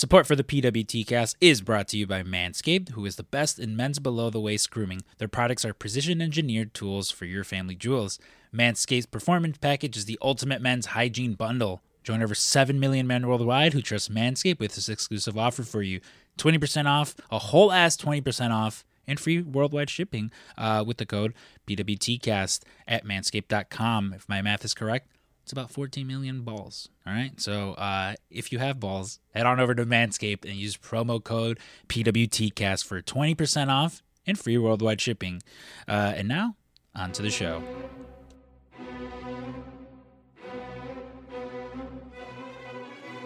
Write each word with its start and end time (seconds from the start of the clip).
Support 0.00 0.26
for 0.26 0.34
the 0.34 0.42
PWT 0.42 1.06
cast 1.06 1.36
is 1.42 1.60
brought 1.60 1.86
to 1.88 1.98
you 1.98 2.06
by 2.06 2.22
Manscaped, 2.22 2.92
who 2.92 3.04
is 3.04 3.16
the 3.16 3.22
best 3.22 3.58
in 3.58 3.76
men's 3.76 3.98
below 3.98 4.30
the 4.30 4.40
waist 4.40 4.70
grooming. 4.70 5.02
Their 5.18 5.28
products 5.28 5.62
are 5.62 5.74
precision 5.74 6.22
engineered 6.22 6.72
tools 6.72 7.10
for 7.10 7.26
your 7.26 7.44
family 7.44 7.74
jewels. 7.74 8.18
Manscaped's 8.50 9.04
Performance 9.04 9.58
Package 9.58 9.98
is 9.98 10.06
the 10.06 10.18
ultimate 10.22 10.62
men's 10.62 10.86
hygiene 10.86 11.34
bundle. 11.34 11.82
Join 12.02 12.22
over 12.22 12.34
7 12.34 12.80
million 12.80 13.06
men 13.06 13.26
worldwide 13.28 13.74
who 13.74 13.82
trust 13.82 14.10
Manscaped 14.10 14.58
with 14.58 14.74
this 14.74 14.88
exclusive 14.88 15.36
offer 15.36 15.64
for 15.64 15.82
you 15.82 16.00
20% 16.38 16.86
off, 16.86 17.14
a 17.30 17.38
whole 17.38 17.70
ass 17.70 17.94
20% 17.98 18.52
off, 18.52 18.86
and 19.06 19.20
free 19.20 19.42
worldwide 19.42 19.90
shipping 19.90 20.32
uh, 20.56 20.82
with 20.86 20.96
the 20.96 21.04
code 21.04 21.34
PWTCast 21.66 22.62
at 22.88 23.04
manscaped.com. 23.04 24.14
If 24.14 24.26
my 24.30 24.40
math 24.40 24.64
is 24.64 24.72
correct, 24.72 25.10
it's 25.50 25.52
about 25.52 25.72
14 25.72 26.06
million 26.06 26.42
balls. 26.42 26.90
All 27.04 27.12
right. 27.12 27.32
So 27.40 27.72
uh, 27.72 28.14
if 28.30 28.52
you 28.52 28.60
have 28.60 28.78
balls, 28.78 29.18
head 29.34 29.46
on 29.46 29.58
over 29.58 29.74
to 29.74 29.84
Manscaped 29.84 30.44
and 30.44 30.54
use 30.54 30.76
promo 30.76 31.22
code 31.22 31.58
PWTCast 31.88 32.84
for 32.84 33.02
20% 33.02 33.66
off 33.66 34.00
and 34.28 34.38
free 34.38 34.56
worldwide 34.58 35.00
shipping. 35.00 35.42
Uh, 35.88 36.12
and 36.14 36.28
now, 36.28 36.54
on 36.94 37.10
to 37.10 37.22
the 37.22 37.30
show. 37.30 37.64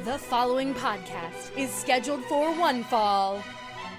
The 0.04 0.16
following 0.16 0.72
podcast 0.72 1.54
is 1.58 1.70
scheduled 1.70 2.24
for 2.24 2.54
one 2.54 2.84
fall. 2.84 3.42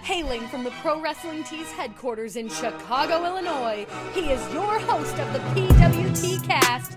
Hailing 0.01 0.48
from 0.48 0.63
the 0.63 0.71
Pro 0.81 0.99
Wrestling 0.99 1.43
Tees 1.43 1.71
headquarters 1.71 2.35
in 2.35 2.49
Chicago, 2.49 3.23
Illinois, 3.26 3.85
he 4.13 4.31
is 4.31 4.53
your 4.53 4.79
host 4.79 5.17
of 5.17 5.34
the 5.34 5.39
PWT 5.39 6.43
cast, 6.43 6.95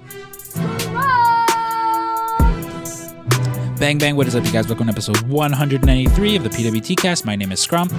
Bang, 3.78 3.96
bang. 3.96 4.16
What 4.16 4.26
is 4.26 4.34
up, 4.34 4.44
you 4.44 4.50
guys? 4.50 4.66
Welcome 4.66 4.88
to 4.88 4.92
episode 4.92 5.20
193 5.22 6.36
of 6.36 6.42
the 6.42 6.50
PWT 6.50 6.96
cast. 6.96 7.24
My 7.24 7.36
name 7.36 7.52
is 7.52 7.64
Scrump. 7.64 7.92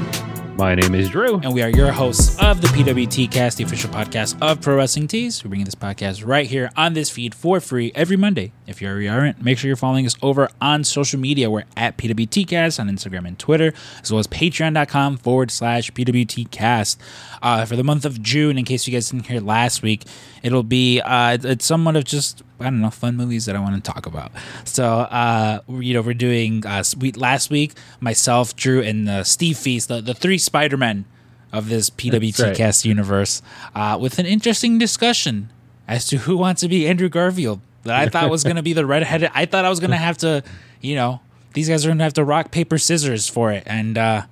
My 0.57 0.75
name 0.75 0.93
is 0.93 1.09
Drew. 1.09 1.39
And 1.39 1.53
we 1.53 1.61
are 1.61 1.69
your 1.69 1.89
hosts 1.93 2.37
of 2.41 2.59
the 2.59 2.67
PWT 2.67 3.31
Cast, 3.31 3.57
the 3.57 3.63
official 3.63 3.89
podcast 3.89 4.37
of 4.41 4.59
Pro 4.59 4.75
Wrestling 4.75 5.07
Tees. 5.07 5.41
We're 5.41 5.47
bringing 5.47 5.63
this 5.63 5.73
podcast 5.73 6.27
right 6.27 6.45
here 6.45 6.69
on 6.75 6.95
this 6.95 7.09
feed 7.09 7.33
for 7.33 7.61
free 7.61 7.93
every 7.95 8.17
Monday. 8.17 8.51
If 8.67 8.81
you 8.81 8.89
already 8.89 9.07
aren't, 9.07 9.41
make 9.41 9.57
sure 9.57 9.69
you're 9.69 9.77
following 9.77 10.05
us 10.05 10.17
over 10.21 10.49
on 10.59 10.83
social 10.83 11.17
media. 11.17 11.49
We're 11.49 11.63
at 11.77 11.97
PWT 11.97 12.45
Cast 12.45 12.77
on 12.77 12.89
Instagram 12.89 13.25
and 13.25 13.39
Twitter, 13.39 13.73
as 14.03 14.11
well 14.11 14.19
as 14.19 14.27
patreon.com 14.27 15.15
forward 15.15 15.49
slash 15.49 15.91
PWT 15.91 16.51
Cast. 16.51 16.99
Uh, 17.41 17.63
for 17.63 17.77
the 17.77 17.83
month 17.85 18.03
of 18.03 18.21
June, 18.21 18.57
in 18.57 18.65
case 18.65 18.85
you 18.85 18.91
guys 18.91 19.09
didn't 19.09 19.27
hear 19.27 19.39
last 19.39 19.81
week, 19.81 20.03
it'll 20.43 20.63
be 20.63 20.99
uh, 20.99 21.37
it's 21.41 21.65
somewhat 21.65 21.95
of 21.95 22.03
just 22.03 22.43
I 22.59 22.65
don't 22.65 22.81
know 22.81 22.89
fun 22.89 23.15
movies 23.15 23.45
that 23.45 23.55
I 23.55 23.59
want 23.59 23.83
to 23.83 23.91
talk 23.91 24.05
about. 24.05 24.31
So 24.65 24.85
uh, 24.85 25.61
you 25.69 25.93
know 25.93 26.01
we're 26.01 26.13
doing 26.13 26.65
uh, 26.65 26.83
sweet 26.83 27.17
last 27.17 27.49
week 27.49 27.73
myself, 27.99 28.55
Drew, 28.55 28.81
and 28.81 29.07
uh, 29.07 29.23
Steve 29.23 29.57
Feast, 29.57 29.87
the, 29.87 30.01
the 30.01 30.13
three 30.13 30.37
Spider 30.37 30.77
Men 30.77 31.05
of 31.51 31.69
this 31.69 31.89
PWT 31.89 32.43
right. 32.43 32.55
cast 32.55 32.85
universe, 32.85 33.41
uh, 33.75 33.97
with 33.99 34.19
an 34.19 34.25
interesting 34.25 34.77
discussion 34.77 35.51
as 35.87 36.07
to 36.07 36.17
who 36.17 36.37
wants 36.37 36.61
to 36.61 36.67
be 36.67 36.87
Andrew 36.87 37.09
Garfield. 37.09 37.61
That 37.83 37.95
I 37.95 38.09
thought 38.09 38.29
was 38.29 38.43
going 38.43 38.57
to 38.57 38.61
be 38.61 38.73
the 38.73 38.85
redheaded. 38.85 39.31
I 39.33 39.45
thought 39.45 39.65
I 39.65 39.69
was 39.69 39.79
going 39.79 39.91
to 39.91 39.97
have 39.97 40.17
to, 40.19 40.43
you 40.81 40.95
know, 40.95 41.21
these 41.53 41.69
guys 41.69 41.85
are 41.85 41.89
going 41.89 41.97
to 41.99 42.03
have 42.03 42.13
to 42.13 42.23
rock 42.23 42.51
paper 42.51 42.77
scissors 42.77 43.27
for 43.27 43.51
it, 43.51 43.63
and 43.65 43.97
uh, 43.97 44.23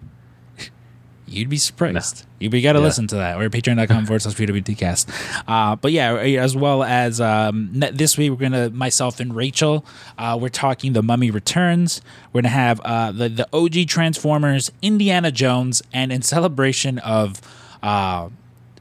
you'd 1.27 1.49
be 1.49 1.57
surprised. 1.57 2.25
You, 2.39 2.49
you 2.49 2.61
got 2.61 2.73
to 2.73 2.79
Yeah. 2.79 2.85
listen 2.85 3.07
to 3.07 3.15
that. 3.15 3.37
We're 3.37 3.45
at 3.45 3.51
patreon.com 3.51 4.05
forward 4.05 4.21
slash 4.21 4.35
PWTcast. 4.35 5.43
Uh, 5.47 5.75
but 5.75 5.91
yeah, 5.91 6.15
as 6.15 6.55
well 6.55 6.83
as 6.83 7.19
um, 7.19 7.69
this 7.73 8.17
week, 8.17 8.31
we're 8.31 8.37
going 8.37 8.51
to, 8.53 8.69
myself 8.69 9.19
and 9.19 9.35
Rachel, 9.35 9.85
uh, 10.17 10.37
we're 10.39 10.49
talking 10.49 10.93
The 10.93 11.03
Mummy 11.03 11.29
Returns. 11.31 12.01
We're 12.31 12.41
going 12.41 12.51
to 12.51 12.57
have 12.57 12.79
uh, 12.81 13.11
the, 13.11 13.29
the 13.29 13.47
OG 13.53 13.87
Transformers, 13.87 14.71
Indiana 14.81 15.31
Jones, 15.31 15.81
and 15.93 16.11
in 16.11 16.21
celebration 16.21 16.99
of 16.99 17.41
uh, 17.83 18.29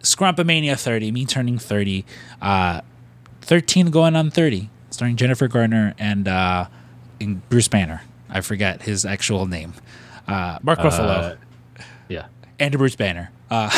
Scrumpamania 0.02 0.76
30, 0.78 1.10
me 1.12 1.24
turning 1.26 1.58
30, 1.58 2.04
uh, 2.40 2.80
13 3.42 3.90
going 3.90 4.14
on 4.16 4.30
30, 4.30 4.70
starring 4.90 5.16
Jennifer 5.16 5.48
Garner 5.48 5.94
and, 5.98 6.28
uh, 6.28 6.66
and 7.20 7.46
Bruce 7.48 7.68
Banner. 7.68 8.02
I 8.28 8.40
forget 8.40 8.82
his 8.82 9.04
actual 9.04 9.46
name. 9.46 9.74
Uh, 10.28 10.58
Mark 10.62 10.80
Ruffalo 10.80 11.36
Yeah. 12.58 12.66
and 12.66 12.78
Bruce 12.78 12.96
Banner. 12.96 13.30
Uh, 13.50 13.70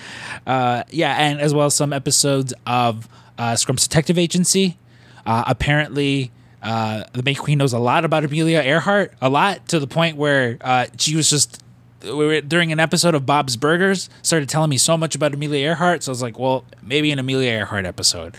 uh, 0.46 0.82
yeah, 0.90 1.14
and 1.16 1.40
as 1.40 1.54
well 1.54 1.66
as 1.66 1.74
some 1.74 1.92
episodes 1.92 2.52
of 2.66 3.08
uh, 3.38 3.54
Scrump's 3.56 3.86
Detective 3.86 4.18
Agency. 4.18 4.76
Uh, 5.24 5.44
apparently, 5.46 6.30
uh, 6.62 7.04
the 7.12 7.22
May 7.22 7.34
Queen 7.34 7.58
knows 7.58 7.72
a 7.72 7.78
lot 7.78 8.04
about 8.04 8.24
Amelia 8.24 8.60
Earhart, 8.60 9.12
a 9.20 9.28
lot 9.28 9.68
to 9.68 9.80
the 9.80 9.86
point 9.86 10.16
where 10.16 10.58
uh, 10.60 10.86
she 10.98 11.16
was 11.16 11.28
just 11.28 11.62
we 12.02 12.12
were 12.12 12.40
during 12.40 12.70
an 12.72 12.78
episode 12.78 13.14
of 13.14 13.26
Bob's 13.26 13.56
Burgers 13.56 14.08
started 14.22 14.48
telling 14.48 14.70
me 14.70 14.76
so 14.78 14.96
much 14.96 15.14
about 15.14 15.34
Amelia 15.34 15.66
Earhart. 15.68 16.02
So 16.04 16.10
I 16.10 16.12
was 16.12 16.22
like, 16.22 16.38
well, 16.38 16.64
maybe 16.82 17.10
an 17.10 17.18
Amelia 17.18 17.50
Earhart 17.50 17.84
episode, 17.84 18.36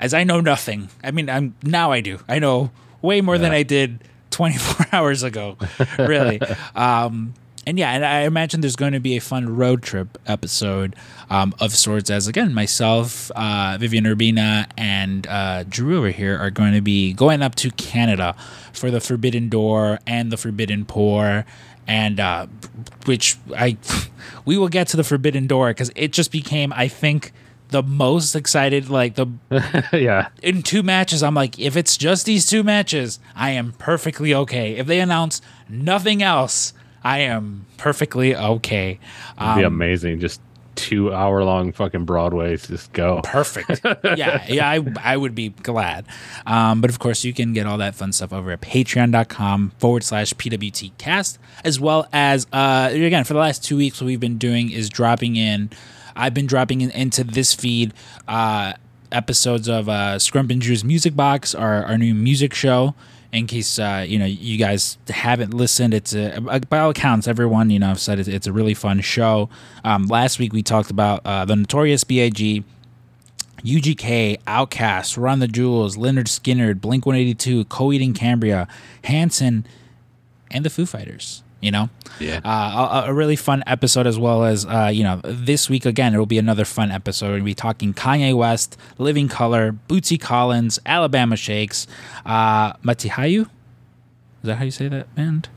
as 0.00 0.14
I 0.14 0.24
know 0.24 0.40
nothing. 0.40 0.88
I 1.04 1.10
mean, 1.10 1.30
I'm 1.30 1.54
now 1.62 1.92
I 1.92 2.00
do. 2.00 2.18
I 2.28 2.38
know 2.38 2.70
way 3.02 3.20
more 3.20 3.38
than 3.38 3.52
I 3.52 3.62
did 3.62 4.00
24 4.30 4.86
hours 4.92 5.22
ago, 5.22 5.56
really. 5.98 6.40
um, 6.74 7.34
and 7.66 7.78
yeah, 7.78 7.92
and 7.92 8.04
I 8.04 8.20
imagine 8.20 8.60
there's 8.60 8.76
going 8.76 8.92
to 8.92 9.00
be 9.00 9.16
a 9.16 9.20
fun 9.20 9.56
road 9.56 9.82
trip 9.82 10.18
episode 10.26 10.96
um, 11.30 11.54
of 11.60 11.72
sorts. 11.74 12.10
As 12.10 12.26
again, 12.26 12.52
myself, 12.52 13.30
uh, 13.32 13.76
Vivian 13.80 14.04
Urbina, 14.04 14.66
and 14.76 15.26
uh, 15.26 15.64
Drew 15.64 15.98
over 15.98 16.10
here 16.10 16.38
are 16.38 16.50
going 16.50 16.74
to 16.74 16.80
be 16.80 17.12
going 17.12 17.42
up 17.42 17.54
to 17.56 17.70
Canada 17.72 18.36
for 18.72 18.90
the 18.90 19.00
Forbidden 19.00 19.48
Door 19.48 20.00
and 20.06 20.30
the 20.30 20.36
Forbidden 20.36 20.84
Pour, 20.84 21.44
and 21.86 22.20
uh, 22.20 22.46
which 23.06 23.36
I 23.56 23.76
we 24.44 24.58
will 24.58 24.68
get 24.68 24.88
to 24.88 24.96
the 24.96 25.04
Forbidden 25.04 25.46
Door 25.46 25.70
because 25.70 25.90
it 25.96 26.12
just 26.12 26.30
became, 26.30 26.72
I 26.72 26.88
think, 26.88 27.32
the 27.68 27.82
most 27.82 28.34
excited. 28.34 28.88
Like 28.88 29.14
the 29.14 29.26
yeah. 29.92 30.28
in 30.42 30.62
two 30.62 30.82
matches, 30.82 31.22
I'm 31.22 31.34
like, 31.34 31.58
if 31.58 31.76
it's 31.76 31.96
just 31.96 32.26
these 32.26 32.48
two 32.48 32.62
matches, 32.62 33.18
I 33.34 33.50
am 33.50 33.72
perfectly 33.72 34.34
okay. 34.34 34.76
If 34.76 34.86
they 34.86 35.00
announce 35.00 35.40
nothing 35.68 36.22
else, 36.22 36.72
I 37.04 37.20
am 37.20 37.66
perfectly 37.76 38.34
okay. 38.34 38.98
It'd 39.40 39.56
be 39.56 39.64
Um, 39.64 39.74
amazing. 39.74 40.20
Just 40.20 40.40
two 40.74 41.12
hour 41.12 41.44
long 41.44 41.70
fucking 41.72 42.04
Broadways. 42.04 42.66
Just 42.66 42.92
go. 42.92 43.20
perfect. 43.22 43.80
yeah, 44.04 44.44
yeah, 44.48 44.68
I, 44.68 44.80
I 45.04 45.16
would 45.16 45.34
be 45.34 45.50
glad. 45.50 46.04
Um, 46.46 46.80
but 46.80 46.90
of 46.90 46.98
course, 46.98 47.22
you 47.24 47.32
can 47.32 47.52
get 47.52 47.66
all 47.66 47.78
that 47.78 47.94
fun 47.94 48.12
stuff 48.12 48.32
over 48.32 48.50
at 48.50 48.60
patreon.com 48.60 49.72
forward 49.78 50.02
slash 50.02 50.32
PWTcast, 50.34 51.38
as 51.64 51.78
well 51.78 52.08
as, 52.12 52.46
uh, 52.52 52.88
again, 52.90 53.22
for 53.24 53.34
the 53.34 53.38
last 53.40 53.62
two 53.62 53.76
weeks, 53.76 54.00
what 54.00 54.06
we've 54.06 54.18
been 54.18 54.38
doing 54.38 54.70
is 54.72 54.88
dropping 54.88 55.36
in, 55.36 55.70
I've 56.16 56.34
been 56.34 56.46
dropping 56.46 56.80
in, 56.80 56.90
into 56.90 57.22
this 57.22 57.54
feed, 57.54 57.92
uh, 58.26 58.72
episodes 59.12 59.68
of 59.68 59.88
uh, 59.88 60.16
Scrump 60.16 60.50
and 60.50 60.60
Drew's 60.60 60.82
Music 60.84 61.14
Box, 61.14 61.54
our, 61.54 61.84
our 61.84 61.98
new 61.98 62.14
music 62.14 62.52
show. 62.54 62.94
In 63.34 63.48
case 63.48 63.80
uh, 63.80 64.04
you 64.06 64.18
know 64.20 64.26
you 64.26 64.56
guys 64.56 64.96
haven't 65.08 65.52
listened, 65.52 65.92
it's 65.92 66.14
a, 66.14 66.40
by 66.70 66.78
all 66.78 66.90
accounts, 66.90 67.26
everyone 67.26 67.68
you 67.68 67.80
know 67.80 67.88
have 67.88 67.98
said 67.98 68.20
it's, 68.20 68.46
a 68.46 68.52
really 68.52 68.74
fun 68.74 69.00
show. 69.00 69.50
Um, 69.82 70.06
last 70.06 70.38
week 70.38 70.52
we 70.52 70.62
talked 70.62 70.90
about 70.90 71.20
uh, 71.24 71.44
the 71.44 71.56
Notorious 71.56 72.04
B.I.G. 72.04 72.62
UGK, 73.64 74.40
OutKast, 74.42 75.20
Run 75.20 75.38
the 75.40 75.48
Jewels, 75.48 75.96
Lynyrd 75.96 76.26
Skynyrd, 76.26 76.80
Blink 76.80 77.06
182, 77.06 77.64
Coheed 77.64 78.04
and 78.04 78.14
Cambria, 78.14 78.68
Hanson, 79.04 79.66
and 80.50 80.64
the 80.64 80.70
Foo 80.70 80.86
Fighters. 80.86 81.42
You 81.64 81.70
know, 81.70 81.88
Yeah. 82.20 82.40
uh, 82.44 83.04
a, 83.06 83.10
a 83.10 83.14
really 83.14 83.36
fun 83.36 83.64
episode 83.66 84.06
as 84.06 84.18
well 84.18 84.44
as 84.44 84.66
uh, 84.66 84.90
you 84.92 85.02
know 85.02 85.20
this 85.24 85.70
week 85.70 85.86
again 85.86 86.14
it 86.14 86.18
will 86.18 86.26
be 86.26 86.36
another 86.38 86.66
fun 86.66 86.90
episode. 86.90 87.32
We'll 87.36 87.44
be 87.44 87.54
talking 87.54 87.94
Kanye 87.94 88.36
West, 88.36 88.76
Living 88.98 89.28
Colour, 89.28 89.72
Bootsy 89.88 90.20
Collins, 90.20 90.78
Alabama 90.84 91.36
Shakes, 91.36 91.86
uh, 92.26 92.74
Matisyahu. 92.84 93.40
Is 93.42 93.48
that 94.42 94.56
how 94.56 94.64
you 94.64 94.70
say 94.70 94.88
that 94.88 95.14
band? 95.14 95.48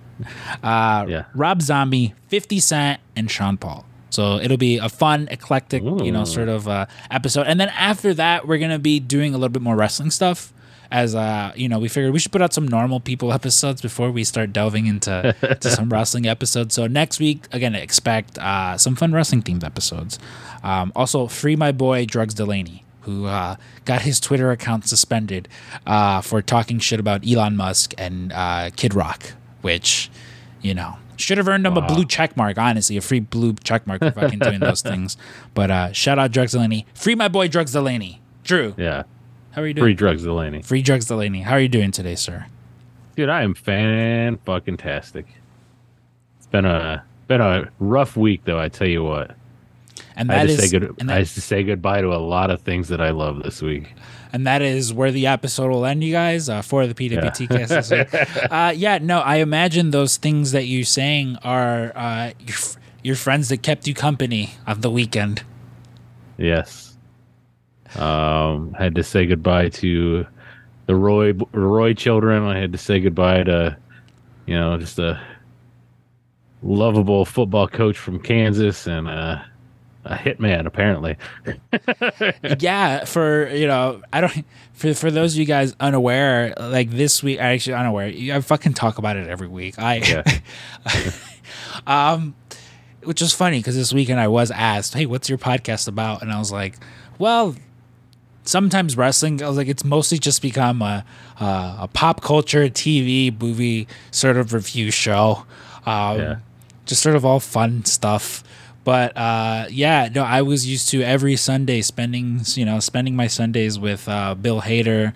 Uh, 0.64 1.06
Yeah. 1.10 1.24
Rob 1.36 1.62
Zombie, 1.62 2.14
Fifty 2.30 2.60
Cent, 2.62 3.02
and 3.16 3.30
Sean 3.30 3.58
Paul. 3.58 3.86
So 4.10 4.40
it'll 4.40 4.58
be 4.58 4.78
a 4.78 4.88
fun, 4.90 5.28
eclectic, 5.30 5.84
you 5.84 6.12
know, 6.14 6.24
sort 6.24 6.48
of 6.48 6.68
uh, 6.70 6.86
episode. 7.12 7.46
And 7.48 7.60
then 7.60 7.68
after 7.70 8.14
that, 8.14 8.48
we're 8.48 8.58
gonna 8.58 8.80
be 8.80 9.02
doing 9.02 9.34
a 9.34 9.38
little 9.38 9.52
bit 9.52 9.62
more 9.62 9.76
wrestling 9.76 10.12
stuff. 10.12 10.54
As 10.90 11.16
uh, 11.16 11.52
you 11.56 11.68
know, 11.68 11.80
we 11.80 11.90
figured 11.90 12.14
we 12.14 12.20
should 12.20 12.32
put 12.32 12.42
out 12.42 12.54
some 12.54 12.68
normal 12.68 13.00
people 13.00 13.34
episodes 13.40 13.82
before 13.82 14.12
we 14.12 14.24
start 14.24 14.54
delving 14.54 14.86
into 14.88 15.36
to 15.62 15.70
some 15.70 15.90
wrestling 15.94 16.26
episodes. 16.26 16.76
So 16.76 16.88
next 16.88 17.20
week, 17.20 17.46
again, 17.52 17.76
expect 17.76 18.38
uh, 18.38 18.78
some 18.78 18.96
fun 18.96 19.12
wrestling 19.12 19.44
themed 19.44 19.64
episodes. 19.64 20.18
Um, 20.64 20.92
also, 20.96 21.28
free 21.28 21.56
my 21.56 21.72
boy 21.72 22.06
Drugs 22.06 22.34
Delaney, 22.34 22.84
who 23.02 23.26
uh, 23.26 23.56
got 23.86 24.02
his 24.04 24.20
Twitter 24.20 24.52
account 24.52 24.88
suspended 24.88 25.48
uh, 25.86 26.22
for 26.22 26.42
talking 26.42 26.80
shit 26.80 27.00
about 27.00 27.28
Elon 27.28 27.56
Musk 27.58 27.94
and 27.98 28.32
uh, 28.34 28.70
Kid 28.76 28.94
Rock, 28.94 29.34
which 29.62 30.10
you 30.62 30.74
know 30.74 30.98
should 31.18 31.38
have 31.38 31.48
earned 31.48 31.66
him 31.66 31.76
a 31.78 31.82
blue 31.86 32.06
check 32.06 32.38
mark. 32.38 32.58
Honestly, 32.58 32.96
a 32.96 33.02
free 33.02 33.20
blue 33.20 33.54
check 33.64 33.86
mark 33.88 34.00
for 34.02 34.12
fucking 34.12 34.40
doing 34.40 34.60
those 34.60 34.82
things. 34.92 35.18
But 35.54 35.70
uh, 35.72 35.92
shout 35.92 36.18
out 36.20 36.32
Drugs 36.32 36.54
Delaney, 36.54 36.86
free 36.94 37.16
my 37.16 37.28
boy 37.28 37.48
Drugs 37.48 37.74
Delaney. 37.74 38.22
Drew, 38.44 38.74
Yeah. 38.78 39.04
How 39.58 39.64
are 39.64 39.68
you 39.68 39.74
doing? 39.74 39.86
Free 39.86 39.94
drugs, 39.96 40.22
Delaney. 40.22 40.62
Free 40.62 40.84
Drugs 40.84 41.06
Delaney. 41.08 41.42
How 41.42 41.54
are 41.54 41.60
you 41.60 41.68
doing 41.68 41.90
today, 41.90 42.14
sir? 42.14 42.46
Dude, 43.16 43.28
I 43.28 43.42
am 43.42 43.56
fan 43.56 44.38
fucking 44.46 44.78
tastic. 44.78 45.26
It's 46.38 46.46
been 46.46 46.66
a 46.66 47.04
been 47.28 47.42
a 47.42 47.72
rough 47.80 48.16
week 48.16 48.42
though. 48.46 48.60
I 48.60 48.70
tell 48.70 48.88
you 48.88 49.04
what. 49.04 49.36
And 50.16 50.32
I 50.32 50.36
that 50.36 50.40
had 50.42 50.50
is 50.52 50.60
say 50.60 50.80
good. 50.80 50.96
and 51.00 51.10
I 51.10 51.16
that, 51.16 51.20
had 51.22 51.28
to 51.30 51.42
say 51.42 51.64
goodbye 51.64 52.02
to 52.02 52.14
a 52.14 52.22
lot 52.22 52.52
of 52.52 52.62
things 52.62 52.90
that 52.90 53.02
I 53.02 53.10
love 53.10 53.42
this 53.42 53.60
week. 53.60 53.96
and 54.32 54.46
that 54.46 54.62
is 54.62 54.94
where 54.94 55.12
the 55.12 55.26
episode 55.26 55.72
will 55.72 55.88
end, 55.88 56.04
you 56.04 56.12
guys, 56.12 56.50
uh, 56.50 56.62
for 56.62 56.86
the 56.86 56.94
PWT 56.94 57.50
cast. 57.50 57.90
this 57.90 57.90
week. 57.90 58.52
uh, 58.52 58.74
yeah, 58.76 59.00
no, 59.00 59.22
I 59.22 59.38
imagine 59.38 59.90
those 59.90 60.18
things 60.18 60.52
that 60.52 60.66
you're 60.68 60.86
saying 60.86 61.36
are 61.44 61.94
uh, 61.96 62.32
your, 62.46 62.58
your 63.02 63.16
friends 63.16 63.50
that 63.50 63.64
kept 63.64 63.88
you 63.88 63.96
company 63.96 64.52
on 64.68 64.82
the 64.82 64.92
weekend. 64.92 65.42
Yes. 66.38 66.87
Um, 67.96 68.74
had 68.74 68.96
to 68.96 69.04
say 69.04 69.26
goodbye 69.26 69.70
to 69.70 70.26
the 70.88 70.96
Roy 70.96 71.34
Roy 71.52 71.94
children. 71.94 72.44
I 72.44 72.58
had 72.58 72.72
to 72.72 72.78
say 72.78 73.00
goodbye 73.00 73.44
to, 73.44 73.78
you 74.46 74.56
know, 74.56 74.78
just 74.78 75.00
a 75.00 75.22
lovable 76.64 77.26
football 77.26 77.68
coach 77.68 77.98
from 77.98 78.20
Kansas 78.20 78.88
and 78.88 79.08
uh, 79.08 79.40
a 80.06 80.16
hitman 80.16 80.66
apparently. 80.66 81.18
yeah, 82.60 83.06
for 83.06 83.50
you 83.50 83.68
know, 83.68 84.02
I 84.12 84.22
don't. 84.22 84.46
For 84.74 84.94
for 84.94 85.12
those 85.12 85.34
of 85.34 85.40
you 85.40 85.46
guys 85.46 85.76
unaware, 85.80 86.54
like 86.58 86.92
this 86.92 87.22
week, 87.22 87.40
I 87.40 87.54
actually 87.54 87.74
unaware, 87.74 88.12
I 88.36 88.40
fucking 88.42 88.74
talk 88.74 88.98
about 88.98 89.18
it 89.18 89.28
every 89.28 89.48
week. 89.48 89.78
I, 89.80 89.96
Yeah. 89.98 91.12
um, 91.88 92.36
which 93.04 93.22
is 93.22 93.34
funny 93.34 93.60
because 93.60 93.76
this 93.76 93.94
weekend 93.94 94.20
I 94.20 94.28
was 94.28 94.52
asked, 94.52 94.94
"Hey, 94.94 95.06
what's 95.06 95.30
your 95.30 95.38
podcast 95.38 95.88
about?" 95.88 96.22
And 96.22 96.32
I 96.32 96.40
was 96.40 96.52
like, 96.52 96.76
"Well." 97.20 97.56
Sometimes 98.48 98.96
wrestling, 98.96 99.44
I 99.44 99.48
was 99.48 99.58
like, 99.58 99.68
it's 99.68 99.84
mostly 99.84 100.18
just 100.18 100.42
become 100.42 100.82
a, 100.82 101.04
a, 101.40 101.46
a 101.82 101.90
pop 101.92 102.22
culture 102.22 102.64
TV 102.70 103.38
movie 103.40 103.88
sort 104.12 104.38
of 104.38 104.54
review 104.54 104.90
show. 104.92 105.46
Um, 105.86 106.18
Yeah. 106.20 106.36
just 106.86 107.02
sort 107.02 107.16
of 107.16 107.26
all 107.26 107.40
fun 107.40 107.84
stuff. 107.86 108.44
But 108.84 109.16
uh, 109.18 109.66
yeah, 109.70 110.08
no, 110.14 110.24
I 110.24 110.42
was 110.44 110.66
used 110.66 110.88
to 110.90 111.02
every 111.04 111.36
Sunday 111.36 111.82
spending, 111.82 112.42
you 112.56 112.64
know, 112.66 112.80
spending 112.80 113.16
my 113.18 113.28
Sundays 113.28 113.78
with 113.78 114.08
uh, 114.08 114.34
Bill 114.36 114.62
Hader 114.62 115.12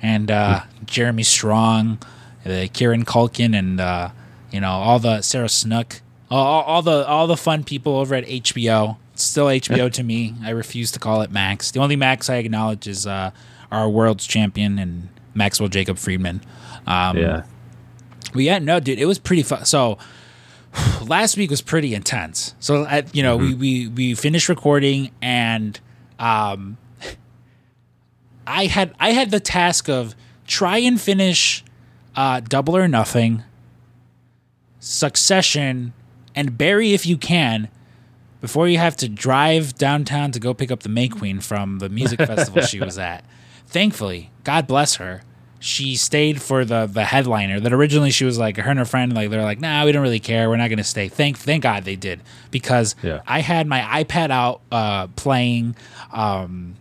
and 0.00 0.30
uh, 0.30 0.60
Jeremy 0.86 1.24
Strong, 1.24 1.98
uh, 2.44 2.66
Kieran 2.72 3.04
Culkin, 3.04 3.58
and 3.58 3.80
uh, 3.80 4.10
you 4.52 4.60
know 4.60 4.70
all 4.70 5.00
the 5.00 5.22
Sarah 5.22 5.48
Snook, 5.48 6.02
all, 6.30 6.62
all 6.62 6.82
the 6.82 7.04
all 7.08 7.26
the 7.26 7.36
fun 7.36 7.64
people 7.64 7.96
over 7.96 8.14
at 8.14 8.24
HBO. 8.26 8.96
Still 9.18 9.46
HBO 9.46 9.90
to 9.92 10.02
me. 10.02 10.34
I 10.44 10.50
refuse 10.50 10.92
to 10.92 10.98
call 10.98 11.22
it 11.22 11.30
Max. 11.30 11.70
The 11.70 11.80
only 11.80 11.96
Max 11.96 12.28
I 12.28 12.36
acknowledge 12.36 12.86
is 12.86 13.06
uh, 13.06 13.30
our 13.70 13.88
world's 13.88 14.26
champion 14.26 14.78
and 14.78 15.08
Maxwell 15.34 15.68
Jacob 15.68 15.98
Friedman. 15.98 16.40
Um, 16.86 17.16
yeah. 17.16 17.44
but 18.32 18.42
yeah, 18.42 18.58
no, 18.58 18.80
dude, 18.80 18.98
it 18.98 19.06
was 19.06 19.18
pretty 19.18 19.42
fun. 19.42 19.64
So 19.64 19.98
last 21.06 21.36
week 21.36 21.50
was 21.50 21.62
pretty 21.62 21.94
intense. 21.94 22.54
So 22.60 22.86
at, 22.86 23.14
you 23.14 23.22
know, 23.22 23.36
we, 23.36 23.54
we 23.54 23.88
we 23.88 24.14
finished 24.14 24.48
recording 24.48 25.10
and 25.20 25.78
um 26.18 26.78
I 28.46 28.66
had 28.66 28.94
I 29.00 29.10
had 29.10 29.30
the 29.30 29.40
task 29.40 29.88
of 29.88 30.14
try 30.46 30.78
and 30.78 31.00
finish 31.00 31.64
uh 32.14 32.40
double 32.40 32.76
or 32.76 32.88
nothing, 32.88 33.42
succession, 34.78 35.92
and 36.34 36.56
Barry 36.56 36.92
if 36.92 37.06
you 37.06 37.16
can 37.16 37.68
before 38.46 38.68
you 38.68 38.78
have 38.78 38.96
to 38.96 39.08
drive 39.08 39.74
downtown 39.76 40.30
to 40.30 40.38
go 40.38 40.54
pick 40.54 40.70
up 40.70 40.80
the 40.84 40.88
May 40.88 41.08
Queen 41.08 41.40
from 41.40 41.80
the 41.80 41.88
music 41.88 42.18
festival 42.30 42.62
she 42.62 42.78
was 42.78 42.96
at. 42.96 43.24
Thankfully, 43.66 44.30
God 44.44 44.68
bless 44.68 44.94
her, 44.96 45.22
she 45.58 45.96
stayed 45.96 46.40
for 46.40 46.64
the 46.64 46.86
the 46.86 47.04
headliner. 47.04 47.58
That 47.58 47.72
originally 47.72 48.12
she 48.12 48.24
was 48.24 48.38
like 48.38 48.56
her 48.56 48.70
and 48.70 48.78
her 48.78 48.84
friend 48.84 49.12
like 49.14 49.30
they're 49.30 49.42
like, 49.42 49.58
nah, 49.58 49.84
we 49.84 49.90
don't 49.90 50.02
really 50.02 50.20
care. 50.20 50.48
We're 50.48 50.58
not 50.58 50.70
gonna 50.70 50.84
stay. 50.84 51.08
Thank 51.08 51.38
thank 51.38 51.64
God 51.64 51.84
they 51.84 51.96
did 51.96 52.20
because 52.52 52.94
Yeah. 53.02 53.20
I 53.26 53.40
had 53.40 53.66
my 53.66 53.80
iPad 54.04 54.30
out 54.30 54.60
uh, 54.70 55.08
playing 55.16 55.74
um, 56.12 56.76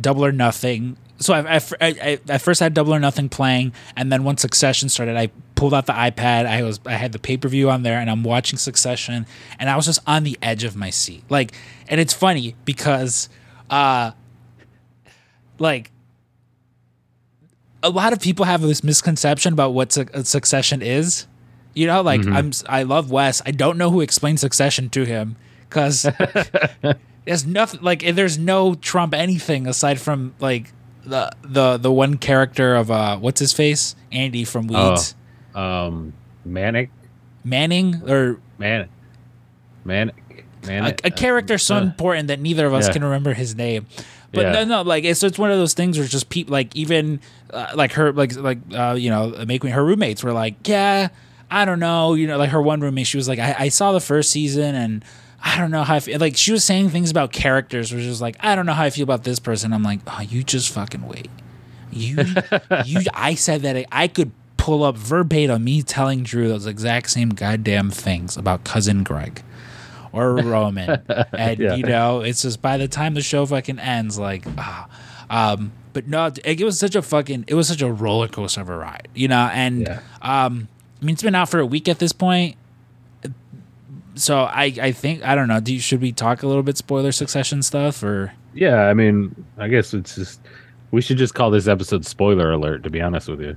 Double 0.00 0.24
or 0.24 0.32
Nothing. 0.32 0.96
So 1.18 1.34
I, 1.34 1.56
I, 1.56 1.60
I, 1.80 2.18
I 2.28 2.38
first 2.38 2.60
had 2.60 2.72
Double 2.72 2.94
or 2.94 2.98
Nothing 3.00 3.28
playing, 3.28 3.72
and 3.96 4.10
then 4.10 4.24
when 4.24 4.36
Succession 4.38 4.88
started, 4.88 5.16
I 5.16 5.28
pulled 5.54 5.74
out 5.74 5.86
the 5.86 5.92
iPad. 5.92 6.46
I 6.46 6.62
was 6.62 6.80
I 6.86 6.94
had 6.94 7.12
the 7.12 7.18
pay 7.18 7.36
per 7.36 7.48
view 7.48 7.70
on 7.70 7.82
there, 7.82 7.98
and 7.98 8.10
I'm 8.10 8.22
watching 8.22 8.58
Succession, 8.58 9.26
and 9.58 9.70
I 9.70 9.76
was 9.76 9.86
just 9.86 10.00
on 10.06 10.24
the 10.24 10.38
edge 10.42 10.64
of 10.64 10.76
my 10.76 10.90
seat. 10.90 11.24
Like, 11.28 11.52
and 11.88 12.00
it's 12.00 12.12
funny 12.12 12.56
because, 12.64 13.28
uh, 13.70 14.12
like, 15.58 15.90
a 17.82 17.90
lot 17.90 18.12
of 18.12 18.20
people 18.20 18.44
have 18.46 18.62
this 18.62 18.82
misconception 18.82 19.52
about 19.52 19.70
what 19.74 19.92
su- 19.92 20.06
uh, 20.12 20.22
Succession 20.22 20.82
is. 20.82 21.26
You 21.74 21.86
know, 21.88 22.02
like 22.02 22.20
I'm 22.36 22.52
I 22.68 22.84
love 22.84 23.10
Wes. 23.10 23.42
I 23.44 23.50
don't 23.50 23.76
know 23.78 23.90
who 23.90 24.00
explained 24.00 24.38
Succession 24.40 24.88
to 24.90 25.04
him 25.04 25.36
because 25.68 26.02
there's 27.24 27.44
nothing 27.46 27.80
like 27.82 28.14
there's 28.14 28.38
no 28.38 28.74
Trump 28.76 29.12
anything 29.12 29.66
aside 29.66 30.00
from 30.00 30.34
like 30.38 30.72
the 31.04 31.30
the 31.42 31.76
the 31.76 31.90
one 31.92 32.16
character 32.16 32.76
of 32.76 32.90
uh 32.90 33.18
what's 33.18 33.40
his 33.40 33.52
face 33.52 33.96
Andy 34.12 34.44
from 34.44 34.68
Weeds 34.68 35.14
Um, 35.54 36.12
Manic, 36.44 36.90
Manning 37.44 38.02
or 38.08 38.40
Manic, 38.58 38.88
Manic, 39.84 40.14
a, 40.66 41.08
a 41.08 41.10
character 41.10 41.58
so 41.58 41.76
uh, 41.76 41.82
important 41.82 42.28
that 42.28 42.40
neither 42.40 42.66
of 42.66 42.74
us 42.74 42.86
yeah. 42.86 42.92
can 42.92 43.04
remember 43.04 43.34
his 43.34 43.54
name. 43.54 43.86
But 44.32 44.46
Yeah. 44.46 44.52
no, 44.52 44.64
no, 44.64 44.82
like 44.82 45.04
it's 45.04 45.22
it's 45.22 45.38
one 45.38 45.50
of 45.50 45.58
those 45.58 45.74
things 45.74 45.96
where 45.98 46.06
just 46.06 46.28
people 46.28 46.52
like 46.52 46.74
even 46.74 47.20
uh, 47.52 47.72
like 47.74 47.92
her 47.92 48.12
like 48.12 48.34
like 48.36 48.58
uh, 48.74 48.96
you 48.98 49.10
know 49.10 49.44
making 49.46 49.70
her 49.70 49.84
roommates 49.84 50.24
were 50.24 50.32
like 50.32 50.66
yeah 50.66 51.08
I 51.50 51.64
don't 51.64 51.78
know 51.78 52.14
you 52.14 52.26
know 52.26 52.36
like 52.36 52.50
her 52.50 52.60
one 52.60 52.80
roommate 52.80 53.06
she 53.06 53.16
was 53.16 53.28
like 53.28 53.38
I, 53.38 53.54
I 53.58 53.68
saw 53.68 53.92
the 53.92 54.00
first 54.00 54.30
season 54.30 54.74
and 54.74 55.04
I 55.42 55.58
don't 55.58 55.70
know 55.70 55.84
how 55.84 55.94
I 55.94 56.00
feel 56.00 56.18
like 56.18 56.36
she 56.36 56.50
was 56.52 56.64
saying 56.64 56.90
things 56.90 57.10
about 57.10 57.32
characters 57.32 57.92
which 57.92 58.02
is 58.02 58.20
like 58.20 58.36
I 58.40 58.56
don't 58.56 58.66
know 58.66 58.72
how 58.72 58.82
I 58.82 58.90
feel 58.90 59.04
about 59.04 59.24
this 59.24 59.38
person 59.38 59.72
I'm 59.72 59.82
like 59.82 60.00
oh 60.06 60.20
you 60.20 60.42
just 60.42 60.72
fucking 60.72 61.06
wait 61.06 61.30
you 61.92 62.16
you 62.84 63.02
I 63.14 63.34
said 63.34 63.62
that 63.62 63.86
I 63.92 64.08
could 64.08 64.32
pull 64.64 64.82
up 64.82 64.96
verbatim 64.96 65.62
me 65.62 65.82
telling 65.82 66.22
Drew 66.22 66.48
those 66.48 66.64
exact 66.66 67.10
same 67.10 67.28
goddamn 67.28 67.90
things 67.90 68.36
about 68.38 68.64
cousin 68.64 69.02
Greg 69.02 69.42
or 70.10 70.36
Roman. 70.38 71.02
and 71.32 71.58
Yeah. 71.58 71.74
you 71.74 71.82
know, 71.82 72.20
it's 72.22 72.40
just 72.40 72.62
by 72.62 72.78
the 72.78 72.88
time 72.88 73.12
the 73.12 73.20
show 73.20 73.44
fucking 73.44 73.78
ends, 73.78 74.18
like, 74.18 74.44
ah. 74.56 74.88
Um, 75.28 75.72
but 75.92 76.06
no, 76.08 76.26
it, 76.26 76.38
it 76.60 76.64
was 76.64 76.78
such 76.78 76.94
a 76.94 77.02
fucking, 77.02 77.44
it 77.46 77.54
was 77.54 77.68
such 77.68 77.82
a 77.82 77.92
roller 77.92 78.26
coaster 78.28 78.62
of 78.62 78.70
a 78.70 78.76
ride, 78.76 79.08
you 79.14 79.28
know. 79.28 79.50
And 79.52 79.82
Yeah. 79.82 80.00
um, 80.22 80.68
I 81.02 81.04
mean, 81.04 81.12
it's 81.12 81.22
been 81.22 81.34
out 81.34 81.50
for 81.50 81.58
a 81.60 81.66
week 81.66 81.86
at 81.88 81.98
this 81.98 82.12
point. 82.14 82.56
So 84.14 84.38
I, 84.44 84.72
I 84.80 84.92
think 84.92 85.24
I 85.24 85.34
don't 85.34 85.48
know. 85.48 85.60
Do 85.60 85.74
you, 85.74 85.80
should 85.80 86.00
we 86.00 86.12
talk 86.12 86.42
a 86.42 86.46
little 86.46 86.62
bit 86.62 86.78
spoiler 86.78 87.12
succession 87.12 87.62
stuff 87.62 88.02
or 88.02 88.32
Yeah, 88.54 88.82
I 88.86 88.94
mean, 88.94 89.34
I 89.58 89.68
guess 89.68 89.92
it's 89.92 90.14
just 90.14 90.40
we 90.92 91.02
should 91.02 91.16
just 91.18 91.34
call 91.34 91.50
this 91.50 91.66
episode 91.66 92.06
spoiler 92.06 92.52
alert. 92.52 92.84
To 92.84 92.90
be 92.90 93.00
honest 93.00 93.28
with 93.28 93.40
you, 93.40 93.56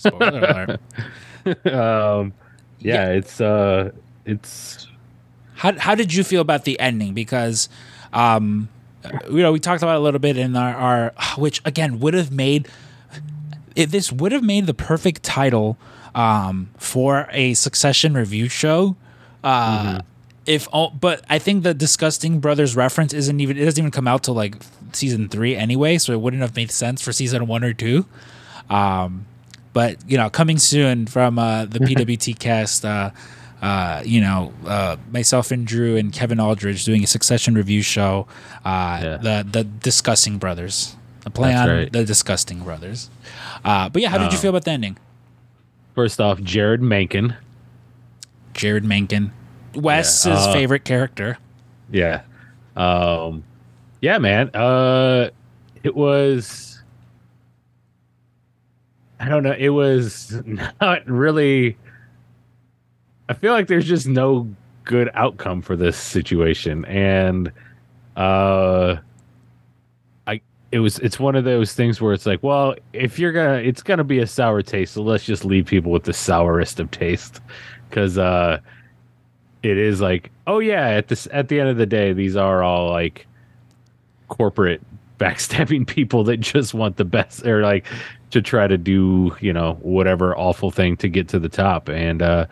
spoiler 0.00 0.38
alert? 0.38 0.80
um, 1.72 2.32
yeah, 2.78 3.10
it's 3.10 3.40
uh, 3.40 3.90
it's 4.24 4.86
How 5.54 5.78
how 5.78 5.94
did 5.94 6.12
you 6.14 6.24
feel 6.24 6.40
about 6.40 6.64
the 6.64 6.78
ending? 6.80 7.14
Because, 7.14 7.68
um, 8.12 8.68
you 9.30 9.42
know, 9.42 9.52
we 9.52 9.60
talked 9.60 9.82
about 9.82 9.94
it 9.96 10.00
a 10.00 10.02
little 10.02 10.20
bit 10.20 10.36
in 10.36 10.56
our, 10.56 10.74
our 10.74 11.12
which 11.36 11.60
again 11.64 12.00
would 12.00 12.14
have 12.14 12.30
made 12.32 12.68
it, 13.76 13.90
this 13.90 14.10
would 14.12 14.32
have 14.32 14.42
made 14.42 14.66
the 14.66 14.74
perfect 14.74 15.22
title 15.22 15.76
um, 16.14 16.70
for 16.76 17.28
a 17.30 17.54
Succession 17.54 18.14
review 18.14 18.48
show. 18.48 18.96
Uh, 19.44 20.00
If 20.46 20.66
all, 20.72 20.90
but 20.90 21.22
I 21.28 21.38
think 21.38 21.62
the 21.62 21.74
Disgusting 21.74 22.40
Brothers 22.40 22.74
reference 22.74 23.12
isn't 23.12 23.38
even 23.40 23.56
it 23.56 23.64
doesn't 23.64 23.78
even 23.80 23.90
come 23.92 24.08
out 24.08 24.24
till 24.24 24.34
like 24.34 24.56
season 24.92 25.28
three 25.28 25.54
anyway, 25.54 25.98
so 25.98 26.12
it 26.12 26.20
wouldn't 26.20 26.42
have 26.42 26.56
made 26.56 26.70
sense 26.72 27.00
for 27.02 27.12
season 27.12 27.46
one 27.46 27.62
or 27.62 27.72
two. 27.72 28.06
Um, 28.68 29.26
but 29.72 29.96
you 30.08 30.16
know, 30.16 30.30
coming 30.30 30.58
soon 30.58 31.06
from 31.06 31.38
uh, 31.38 31.64
the 31.66 31.78
PWT 31.86 32.38
cast, 32.38 32.84
uh, 32.84 33.10
uh, 33.62 34.02
you 34.04 34.20
know, 34.20 34.52
uh, 34.66 34.96
myself 35.12 35.50
and 35.50 35.66
Drew 35.66 35.96
and 35.96 36.12
Kevin 36.12 36.40
Aldridge 36.40 36.84
doing 36.84 37.04
a 37.04 37.06
Succession 37.06 37.54
review 37.54 37.82
show. 37.82 38.26
Uh, 38.64 38.98
Yeah. 39.02 39.16
The 39.18 39.46
the 39.50 39.64
Disgusting 39.64 40.38
Brothers, 40.38 40.96
a 41.26 41.30
play 41.30 41.50
That's 41.52 41.68
on 41.68 41.76
right. 41.76 41.92
the 41.92 42.04
Disgusting 42.04 42.60
Brothers. 42.64 43.10
Uh, 43.64 43.88
but 43.88 44.00
yeah, 44.02 44.08
how 44.08 44.18
did 44.18 44.32
you 44.32 44.38
Oh. 44.38 44.42
feel 44.42 44.50
about 44.50 44.64
the 44.64 44.70
ending? 44.72 44.96
first 45.94 46.20
off 46.20 46.38
Jeryd 46.38 46.80
Mencken. 46.80 47.34
Jeryd 48.54 48.84
Mencken, 48.84 49.32
Wes's 49.74 50.26
Yeah, 50.26 50.34
uh, 50.34 50.52
favorite 50.52 50.84
character. 50.84 51.36
Yeah, 51.92 52.22
um, 52.76 53.44
yeah, 54.00 54.18
man. 54.18 54.50
Uh, 54.54 55.30
it 55.82 55.94
was. 55.94 56.69
I 59.20 59.28
don't 59.28 59.42
know. 59.42 59.54
It 59.56 59.68
was 59.68 60.42
not 60.80 61.06
really. 61.06 61.76
I 63.28 63.34
feel 63.34 63.52
like 63.52 63.68
there's 63.68 63.86
just 63.86 64.08
no 64.08 64.48
good 64.84 65.10
outcome 65.12 65.60
for 65.60 65.76
this 65.76 65.96
situation, 65.96 66.86
and 66.86 67.52
uh, 68.16 68.96
I 70.26 70.40
it 70.72 70.78
was 70.80 70.98
it's 71.00 71.20
one 71.20 71.36
of 71.36 71.44
those 71.44 71.74
things 71.74 72.00
where 72.00 72.14
it's 72.14 72.24
like, 72.24 72.42
well, 72.42 72.74
if 72.94 73.18
you're 73.18 73.32
gonna, 73.32 73.58
it's 73.58 73.82
gonna 73.82 74.04
be 74.04 74.20
a 74.20 74.26
sour 74.26 74.62
taste, 74.62 74.94
so 74.94 75.02
let's 75.02 75.24
just 75.24 75.44
leave 75.44 75.66
people 75.66 75.92
with 75.92 76.04
the 76.04 76.14
sourest 76.14 76.80
of 76.80 76.90
taste, 76.90 77.42
because 77.90 78.16
uh, 78.16 78.58
it 79.62 79.76
is 79.76 80.00
like, 80.00 80.30
oh 80.46 80.60
yeah, 80.60 80.88
at 80.88 81.08
this 81.08 81.28
at 81.30 81.48
the 81.48 81.60
end 81.60 81.68
of 81.68 81.76
the 81.76 81.86
day, 81.86 82.14
these 82.14 82.36
are 82.36 82.62
all 82.62 82.90
like 82.90 83.26
corporate 84.28 84.80
backstabbing 85.18 85.86
people 85.86 86.24
that 86.24 86.38
just 86.38 86.72
want 86.72 86.96
the 86.96 87.04
best 87.04 87.46
or 87.46 87.62
like 87.62 87.84
to 88.30 88.40
try 88.40 88.66
to 88.66 88.78
do 88.78 89.34
you 89.40 89.52
know 89.52 89.78
whatever 89.82 90.36
awful 90.36 90.70
thing 90.70 90.96
to 90.96 91.08
get 91.08 91.28
to 91.28 91.38
the 91.38 91.48
top 91.48 91.88
and 91.88 92.22
uh 92.22 92.46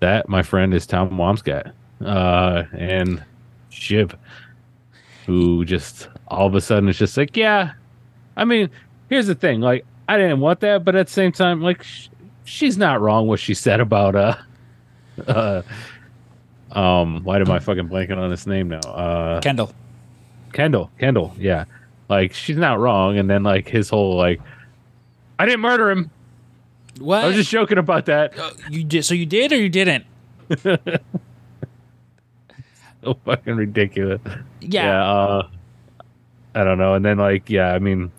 that 0.00 0.28
my 0.28 0.42
friend 0.42 0.74
is 0.74 0.86
tom 0.86 1.10
wambsgans 1.10 1.72
uh 2.04 2.64
and 2.76 3.22
shiv 3.70 4.16
who 5.26 5.64
just 5.64 6.08
all 6.28 6.46
of 6.46 6.54
a 6.54 6.60
sudden 6.60 6.88
is 6.88 6.98
just 6.98 7.16
like 7.16 7.36
yeah 7.36 7.72
i 8.36 8.44
mean 8.44 8.68
here's 9.08 9.26
the 9.26 9.34
thing 9.34 9.60
like 9.60 9.84
i 10.08 10.16
didn't 10.16 10.40
want 10.40 10.60
that 10.60 10.84
but 10.84 10.96
at 10.96 11.06
the 11.06 11.12
same 11.12 11.30
time 11.30 11.60
like 11.62 11.82
sh- 11.82 12.08
she's 12.44 12.76
not 12.76 13.00
wrong 13.00 13.26
what 13.26 13.38
she 13.38 13.54
said 13.54 13.80
about 13.80 14.16
uh 14.16 14.36
uh 15.28 15.62
um 16.72 17.22
why 17.22 17.38
am 17.38 17.50
i 17.50 17.58
fucking 17.58 17.88
blanking 17.88 18.16
on 18.16 18.30
this 18.30 18.46
name 18.46 18.68
now 18.68 18.80
uh 18.80 19.40
Kendall. 19.40 19.72
Kendall, 20.52 20.90
Kendall, 20.98 21.34
yeah. 21.38 21.64
Like 22.08 22.34
she's 22.34 22.56
not 22.56 22.78
wrong. 22.78 23.18
And 23.18 23.28
then 23.28 23.42
like 23.42 23.68
his 23.68 23.88
whole 23.88 24.16
like, 24.16 24.40
I 25.38 25.46
didn't 25.46 25.60
murder 25.60 25.90
him. 25.90 26.10
What? 26.98 27.24
I 27.24 27.26
was 27.26 27.36
just 27.36 27.50
joking 27.50 27.78
about 27.78 28.06
that. 28.06 28.38
Uh, 28.38 28.50
you 28.70 28.84
did 28.84 29.04
so 29.04 29.14
you 29.14 29.26
did 29.26 29.52
or 29.52 29.56
you 29.56 29.68
didn't? 29.68 30.04
So 33.02 33.18
fucking 33.24 33.56
ridiculous. 33.56 34.20
Yeah. 34.60 35.04
uh, 35.04 35.48
I 36.54 36.64
don't 36.64 36.78
know. 36.78 36.94
And 36.94 37.04
then 37.04 37.18
like, 37.18 37.50
yeah, 37.50 37.72
I 37.72 37.78
mean, 37.78 38.12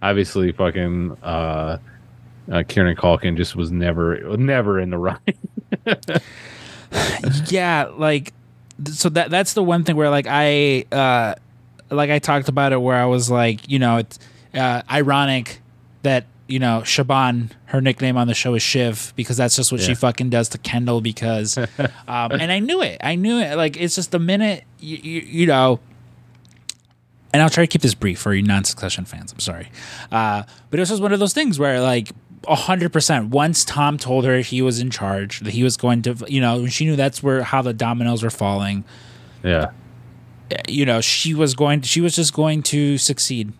obviously, 0.00 0.52
fucking 0.52 1.16
uh, 1.22 1.78
uh 2.50 2.62
Kieran 2.66 2.96
Culkin 2.96 3.36
just 3.36 3.56
was 3.56 3.70
never, 3.70 4.36
never 4.36 4.80
in 4.80 4.90
the 4.90 4.98
right. 4.98 5.38
yeah 7.50 7.90
like 7.96 8.32
so 8.84 9.08
that 9.08 9.30
that's 9.30 9.54
the 9.54 9.62
one 9.62 9.82
thing 9.84 9.96
where 9.96 10.10
like 10.10 10.26
i 10.28 10.84
uh 10.92 11.34
like 11.90 12.10
i 12.10 12.18
talked 12.18 12.48
about 12.48 12.72
it 12.72 12.76
where 12.76 12.96
i 12.96 13.06
was 13.06 13.30
like 13.30 13.68
you 13.68 13.78
know 13.78 13.96
it's 13.96 14.18
uh 14.54 14.82
ironic 14.90 15.60
that 16.02 16.26
you 16.48 16.58
know 16.58 16.82
siobhan 16.84 17.50
her 17.66 17.80
nickname 17.80 18.16
on 18.16 18.26
the 18.28 18.34
show 18.34 18.54
is 18.54 18.62
shiv 18.62 19.12
because 19.16 19.36
that's 19.36 19.56
just 19.56 19.72
what 19.72 19.80
she 19.80 19.94
fucking 19.94 20.30
does 20.30 20.48
to 20.48 20.58
kendall 20.58 21.00
because 21.00 21.58
um 22.08 22.32
and 22.32 22.52
i 22.52 22.58
knew 22.58 22.82
it 22.82 22.98
i 23.02 23.14
knew 23.14 23.38
it 23.38 23.56
like 23.56 23.76
it's 23.76 23.96
just 23.96 24.12
the 24.12 24.18
minute 24.18 24.64
you, 24.78 24.96
you, 24.96 25.20
you 25.20 25.46
know 25.46 25.80
and 27.32 27.42
I'll 27.42 27.50
try 27.50 27.64
to 27.64 27.66
keep 27.66 27.82
this 27.82 27.92
brief 27.92 28.18
for 28.18 28.32
you 28.32 28.42
non-succession 28.42 29.04
fans. 29.04 29.30
I'm 29.30 29.40
sorry, 29.40 29.70
uh, 30.10 30.44
but 30.70 30.78
it 30.78 30.80
was 30.80 30.88
just 30.88 31.02
one 31.02 31.12
of 31.12 31.18
those 31.18 31.34
things 31.34 31.58
where, 31.58 31.82
like, 31.82 32.10
hundred 32.48 32.94
percent. 32.94 33.28
Once 33.28 33.62
Tom 33.62 33.98
told 33.98 34.24
her 34.24 34.38
he 34.38 34.62
was 34.62 34.80
in 34.80 34.88
charge, 34.88 35.40
that 35.40 35.52
he 35.52 35.62
was 35.62 35.76
going 35.76 36.00
to, 36.02 36.16
you 36.28 36.40
know, 36.40 36.66
she 36.66 36.86
knew 36.86 36.96
that's 36.96 37.22
where 37.22 37.42
how 37.42 37.60
the 37.60 37.74
dominoes 37.74 38.22
were 38.22 38.30
falling. 38.30 38.84
yeah. 39.42 39.70
You 40.66 40.86
know, 40.86 41.02
she 41.02 41.34
was 41.34 41.54
going. 41.54 41.82
she 41.82 42.00
was 42.00 42.16
just 42.16 42.32
going 42.32 42.62
to 42.62 42.96
succeed 42.96 43.52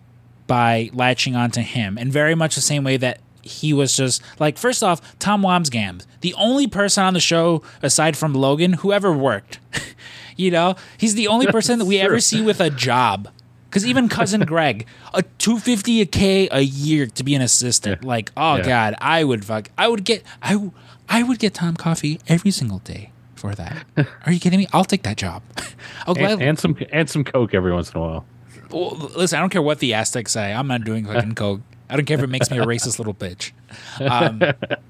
by 0.47 0.89
latching 0.93 1.35
onto 1.35 1.61
him, 1.61 1.97
and 1.97 2.11
very 2.11 2.33
much 2.35 2.55
the 2.55 2.61
same 2.61 2.83
way 2.83 2.97
that 2.97 3.19
he 3.41 3.73
was 3.73 3.95
just 3.95 4.21
like. 4.39 4.57
First 4.57 4.81
off, 4.83 5.17
Tom 5.19 5.41
Wambsgans, 5.41 6.05
the 6.21 6.33
only 6.33 6.67
person 6.67 7.03
on 7.03 7.13
the 7.13 7.19
show 7.19 7.61
aside 7.81 8.17
from 8.17 8.33
Logan 8.33 8.73
who 8.73 8.91
ever 8.91 9.11
worked. 9.13 9.59
you 10.37 10.51
know, 10.51 10.75
he's 10.97 11.15
the 11.15 11.27
only 11.27 11.47
person 11.47 11.79
that 11.79 11.85
we 11.85 11.99
ever 11.99 12.19
see 12.19 12.41
with 12.41 12.59
a 12.59 12.69
job. 12.69 13.29
Because 13.69 13.85
even 13.85 14.07
cousin 14.09 14.41
Greg, 14.45 14.85
a 15.13 15.21
two 15.37 15.59
fifty 15.59 16.01
a 16.01 16.05
k 16.05 16.47
a 16.51 16.61
year 16.61 17.05
to 17.05 17.23
be 17.23 17.35
an 17.35 17.41
assistant, 17.41 18.03
like 18.03 18.31
oh 18.37 18.55
Yeah. 18.57 18.63
god, 18.65 18.95
I 18.99 19.23
would 19.23 19.43
fuck, 19.45 19.69
I 19.77 19.87
would 19.89 20.03
get, 20.05 20.23
I, 20.41 20.71
I 21.09 21.23
would 21.23 21.37
get 21.39 21.53
Tom 21.53 21.75
coffee 21.75 22.19
every 22.27 22.51
single 22.51 22.79
day 22.79 23.11
for 23.35 23.53
that. 23.55 23.85
Are 24.25 24.31
you 24.31 24.39
kidding 24.39 24.59
me? 24.59 24.67
I'll 24.73 24.85
take 24.85 25.03
that 25.03 25.17
job. 25.17 25.43
I'll 26.05 26.15
And, 26.15 26.17
gladly. 26.17 26.45
and 26.47 26.57
some 26.59 26.77
and 26.91 27.09
some 27.09 27.23
coke 27.25 27.53
every 27.53 27.73
once 27.73 27.91
in 27.91 27.97
a 27.97 28.01
while. 28.01 28.25
Well, 28.71 28.95
listen, 29.15 29.37
I 29.37 29.41
don't 29.41 29.49
care 29.49 29.61
what 29.61 29.79
the 29.79 29.93
Aztecs 29.93 30.31
say. 30.31 30.53
I'm 30.53 30.67
not 30.67 30.83
doing 30.83 31.05
fucking 31.05 31.35
coke. 31.35 31.61
I 31.89 31.95
don't 31.95 32.05
care 32.05 32.17
if 32.17 32.23
it 32.23 32.29
makes 32.29 32.51
me 32.51 32.57
a 32.57 32.65
racist 32.65 32.99
little 32.99 33.13
bitch. 33.13 33.51
Um, 34.01 34.41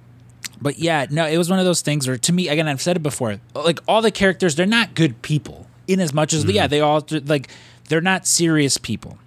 but 0.62 0.80
yeah, 0.80 1.06
no, 1.10 1.28
it 1.28 1.38
was 1.38 1.50
one 1.50 1.60
of 1.60 1.66
those 1.66 1.82
things 1.82 2.08
where, 2.08 2.18
to 2.18 2.34
me, 2.34 2.50
again, 2.50 2.68
I've 2.68 2.82
said 2.82 2.96
it 2.96 3.04
before. 3.04 3.40
Like 3.54 3.80
all 3.88 4.02
the 4.02 4.12
characters, 4.12 4.56
they're 4.56 4.66
not 4.66 4.96
good 4.96 5.22
people. 5.22 5.68
In 5.88 6.00
as 6.02 6.14
much 6.14 6.34
as 6.34 6.44
yeah, 6.44 6.68
they 6.68 6.82
all 6.82 7.06
like 7.26 7.50
they're 7.88 8.02
not 8.02 8.28
serious 8.28 8.78
people. 8.78 9.18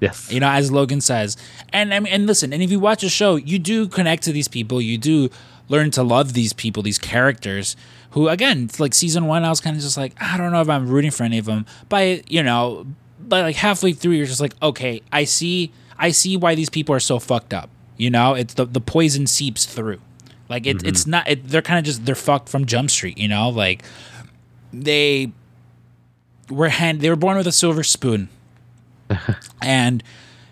Yes. 0.00 0.30
You 0.32 0.40
know, 0.40 0.48
as 0.48 0.70
Logan 0.70 1.00
says. 1.00 1.36
And 1.72 1.94
I 1.94 2.00
mean, 2.00 2.12
and 2.12 2.26
listen, 2.26 2.52
and 2.52 2.62
if 2.62 2.70
you 2.70 2.80
watch 2.80 3.02
a 3.02 3.08
show, 3.08 3.36
you 3.36 3.58
do 3.58 3.88
connect 3.88 4.24
to 4.24 4.32
these 4.32 4.48
people. 4.48 4.80
You 4.80 4.98
do 4.98 5.30
learn 5.68 5.90
to 5.92 6.02
love 6.02 6.32
these 6.32 6.52
people, 6.52 6.82
these 6.82 6.98
characters. 6.98 7.76
Who 8.10 8.28
again, 8.28 8.64
it's 8.64 8.80
like 8.80 8.94
season 8.94 9.26
one, 9.26 9.44
I 9.44 9.50
was 9.50 9.60
kind 9.60 9.76
of 9.76 9.82
just 9.82 9.96
like, 9.96 10.14
I 10.20 10.36
don't 10.36 10.52
know 10.52 10.60
if 10.60 10.68
I'm 10.68 10.88
rooting 10.88 11.10
for 11.10 11.24
any 11.24 11.38
of 11.38 11.44
them. 11.44 11.66
By 11.88 12.22
you 12.28 12.42
know, 12.42 12.86
by 13.28 13.42
like 13.42 13.56
halfway 13.56 13.92
through, 13.92 14.12
you're 14.12 14.26
just 14.26 14.40
like, 14.40 14.54
okay, 14.62 15.02
I 15.12 15.24
see, 15.24 15.72
I 15.98 16.10
see 16.10 16.36
why 16.36 16.54
these 16.54 16.70
people 16.70 16.94
are 16.94 17.00
so 17.00 17.18
fucked 17.18 17.52
up. 17.52 17.70
You 17.96 18.10
know, 18.10 18.34
it's 18.34 18.54
the 18.54 18.66
the 18.66 18.80
poison 18.80 19.26
seeps 19.26 19.64
through. 19.64 20.00
Like 20.48 20.66
it, 20.66 20.84
it's 20.84 21.02
mm-hmm. 21.02 21.10
not. 21.10 21.28
It, 21.28 21.48
they're 21.48 21.62
kind 21.62 21.78
of 21.78 21.84
just 21.84 22.04
they're 22.04 22.14
fucked 22.14 22.48
from 22.48 22.66
Jump 22.66 22.90
Street. 22.90 23.18
You 23.18 23.28
know, 23.28 23.48
like 23.48 23.82
they 24.72 25.32
were 26.50 26.68
hand. 26.68 27.00
They 27.00 27.08
were 27.08 27.16
born 27.16 27.36
with 27.36 27.46
a 27.46 27.52
silver 27.52 27.82
spoon 27.82 28.28
and 29.62 30.02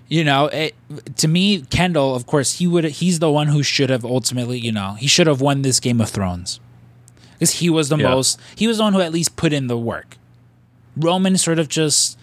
you 0.09 0.25
know 0.25 0.47
it, 0.47 0.75
to 1.16 1.28
me 1.28 1.62
kendall 1.62 2.14
of 2.14 2.26
course 2.26 2.59
he 2.59 2.66
would 2.66 2.85
he's 2.85 3.19
the 3.19 3.31
one 3.31 3.49
who 3.49 3.62
should 3.62 3.90
have 3.90 4.04
ultimately 4.04 4.59
you 4.59 4.73
know 4.73 4.95
he 4.95 5.07
should 5.07 5.26
have 5.26 5.40
won 5.40 5.62
this 5.62 5.81
game 5.81 6.00
of 6.00 6.09
thrones 6.09 6.61
because 7.35 7.52
he 7.52 7.71
was 7.71 7.88
the 7.88 7.97
Yeah. 7.97 8.11
most 8.11 8.40
he 8.54 8.66
was 8.66 8.78
the 8.78 8.85
one 8.85 8.93
who 8.93 9.00
at 9.00 9.12
least 9.12 9.37
put 9.37 9.52
in 9.52 9.66
the 9.66 9.78
work 9.78 10.16
roman 10.97 11.37
sort 11.37 11.59
of 11.59 11.69
just 11.69 12.19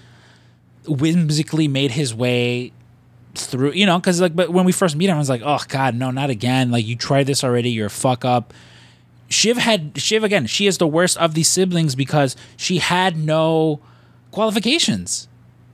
whimsically 0.91 1.67
made 1.67 1.91
his 1.91 2.13
way 2.13 2.71
through 3.33 3.71
you 3.71 3.85
know 3.85 3.97
because 3.97 4.19
like 4.19 4.35
but 4.35 4.49
when 4.51 4.65
we 4.65 4.73
first 4.73 4.95
meet 4.95 5.07
him 5.09 5.15
i 5.15 5.19
was 5.19 5.29
like 5.29 5.41
oh 5.45 5.59
god 5.69 5.95
no 5.95 6.11
not 6.11 6.29
again. 6.29 6.69
Like 6.69 6.85
you 6.85 6.95
tried 6.97 7.27
this 7.27 7.43
already 7.43 7.69
you're 7.71 7.87
a 7.87 7.89
fuck 7.89 8.25
up. 8.25 8.53
Shiv 9.29 9.57
had 9.57 9.93
shiv 9.95 10.23
again 10.25 10.47
she 10.47 10.67
is 10.67 10.77
the 10.77 10.87
worst 10.87 11.17
of 11.17 11.33
these 11.33 11.47
siblings 11.47 11.95
because 11.95 12.35
she 12.57 12.79
had 12.79 13.15
no 13.17 13.79
qualifications. 14.31 15.27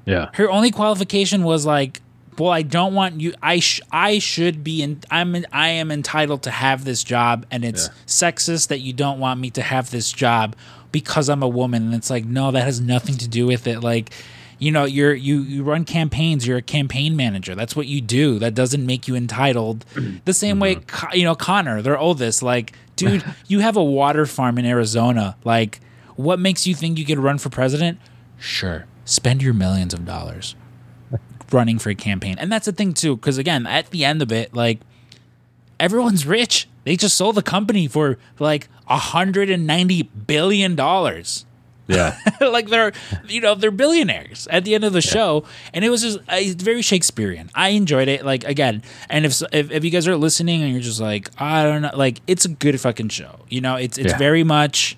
Yeah. 0.05 0.29
her 0.35 0.49
only 0.49 0.71
qualification 0.71 1.43
was 1.43 1.65
like 1.65 2.01
well 2.37 2.51
i 2.51 2.61
don't 2.61 2.93
want 2.93 3.19
you 3.19 3.33
i 3.43 3.59
sh- 3.59 3.81
i 3.91 4.19
should 4.19 4.63
be 4.63 4.81
in 4.81 5.01
i'm 5.11 5.35
in, 5.35 5.45
i 5.51 5.67
am 5.67 5.91
entitled 5.91 6.43
to 6.43 6.51
have 6.51 6.85
this 6.85 7.03
job 7.03 7.45
and 7.51 7.65
it's 7.65 7.87
Yeah. 7.87 7.93
sexist 8.05 8.67
that 8.69 8.79
you 8.79 8.93
don't 8.93 9.19
want 9.19 9.39
me 9.41 9.49
to 9.51 9.61
have 9.61 9.89
this 9.91 10.11
job 10.13 10.55
because 10.93 11.27
i'm 11.27 11.43
a 11.43 11.47
woman. 11.47 11.83
And 11.87 11.93
it's 11.95 12.09
like 12.09 12.23
no 12.25 12.51
that 12.51 12.63
has 12.63 12.79
nothing 12.79 13.17
to 13.17 13.27
do 13.27 13.45
with 13.47 13.67
it. 13.67 13.81
Like 13.81 14.11
you 14.59 14.71
know 14.71 14.85
you're 14.85 15.13
you 15.13 15.41
you 15.41 15.63
run 15.63 15.85
campaigns 15.85 16.47
you're 16.47 16.57
a 16.57 16.61
campaign 16.61 17.15
manager. 17.15 17.55
That's 17.55 17.75
what 17.75 17.87
you 17.87 18.01
do. 18.01 18.39
That 18.39 18.53
doesn't 18.53 18.85
make 18.85 19.07
you 19.07 19.15
entitled. 19.15 19.85
The 20.25 20.33
same 20.33 20.59
way 20.59 20.75
mm-hmm. 20.75 20.85
Co- 20.85 21.15
you 21.15 21.23
know 21.23 21.35
connor 21.35 21.81
their 21.81 21.97
oldest 21.97 22.43
like 22.43 22.73
dude 22.95 23.23
you 23.47 23.59
have 23.59 23.77
a 23.77 23.83
water 23.83 24.25
farm 24.25 24.57
in 24.57 24.65
arizona. 24.65 25.37
Like 25.43 25.79
what 26.15 26.39
makes 26.39 26.65
you 26.67 26.75
think 26.75 26.97
you 26.97 27.05
could 27.05 27.19
run 27.19 27.37
for 27.37 27.49
president? 27.49 27.99
Sure 28.37 28.85
spend 29.07 29.41
your 29.41 29.53
millions 29.53 29.93
of 29.93 30.05
dollars 30.05 30.55
running 31.51 31.79
for 31.79 31.89
a 31.89 31.95
campaign. 31.95 32.35
And 32.37 32.51
that's 32.51 32.65
the 32.65 32.73
thing 32.73 32.93
too 32.93 33.15
because 33.15 33.37
again 33.37 33.65
at 33.65 33.89
the 33.91 34.03
end 34.03 34.21
of 34.21 34.31
it 34.31 34.53
like 34.53 34.79
everyone's 35.79 36.25
rich. 36.25 36.67
They 36.83 36.95
just 36.95 37.17
sold 37.17 37.35
the 37.35 37.41
company 37.41 37.87
for 37.87 38.17
like 38.39 38.67
190 38.87 40.03
billion 40.03 40.75
dollars 40.75 41.45
Yeah. 41.87 42.17
like 42.41 42.67
they're 42.67 42.91
you 43.27 43.39
know 43.41 43.55
they're 43.55 43.71
billionaires 43.71 44.47
at 44.51 44.65
the 44.65 44.75
end 44.75 44.83
of 44.83 44.93
the 44.93 45.01
show. 45.01 45.45
And 45.73 45.85
it 45.85 45.89
was 45.89 46.01
just 46.01 46.19
uh, 46.27 46.39
very 46.57 46.81
shakespearean. 46.81 47.49
I 47.55 47.69
enjoyed 47.69 48.07
it. 48.09 48.25
Like 48.25 48.43
again 48.43 48.83
and 49.09 49.25
if, 49.25 49.41
if 49.53 49.71
if 49.71 49.83
you 49.85 49.89
guys 49.89 50.07
are 50.07 50.15
listening 50.17 50.61
and 50.63 50.71
you're 50.71 50.81
just 50.81 50.99
like 50.99 51.29
i 51.39 51.63
don't 51.63 51.81
know 51.81 51.91
like 51.95 52.19
it's 52.27 52.45
a 52.45 52.49
good 52.49 52.79
fucking 52.81 53.09
show. 53.09 53.39
You 53.49 53.61
know 53.61 53.75
it's 53.77 53.97
it's 53.97 54.11
Yeah. 54.11 54.17
very 54.17 54.43
much 54.43 54.97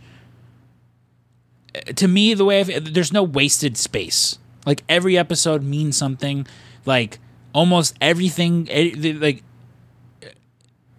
to 1.96 2.08
me 2.08 2.34
the 2.34 2.46
way 2.46 2.60
I've, 2.62 2.94
there's 2.94 3.14
no 3.14 3.22
wasted 3.24 3.78
space. 3.78 4.40
Like 4.66 4.84
every 4.90 5.18
episode 5.18 5.64
means 5.64 5.96
something. 5.96 6.48
Like 6.86 7.20
almost 7.54 7.96
everything 8.02 8.68
eh, 8.70 8.94
like 9.20 9.44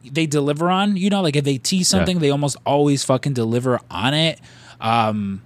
they 0.05 0.27
deliver 0.27 0.71
on 0.71 0.97
you 0.97 1.11
know 1.11 1.21
like 1.21 1.37
if 1.37 1.45
they 1.45 1.59
tease 1.59 1.87
something 1.87 2.19
they 2.21 2.31
almost 2.31 2.57
always 2.65 3.05
fucking 3.05 3.33
deliver 3.35 3.79
on 3.91 4.15
it. 4.15 4.41
Um 4.81 5.43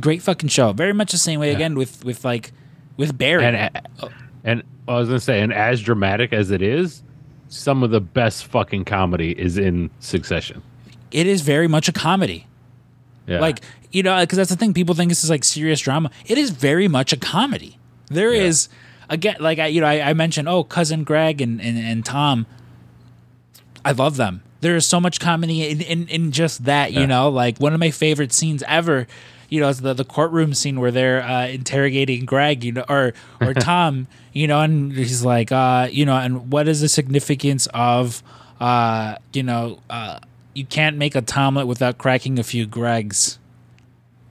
great 0.00 0.22
fucking 0.22 0.48
show. 0.48 0.72
Very 0.72 0.92
much 0.92 1.12
the 1.12 1.18
same 1.18 1.40
way 1.40 1.52
again 1.52 1.74
with 1.76 2.04
with 2.04 2.24
like 2.24 2.52
with 2.96 3.16
barry. 3.16 3.44
And 3.44 3.80
oh. 4.02 4.08
and 4.44 4.62
I 4.88 4.94
was 4.98 5.08
gonna 5.08 5.20
say, 5.20 5.40
and 5.40 5.52
as 5.52 5.80
dramatic 5.82 6.32
as 6.32 6.50
it 6.50 6.62
is, 6.62 7.02
some 7.48 7.82
of 7.82 7.90
the 7.90 8.00
best 8.00 8.46
fucking 8.46 8.84
comedy 8.84 9.32
is 9.38 9.58
in 9.58 9.90
Succession. 10.00 10.62
it 11.12 11.26
is 11.26 11.40
very 11.42 11.68
much 11.68 11.88
a 11.88 11.92
comedy. 11.92 12.46
Yeah. 13.26 13.40
like 13.40 13.60
you 13.90 14.02
know 14.02 14.20
because 14.20 14.36
that's 14.36 14.50
the 14.50 14.56
thing 14.56 14.74
people 14.74 14.94
think 14.94 15.08
this 15.10 15.24
is 15.24 15.30
like 15.30 15.44
serious 15.44 15.80
drama. 15.80 16.10
It 16.26 16.36
is 16.36 16.50
very 16.50 16.88
much 16.88 17.12
a 17.12 17.16
comedy. 17.16 17.78
There 18.08 18.32
is 18.32 18.68
Yeah. 19.08 19.14
again 19.14 19.36
like 19.40 19.58
i 19.58 19.66
you 19.66 19.80
know 19.80 19.86
i, 19.86 20.10
I 20.10 20.12
mentioned 20.12 20.46
oh 20.48 20.62
cousin 20.64 21.04
greg 21.04 21.40
and, 21.40 21.58
and 21.60 21.78
and 21.78 22.04
tom. 22.04 22.44
I 23.84 23.92
love 23.92 24.16
them. 24.16 24.42
There 24.60 24.76
is 24.76 24.86
so 24.86 24.98
much 25.00 25.20
comedy 25.20 25.68
in, 25.68 25.80
in, 25.82 26.08
in 26.08 26.32
just 26.32 26.64
that, 26.64 26.92
you 26.92 27.00
Yeah. 27.00 27.06
know, 27.06 27.28
like 27.28 27.58
one 27.58 27.74
of 27.74 27.80
my 27.80 27.90
favorite 27.90 28.32
scenes 28.32 28.62
ever, 28.66 29.06
you 29.48 29.60
know, 29.60 29.68
is 29.68 29.80
the, 29.80 29.94
the 29.94 30.04
courtroom 30.04 30.54
scene 30.54 30.80
where 30.80 30.90
they're 30.90 31.22
uh, 31.22 31.46
interrogating 31.48 32.24
Greg, 32.24 32.64
you 32.64 32.72
know, 32.72 32.84
or, 32.88 33.14
or 33.40 33.54
Tom, 33.54 34.06
you 34.32 34.46
know, 34.46 34.60
and 34.60 34.92
he's 34.92 35.24
like, 35.24 35.52
uh, 35.52 35.88
you 35.90 36.04
know, 36.04 36.16
and 36.16 36.50
what 36.50 36.68
is 36.68 36.80
the 36.80 36.88
significance 36.88 37.68
of, 37.74 38.22
uh, 38.60 39.16
you 39.32 39.42
know, 39.42 39.80
uh, 39.90 40.20
you 40.54 40.64
can't 40.64 40.96
make 40.96 41.14
a 41.14 41.22
Tomlet 41.22 41.66
without 41.66 41.98
cracking 41.98 42.38
a 42.38 42.44
few 42.44 42.66
Gregs 42.66 43.38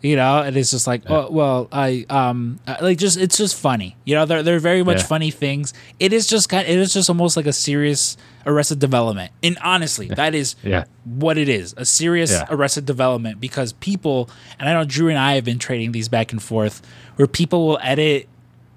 you 0.03 0.15
know 0.17 0.39
and 0.43 0.55
it's 0.57 0.69
just 0.69 0.85
like 0.85 1.01
oh 1.09 1.31
well 1.31 1.67
i 1.71 2.05
um 2.09 2.59
like 2.81 2.97
just 2.97 3.17
it's 3.17 3.37
just 3.37 3.55
funny 3.55 3.95
you 4.05 4.13
know 4.13 4.25
they're, 4.25 4.43
they're 4.43 4.59
very 4.59 4.83
much 4.83 4.97
Yeah. 4.97 5.03
funny 5.05 5.31
things 5.31 5.73
it 5.99 6.11
is 6.13 6.27
just 6.27 6.49
kind 6.49 6.67
it 6.67 6.77
is 6.77 6.93
just 6.93 7.09
almost 7.09 7.37
like 7.37 7.45
a 7.47 7.53
serious 7.53 8.17
arrested 8.45 8.79
development 8.79 9.31
and 9.41 9.57
honestly 9.63 10.07
that 10.09 10.35
is 10.35 10.55
Yeah. 10.61 10.83
what 11.05 11.37
it 11.37 11.47
is 11.47 11.73
a 11.77 11.85
serious 11.85 12.31
Yeah. 12.31 12.45
arrested 12.49 12.85
development 12.85 13.39
because 13.39 13.71
people 13.73 14.29
and 14.59 14.67
i 14.67 14.73
know 14.73 14.83
drew 14.83 15.07
and 15.07 15.17
i 15.17 15.35
have 15.35 15.45
been 15.45 15.57
trading 15.59 15.93
these 15.93 16.09
back 16.09 16.33
and 16.33 16.43
forth 16.43 16.81
where 17.15 17.27
people 17.27 17.65
will 17.67 17.79
edit 17.81 18.27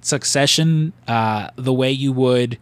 succession 0.03 0.93
uh 1.09 1.51
the 1.57 1.73
way 1.73 1.91
you 1.91 2.13
would 2.13 2.57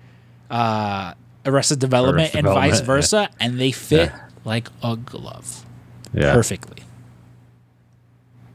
uh 0.50 1.12
arrested 1.44 1.78
development 1.78 2.34
Arrested 2.34 2.38
and 2.38 2.46
vice 2.46 2.80
Development, 2.80 2.86
versa 2.86 3.28
and 3.38 3.60
they 3.60 3.72
fit 3.72 4.08
Yeah. 4.08 4.20
like 4.46 4.68
a 4.82 4.96
glove 4.96 5.66
Yeah. 6.14 6.32
perfectly 6.32 6.83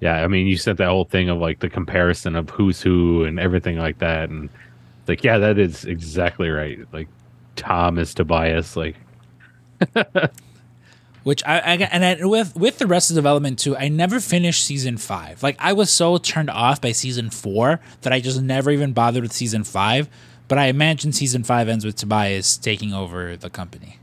Yeah, 0.01 0.23
I 0.23 0.27
mean, 0.27 0.47
you 0.47 0.57
said 0.57 0.77
that 0.77 0.87
whole 0.87 1.05
thing 1.05 1.29
of 1.29 1.39
like 1.39 1.59
the 1.59 1.69
comparison 1.69 2.35
of 2.35 2.49
who's 2.49 2.81
who 2.81 3.25
and 3.25 3.39
everything 3.39 3.77
like 3.77 3.99
that, 3.99 4.29
and 4.29 4.49
like, 5.07 5.23
yeah, 5.23 5.37
that 5.37 5.57
is 5.57 5.85
exactly 5.85 6.49
right. 6.49 6.79
Like 6.93 7.07
Tom 7.55 7.97
is 7.97 8.13
Tobias, 8.13 8.77
like 8.77 8.95
which 11.23 11.43
I, 11.45 11.59
I 11.59 11.75
and 11.75 12.05
I, 12.05 12.25
with 12.25 12.55
with 12.55 12.77
the 12.77 12.87
rest 12.87 13.09
of 13.11 13.15
development 13.15 13.59
too, 13.59 13.75
I 13.75 13.89
never 13.89 14.19
finished 14.19 14.65
season 14.65 14.97
five. 14.97 15.43
Like 15.43 15.57
I 15.59 15.73
was 15.73 15.89
so 15.89 16.17
turned 16.17 16.49
off 16.49 16.81
by 16.81 16.91
season 16.91 17.29
four 17.29 17.79
that 18.01 18.13
I 18.13 18.19
just 18.19 18.41
never 18.41 18.71
even 18.71 18.93
bothered 18.93 19.23
with 19.23 19.33
season 19.33 19.63
five. 19.63 20.09
But 20.47 20.57
I 20.57 20.65
imagine 20.65 21.11
season 21.11 21.43
five 21.43 21.69
ends 21.69 21.85
with 21.85 21.95
Tobias 21.95 22.57
taking 22.57 22.93
over 22.93 23.37
the 23.37 23.51
company. 23.51 23.99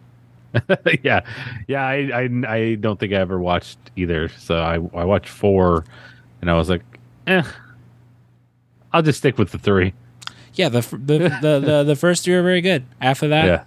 yeah, 1.03 1.21
yeah. 1.69 1.85
I, 1.87 1.95
I 2.13 2.29
I 2.49 2.75
don't 2.77 2.99
think 2.99 3.13
I 3.13 3.17
ever 3.17 3.39
watched 3.39 3.79
either. 3.97 4.29
So 4.29 4.57
I 4.59 4.75
I 4.75 5.05
watched 5.05 5.29
four, 5.29 5.85
and 6.41 6.51
I 6.51 6.55
was 6.55 6.69
like, 6.71 6.83
eh, 7.27 7.43
I'll 8.93 9.03
just 9.03 9.19
stick 9.19 9.39
with 9.39 9.51
the 9.53 9.59
three. 9.59 9.93
Yeah, 10.55 10.69
the 10.69 10.81
the 10.81 11.19
the, 11.41 11.61
the, 11.61 11.85
the 11.85 11.97
first 11.97 12.25
three 12.25 12.35
are 12.35 12.43
very 12.43 12.61
good. 12.61 12.85
After 13.01 13.29
that, 13.29 13.45
Yeah, 13.45 13.65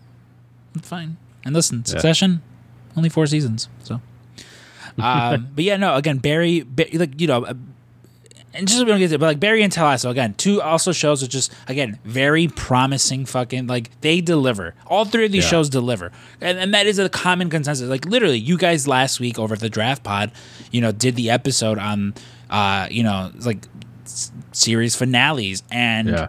it's 0.76 0.88
fine. 0.90 1.18
And 1.46 1.54
listen, 1.56 1.86
Succession, 1.86 2.42
only 2.98 3.10
four 3.10 3.28
seasons. 3.28 3.70
So, 3.84 4.02
um, 4.98 5.50
but 5.56 5.64
yeah, 5.64 5.78
no. 5.78 5.96
Again, 5.96 6.18
Barry, 6.18 6.62
Ba- 6.62 6.88
like 6.94 7.20
you 7.22 7.28
know, 7.28 7.46
uh, 7.46 7.54
and 8.54 8.68
just 8.68 8.80
so 8.80 8.86
we 8.86 8.90
don't 8.92 9.00
get 9.00 9.10
to, 9.10 9.20
but 9.20 9.26
like 9.28 9.40
Barry 9.40 9.62
and 9.64 9.72
Ted 9.72 9.84
Lasso 9.84 10.10
again, 10.10 10.34
two 10.34 10.62
also 10.62 10.92
shows 10.92 11.22
are 11.24 11.28
just 11.28 11.54
again 11.68 12.00
very 12.04 12.48
promising. 12.48 13.26
Fucking 13.26 13.68
like 13.68 13.90
they 14.02 14.22
deliver. 14.22 14.74
All 14.88 15.06
three 15.06 15.26
of 15.26 15.32
these 15.32 15.44
Yeah. 15.46 15.50
shows 15.52 15.70
deliver, 15.70 16.12
and 16.42 16.58
and 16.58 16.74
that 16.74 16.88
is 16.88 16.98
a 17.00 17.10
common 17.10 17.50
consensus. 17.50 17.88
Like 17.90 18.06
literally, 18.06 18.40
you 18.40 18.58
guys 18.58 18.88
last 18.88 19.20
week 19.20 19.38
over 19.40 19.54
at 19.54 19.60
the 19.60 19.70
Draft 19.70 20.04
Pod, 20.04 20.32
you 20.72 20.82
know, 20.82 20.92
did 20.92 21.16
the 21.16 21.30
episode 21.30 21.78
on, 21.78 22.14
uh, 22.50 22.88
you 22.90 23.04
know, 23.04 23.32
like 23.46 23.66
s- 24.06 24.32
series 24.52 24.96
finales 24.96 25.62
and 25.72 26.10
yeah, 26.10 26.28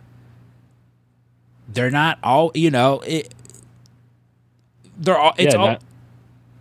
they're 1.73 1.91
not 1.91 2.19
all 2.23 2.50
you 2.55 2.71
know 2.71 3.00
it 3.07 3.33
they're 4.99 5.17
all 5.19 5.33
it's 5.39 5.55
yeah. 5.55 5.61
all 5.61 5.67
not, 5.69 5.83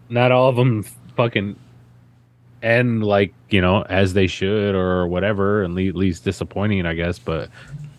not 0.10 0.32
all 0.32 0.50
of 0.50 0.56
them 0.56 0.84
fucking 1.18 1.56
end 2.62 3.04
like 3.04 3.34
you 3.50 3.62
know 3.62 3.84
as 3.84 4.14
they 4.14 4.28
should 4.28 4.76
or 4.76 5.08
whatever, 5.08 5.64
and 5.64 5.76
le- 5.76 5.94
least 5.98 6.24
disappointing, 6.24 6.86
I 6.86 6.94
guess. 6.94 7.20
But 7.20 7.50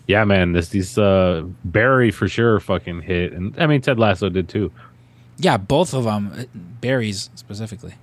yeah, 0.07 0.23
man, 0.25 0.51
this 0.53 0.69
these 0.69 0.97
uh 0.97 1.43
Barry 1.65 2.11
for 2.11 2.27
sure 2.27 2.59
fucking 2.59 3.01
hit, 3.01 3.33
and 3.33 3.57
I 3.59 3.67
mean 3.67 3.81
Ted 3.81 3.99
Lasso 3.99 4.29
did 4.29 4.47
too. 4.49 4.71
yeah 5.39 5.57
both 5.57 5.93
of 5.95 6.03
them 6.03 6.45
berries 6.81 7.29
specifically 7.35 7.95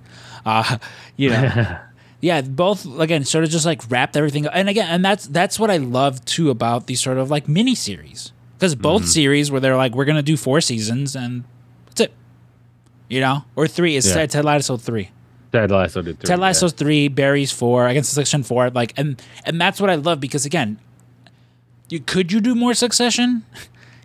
uh 0.45 0.77
you 1.15 1.29
know 1.29 1.77
yeah 2.21 2.41
both 2.41 2.85
again 2.99 3.23
sort 3.23 3.43
of 3.45 3.49
just 3.49 3.65
like 3.65 3.79
wrapped 3.89 4.17
everything 4.17 4.45
up. 4.47 4.51
and 4.55 4.67
again 4.67 4.87
and 4.89 5.05
that's 5.05 5.27
that's 5.27 5.57
what 5.59 5.69
i 5.71 5.77
love 5.77 6.19
too 6.25 6.49
about 6.49 6.87
these 6.87 6.99
sort 6.99 7.17
of 7.17 7.29
like 7.31 7.47
mini 7.47 7.75
series 7.75 8.33
because 8.57 8.75
both 8.75 9.05
series 9.07 9.51
where 9.51 9.61
they're 9.61 9.77
like 9.77 9.93
we're 9.95 10.03
gonna 10.05 10.21
do 10.23 10.35
four 10.35 10.59
seasons 10.59 11.15
and 11.15 11.43
that's 11.85 12.01
it 12.01 12.11
you 13.07 13.21
know 13.21 13.45
or 13.55 13.67
three 13.67 13.95
is 13.95 14.05
Yeah. 14.07 14.25
ted 14.25 14.43
lasso 14.43 14.75
three 14.75 15.11
Ted 15.51 15.71
Lasso 15.71 16.01
did 16.01 16.19
too. 16.19 16.27
Ted 16.27 16.39
yeah. 16.39 16.67
Three, 16.69 17.07
Barry's 17.07 17.51
four, 17.51 17.87
against 17.87 18.13
Succession 18.13 18.43
four. 18.43 18.69
Like, 18.69 18.93
and 18.97 19.21
and 19.45 19.59
that's 19.59 19.81
what 19.81 19.89
I 19.89 19.95
love 19.95 20.19
because 20.19 20.45
again, 20.45 20.77
you 21.89 21.99
could 21.99 22.31
you 22.31 22.39
do 22.39 22.55
more 22.55 22.73
Succession? 22.73 23.43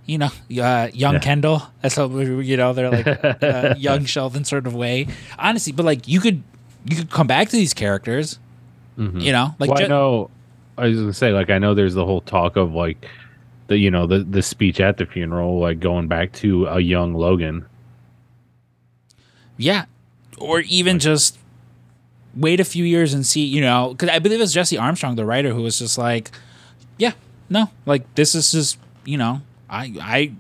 You 0.07 0.19
know, 0.19 0.27
uh, 0.63 0.91
young 0.93 1.15
Yeah. 1.15 1.19
Kendall. 1.21 1.63
That's 1.81 1.95
how 1.97 2.09
you 2.11 2.59
know 2.59 2.75
they're 2.75 2.91
like 2.91 3.07
uh, 3.43 3.75
young 3.79 4.05
Sheldon 4.05 4.45
sort 4.45 4.67
of 4.67 4.75
way. 4.75 5.07
Honestly, 5.39 5.73
but 5.73 5.87
like 5.87 6.07
you 6.07 6.21
could 6.21 6.43
you 6.85 6.97
could 6.97 7.11
come 7.11 7.27
back 7.27 7.49
to 7.49 7.57
these 7.57 7.73
characters. 7.73 8.39
You 8.99 9.33
know, 9.33 9.55
like 9.59 9.71
well, 9.71 9.83
I 9.83 9.87
know. 9.87 10.31
I 10.77 10.89
was 10.89 10.99
gonna 10.99 11.13
say, 11.15 11.33
like, 11.33 11.49
I 11.49 11.57
know 11.57 11.73
there's 11.73 11.95
the 11.95 12.05
whole 12.05 12.21
talk 12.21 12.57
of 12.57 12.75
like 12.75 13.09
the 13.69 13.79
you 13.79 13.91
know 13.91 14.07
the 14.07 14.19
the 14.19 14.43
speech 14.43 14.79
at 14.79 14.99
the 14.99 15.07
funeral, 15.07 15.59
like 15.59 15.81
going 15.81 16.07
back 16.07 16.33
to 16.35 16.67
a 16.67 16.81
young 16.81 17.15
Logan. 17.15 17.65
yeah, 19.57 19.87
or 20.39 20.61
even 20.61 20.99
just 20.99 21.39
wait 22.35 22.61
a 22.61 22.65
few 22.65 22.85
years 22.85 23.15
and 23.15 23.27
see. 23.27 23.45
You 23.45 23.61
know, 23.61 23.91
because 23.93 24.09
I 24.09 24.19
believe 24.19 24.39
it 24.39 24.43
was 24.43 24.53
Jesse 24.53 24.79
Armstrong, 24.79 25.17
the 25.17 25.25
writer, 25.25 25.53
who 25.53 25.63
was 25.63 25.79
just 25.79 25.99
like, 25.99 26.31
yeah, 26.99 27.13
no, 27.49 27.71
like 27.87 28.15
this 28.15 28.35
is 28.35 28.53
just 28.53 28.79
you 29.05 29.19
know, 29.19 29.41
I 29.69 29.95
I 30.01 30.33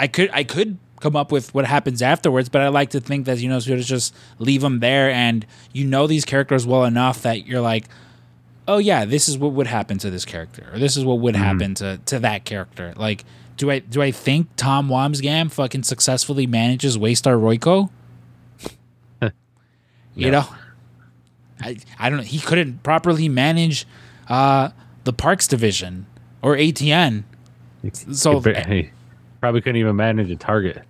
I 0.00 0.06
could 0.06 0.30
I 0.32 0.44
could 0.44 0.78
come 1.00 1.16
up 1.16 1.30
with 1.30 1.52
what 1.54 1.66
happens 1.66 2.00
afterwards, 2.00 2.48
but 2.48 2.62
I 2.62 2.68
like 2.68 2.90
to 2.90 3.00
think 3.00 3.26
that 3.26 3.38
you 3.38 3.48
know 3.48 3.58
sort 3.58 3.78
of 3.78 3.84
just 3.84 4.14
leave 4.38 4.62
them 4.62 4.80
there, 4.80 5.10
and 5.10 5.46
you 5.72 5.86
know 5.86 6.06
these 6.06 6.24
characters 6.24 6.66
well 6.66 6.84
enough 6.84 7.22
that 7.22 7.46
you're 7.46 7.60
like, 7.60 7.86
oh 8.66 8.78
yeah, 8.78 9.04
this 9.04 9.28
is 9.28 9.36
what 9.36 9.52
would 9.52 9.66
happen 9.66 9.98
to 9.98 10.10
this 10.10 10.24
character, 10.24 10.66
or 10.72 10.78
this 10.78 10.96
is 10.96 11.04
what 11.04 11.20
would 11.20 11.34
mm-hmm. 11.34 11.44
happen 11.44 11.74
to 11.76 12.00
to 12.06 12.18
that 12.20 12.44
character. 12.44 12.94
Like, 12.96 13.24
do 13.56 13.70
I 13.70 13.80
do 13.80 14.02
I 14.02 14.10
think 14.10 14.48
Tom 14.56 14.88
Wambsgans 14.88 15.52
fucking 15.52 15.82
successfully 15.82 16.46
manages 16.46 16.96
Waystar 16.98 17.38
Royco? 17.38 17.90
You 20.16 20.30
know, 20.30 20.46
I 21.60 21.76
I 21.98 22.08
don't 22.08 22.18
know. 22.18 22.24
He 22.24 22.38
couldn't 22.40 22.82
properly 22.82 23.28
manage 23.28 23.86
uh, 24.28 24.70
the 25.04 25.12
Parks 25.12 25.46
division 25.48 26.06
or 26.42 26.56
ATN. 26.56 27.24
So 28.12 28.40
He, 28.40 28.52
he 28.74 28.90
probably 29.40 29.60
couldn't 29.60 29.76
even 29.80 29.96
manage 29.96 30.30
a 30.30 30.36
target. 30.36 30.82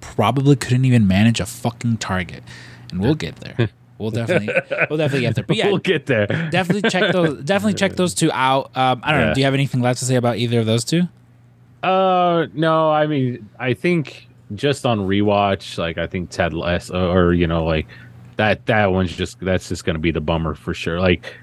probably 0.00 0.56
couldn't 0.56 0.84
even 0.84 1.06
manage 1.06 1.40
a 1.40 1.46
fucking 1.46 1.98
target. 1.98 2.42
And 2.90 3.00
we'll 3.00 3.14
get 3.14 3.36
there. 3.36 3.68
We'll 3.98 4.12
definitely 4.12 4.46
we'll 4.88 4.96
definitely 4.96 5.22
get 5.22 5.34
there. 5.34 5.42
But 5.42 5.56
yeah, 5.56 5.66
we'll 5.66 5.78
get 5.78 6.06
there. 6.06 6.28
definitely 6.52 6.88
check 6.88 7.10
those 7.12 7.42
definitely 7.44 7.74
check 7.74 7.94
those 7.96 8.14
two 8.14 8.30
out. 8.30 8.66
Um, 8.76 9.00
I 9.02 9.10
don't 9.10 9.20
know. 9.22 9.34
Do 9.34 9.40
you 9.40 9.44
have 9.44 9.54
anything 9.54 9.80
left 9.80 9.98
to 9.98 10.04
say 10.04 10.14
about 10.14 10.36
either 10.36 10.60
of 10.60 10.66
those 10.66 10.84
two? 10.84 11.08
Uh, 11.82 12.46
no, 12.54 12.92
I 12.92 13.08
mean, 13.08 13.48
I 13.58 13.74
think 13.74 14.28
just 14.54 14.86
on 14.86 15.00
rewatch, 15.00 15.78
like 15.78 15.98
I 15.98 16.06
think 16.06 16.30
Ted 16.30 16.54
Lasso, 16.54 17.10
or 17.10 17.32
you 17.34 17.48
know, 17.48 17.64
like 17.64 17.88
that 18.38 18.64
that 18.66 18.86
one's 18.90 19.14
just 19.14 19.38
that's 19.40 19.68
just 19.68 19.84
gonna 19.84 19.98
be 19.98 20.10
the 20.10 20.20
bummer 20.22 20.54
for 20.54 20.72
sure. 20.72 20.98
Like 21.00 21.34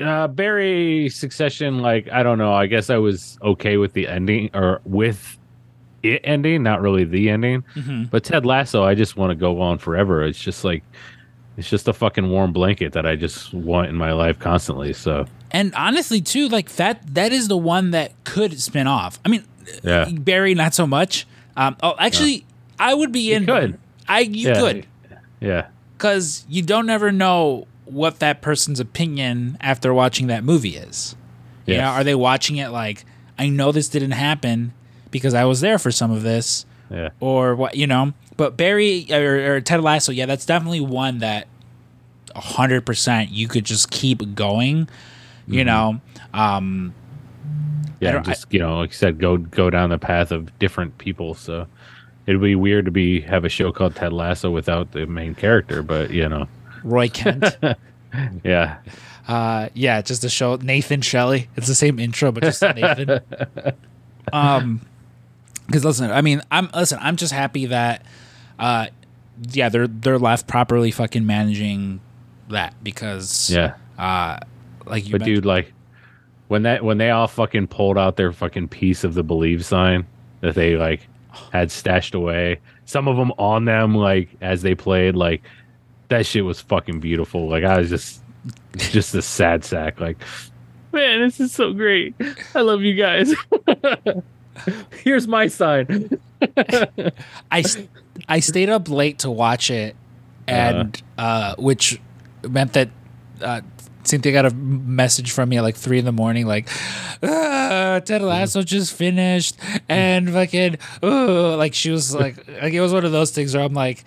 uh, 0.00 0.28
Barry 0.28 1.08
Succession, 1.10 1.80
like 1.80 2.08
I 2.10 2.22
don't 2.22 2.38
know. 2.38 2.54
I 2.54 2.66
guess 2.66 2.88
I 2.88 2.96
was 2.96 3.38
okay 3.42 3.76
with 3.76 3.92
the 3.92 4.08
ending 4.08 4.50
or 4.54 4.80
with 4.84 5.36
it 6.02 6.20
ending, 6.24 6.62
not 6.62 6.80
really 6.80 7.04
the 7.04 7.28
ending. 7.28 7.64
But 8.10 8.24
Ted 8.24 8.46
Lasso, 8.46 8.82
I 8.84 8.94
just 8.94 9.16
want 9.16 9.30
to 9.30 9.34
go 9.34 9.60
on 9.60 9.78
forever. 9.78 10.24
It's 10.24 10.38
just 10.38 10.64
like 10.64 10.82
it's 11.58 11.68
just 11.68 11.86
a 11.88 11.92
fucking 11.92 12.30
warm 12.30 12.52
blanket 12.52 12.92
that 12.94 13.04
I 13.04 13.16
just 13.16 13.52
want 13.52 13.88
in 13.88 13.96
my 13.96 14.12
life 14.12 14.38
constantly. 14.38 14.92
So 14.94 15.26
And 15.50 15.74
honestly, 15.74 16.20
too, 16.22 16.48
like 16.48 16.70
that 16.76 17.14
that 17.14 17.32
is 17.32 17.48
the 17.48 17.58
one 17.58 17.90
that 17.90 18.12
could 18.24 18.58
spin 18.60 18.86
off. 18.86 19.18
I 19.24 19.28
mean, 19.28 19.44
yeah, 19.82 20.08
Barry 20.10 20.54
not 20.54 20.72
so 20.72 20.86
much. 20.86 21.26
Um, 21.58 21.76
oh, 21.82 21.94
actually, 21.98 22.46
I 22.78 22.94
would 22.94 23.12
be 23.12 23.32
in. 23.34 23.44
could. 23.44 23.78
I 24.06 24.20
you 24.20 24.48
Yeah. 24.48 24.60
could 24.60 24.86
yeah, 25.40 25.68
because 25.96 26.44
you 26.48 26.62
don't 26.62 26.90
ever 26.90 27.12
know 27.12 27.66
what 27.84 28.18
that 28.20 28.42
person's 28.42 28.80
opinion 28.80 29.56
after 29.60 29.94
watching 29.94 30.26
that 30.28 30.44
movie 30.44 30.76
is. 30.76 31.16
You 31.66 31.76
know, 31.76 31.88
are 31.88 32.04
they 32.04 32.14
watching 32.14 32.56
it 32.56 32.70
like 32.70 33.04
I 33.38 33.50
know 33.50 33.72
this 33.72 33.88
didn't 33.88 34.12
happen 34.12 34.72
because 35.10 35.34
I 35.34 35.44
was 35.44 35.60
there 35.60 35.78
for 35.78 35.90
some 35.90 36.10
of 36.10 36.22
this, 36.22 36.64
yeah. 36.90 37.10
or 37.20 37.54
what 37.54 37.76
you 37.76 37.86
know? 37.86 38.14
But 38.38 38.56
Barry 38.56 39.06
or, 39.10 39.56
or 39.56 39.60
Ted 39.60 39.82
Lasso, 39.82 40.10
yeah, 40.10 40.24
that's 40.24 40.46
definitely 40.46 40.80
one 40.80 41.18
that 41.18 41.46
hundred 42.34 42.86
percent 42.86 43.30
you 43.30 43.48
could 43.48 43.64
just 43.64 43.90
keep 43.90 44.34
going. 44.34 44.88
You 45.46 45.64
know, 45.64 46.00
um, 46.34 46.94
yeah, 48.00 48.20
just 48.20 48.52
you 48.52 48.58
know, 48.58 48.78
like 48.78 48.90
you 48.90 48.96
said, 48.96 49.18
go 49.18 49.36
go 49.38 49.70
down 49.70 49.90
the 49.90 49.98
path 49.98 50.30
of 50.30 50.56
different 50.58 50.98
people. 50.98 51.34
So, 51.34 51.66
it'd 52.28 52.42
be 52.42 52.54
weird 52.54 52.84
to 52.84 52.90
be 52.90 53.22
have 53.22 53.46
a 53.46 53.48
show 53.48 53.72
called 53.72 53.96
Ted 53.96 54.12
Lasso 54.12 54.50
without 54.50 54.92
the 54.92 55.06
main 55.06 55.34
character, 55.34 55.82
but 55.82 56.10
you 56.10 56.28
know, 56.28 56.46
Roy 56.84 57.08
Kent. 57.08 57.56
yeah, 58.44 58.78
uh, 59.26 59.70
yeah, 59.72 60.02
just 60.02 60.20
to 60.22 60.28
show 60.28 60.56
Nathan 60.56 61.00
Shelley. 61.00 61.48
It's 61.56 61.66
the 61.66 61.74
same 61.74 61.98
intro, 61.98 62.30
but 62.30 62.42
just 62.42 62.60
Nathan. 62.62 63.20
um, 64.32 64.82
because 65.66 65.84
listen, 65.84 66.10
I 66.10 66.20
mean, 66.20 66.42
I'm 66.50 66.68
listen. 66.74 66.98
I'm 67.00 67.16
just 67.16 67.32
happy 67.32 67.66
that, 67.66 68.04
uh, 68.58 68.88
yeah, 69.50 69.70
they're 69.70 69.88
they're 69.88 70.18
left 70.18 70.46
properly 70.46 70.90
fucking 70.90 71.24
managing 71.26 72.00
that 72.50 72.74
because 72.84 73.50
yeah. 73.50 73.74
uh, 73.98 74.38
like 74.86 75.06
you 75.06 75.12
But 75.12 75.22
mentioned- 75.22 75.36
dude, 75.36 75.46
like 75.46 75.72
when 76.48 76.62
that 76.64 76.84
when 76.84 76.98
they 76.98 77.10
all 77.10 77.26
fucking 77.28 77.68
pulled 77.68 77.96
out 77.96 78.16
their 78.16 78.32
fucking 78.32 78.68
piece 78.68 79.02
of 79.02 79.14
the 79.14 79.22
believe 79.22 79.64
sign 79.64 80.06
that 80.40 80.54
they 80.54 80.76
like 80.76 81.08
had 81.52 81.70
stashed 81.70 82.14
away, 82.14 82.60
some 82.84 83.08
of 83.08 83.16
them 83.16 83.32
on 83.38 83.64
them 83.64 83.94
like 83.94 84.30
as 84.40 84.62
they 84.62 84.74
played, 84.74 85.14
like 85.14 85.42
that 86.08 86.26
shit 86.26 86.44
was 86.44 86.60
fucking 86.60 87.00
beautiful. 87.00 87.48
Like 87.48 87.64
I 87.64 87.78
was 87.78 87.90
just 87.90 88.22
just 88.76 89.14
a 89.14 89.22
sad 89.22 89.64
sack. 89.64 90.00
Like, 90.00 90.18
man, 90.92 91.20
this 91.20 91.40
is 91.40 91.52
so 91.52 91.72
great. 91.72 92.14
I 92.54 92.60
love 92.60 92.82
you 92.82 92.94
guys. 92.94 93.32
Here's 95.04 95.28
my 95.28 95.46
sign. 95.46 96.18
I 97.50 97.64
I 98.28 98.40
stayed 98.40 98.68
up 98.68 98.88
late 98.88 99.20
to 99.20 99.30
watch 99.30 99.70
it, 99.70 99.96
and 100.46 101.00
uh, 101.16 101.54
which 101.58 102.00
meant 102.48 102.72
that 102.72 102.90
uh, 103.40 103.60
Cynthia 104.08 104.32
got 104.32 104.46
a 104.46 104.50
message 104.54 105.30
from 105.32 105.48
me 105.50 105.58
at 105.58 105.62
like 105.62 105.76
three 105.76 105.98
in 105.98 106.04
the 106.04 106.12
morning, 106.12 106.46
like 106.46 106.68
ah, 107.22 108.00
Ted 108.04 108.22
Lasso 108.22 108.62
just 108.62 108.94
finished, 108.94 109.56
and 109.88 110.30
fucking 110.32 110.78
oh, 111.02 111.54
like 111.58 111.74
she 111.74 111.90
was 111.90 112.14
like, 112.14 112.36
like 112.60 112.72
it 112.72 112.80
was 112.80 112.92
one 112.92 113.04
of 113.04 113.12
those 113.12 113.30
things 113.30 113.54
where 113.54 113.64
I'm 113.64 113.74
like. 113.74 114.04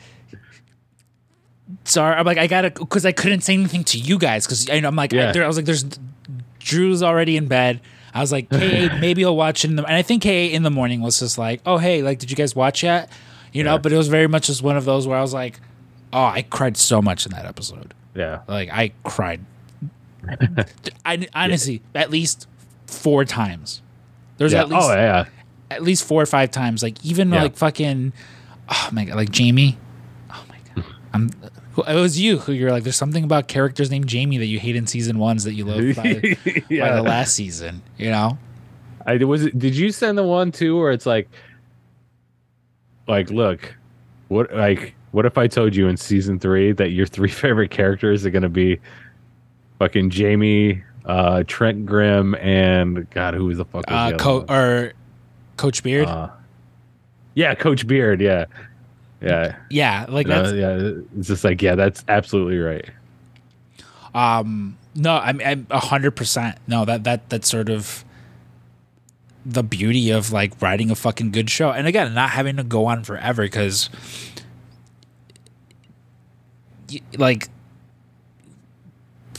Sorry, 1.86 2.16
I'm 2.16 2.26
like 2.26 2.38
I 2.38 2.48
gotta 2.48 2.70
because 2.70 3.06
I 3.06 3.12
couldn't 3.12 3.42
say 3.42 3.54
anything 3.54 3.84
to 3.86 3.98
you 3.98 4.20
guys 4.20 4.46
because 4.46 4.70
I'm 4.70 4.96
like 4.96 5.14
Yeah. 5.14 5.30
I, 5.30 5.32
there, 5.32 5.44
I 5.44 5.48
was 5.48 5.56
like 5.56 5.66
there's 5.66 5.86
Drew's 6.60 7.02
already 7.02 7.38
in 7.38 7.48
bed. 7.48 7.82
I 8.14 8.20
was 8.20 8.32
like, 8.32 8.50
K, 8.50 8.90
maybe 9.00 9.24
I'll 9.26 9.36
watch 9.38 9.64
it 9.64 9.70
in 9.70 9.78
the. 9.78 9.86
And 9.86 9.96
I 9.96 10.02
think 10.02 10.22
K 10.22 10.48
in 10.52 10.64
the 10.64 10.70
morning 10.70 11.02
was 11.02 11.20
just 11.20 11.38
like, 11.38 11.62
oh 11.66 11.78
hey, 11.78 12.02
like 12.04 12.20
did 12.20 12.30
you 12.30 12.36
guys 12.36 12.56
watch 12.56 12.84
yet? 12.84 13.10
You 13.54 13.64
know, 13.64 13.74
Yeah. 13.74 13.78
but 13.80 13.94
it 13.94 13.98
was 13.98 14.10
very 14.10 14.28
much 14.28 14.48
just 14.48 14.62
one 14.62 14.76
of 14.78 14.86
those 14.86 15.08
where 15.08 15.18
I 15.18 15.22
was 15.22 15.34
like, 15.34 15.60
oh, 16.14 16.24
I 16.24 16.42
cried 16.44 16.76
so 16.78 17.02
much 17.02 17.26
in 17.26 17.32
that 17.32 17.46
episode. 17.46 17.94
Yeah. 18.16 18.42
Like 18.48 18.70
I 18.70 18.92
cried. 19.04 19.44
I 21.06 21.28
honestly 21.34 21.82
at 21.96 22.10
least 22.10 22.48
four 22.88 23.26
times. 23.26 23.82
There's 24.38 24.54
yeah. 24.54 24.62
at 24.62 24.70
least 24.70 24.88
oh 24.90 24.94
yeah. 24.94 25.26
at 25.70 25.84
least 25.84 26.04
four 26.06 26.22
or 26.22 26.26
five 26.26 26.52
times. 26.52 26.84
Like 26.84 27.04
even 27.06 27.32
Yeah. 27.32 27.44
like 27.44 27.56
fucking, 27.56 28.14
oh 28.70 28.90
my 28.92 29.06
god, 29.06 29.16
like 29.16 29.32
Jamie. 29.32 29.78
Oh 30.30 30.44
my 30.50 30.58
god, 30.76 30.86
I'm. 31.14 31.32
It 31.88 31.96
was 31.96 32.20
you 32.20 32.40
who 32.40 32.52
you're 32.52 32.72
like. 32.72 32.84
There's 32.84 32.98
something 32.98 33.24
about 33.24 33.48
characters 33.48 33.90
named 33.90 34.08
Jamie 34.08 34.38
that 34.38 34.48
you 34.48 34.60
hate 34.60 34.76
in 34.76 34.88
season 34.88 35.20
ones 35.20 35.46
that 35.46 35.54
you 35.54 35.64
love 35.66 35.96
by, 35.96 36.14
by 36.70 36.96
the 36.96 37.04
last 37.04 37.34
season. 37.36 37.82
You 37.98 38.12
know. 38.12 38.38
I 39.06 39.18
was 39.18 39.50
did 39.52 39.76
you 39.76 39.92
send 39.92 40.18
the 40.18 40.24
one 40.24 40.52
too 40.52 40.78
where 40.78 40.92
it's 40.92 41.06
like 41.06 41.30
like 43.08 43.30
look 43.30 43.76
what 44.28 44.54
like 44.54 44.96
what 45.12 45.26
if 45.26 45.38
I 45.38 45.48
told 45.48 45.76
you 45.76 45.88
in 45.88 45.98
season 45.98 46.40
3 46.40 46.72
that 46.74 46.92
your 46.92 47.06
three 47.06 47.30
favorite 47.44 47.70
characters 47.70 48.26
are 48.26 48.30
going 48.30 48.44
to 48.44 48.50
be 48.50 48.80
fucking 49.82 50.12
Jamie 50.12 50.84
uh 51.06 51.44
Trent 51.48 51.88
Crimm 51.88 52.36
and 52.36 53.10
god 53.10 53.34
who 53.34 53.46
was 53.46 53.58
the 53.58 53.66
fuck 53.66 53.90
was 53.90 53.96
Uh, 53.98 54.12
the 54.12 54.18
Co- 54.18 54.46
or 54.48 54.94
Coach 55.58 55.82
Beard. 55.82 56.08
Uh, 56.08 56.30
yeah, 57.34 57.56
Coach 57.56 57.88
Beard, 57.88 58.22
yeah. 58.22 58.46
Yeah. 59.22 59.56
yeah, 59.72 60.06
like 60.08 60.28
that's 60.28 60.52
yeah, 60.54 60.92
it's 61.18 61.28
just 61.28 61.44
like 61.44 61.62
yeah, 61.64 61.74
that's 61.74 62.04
absolutely 62.08 62.60
right. 62.60 62.88
um 64.14 64.78
no, 64.94 65.16
I'm 65.16 65.42
I'm 65.44 65.66
a 65.72 65.80
hundred 65.80 66.12
percent 66.12 66.58
no 66.68 66.86
that 66.86 67.04
that 67.06 67.30
that's 67.30 67.50
sort 67.50 67.70
of 67.70 68.06
the 69.44 69.64
beauty 69.64 70.12
of 70.12 70.32
like 70.32 70.62
writing 70.62 70.92
a 70.92 70.96
fucking 70.96 71.32
good 71.32 71.50
show, 71.50 71.72
and 71.72 71.88
again, 71.88 72.14
not 72.14 72.32
having 72.32 72.58
to 72.58 72.64
go 72.64 72.86
on 72.86 73.04
forever 73.04 73.42
because 73.44 73.90
like 77.18 77.50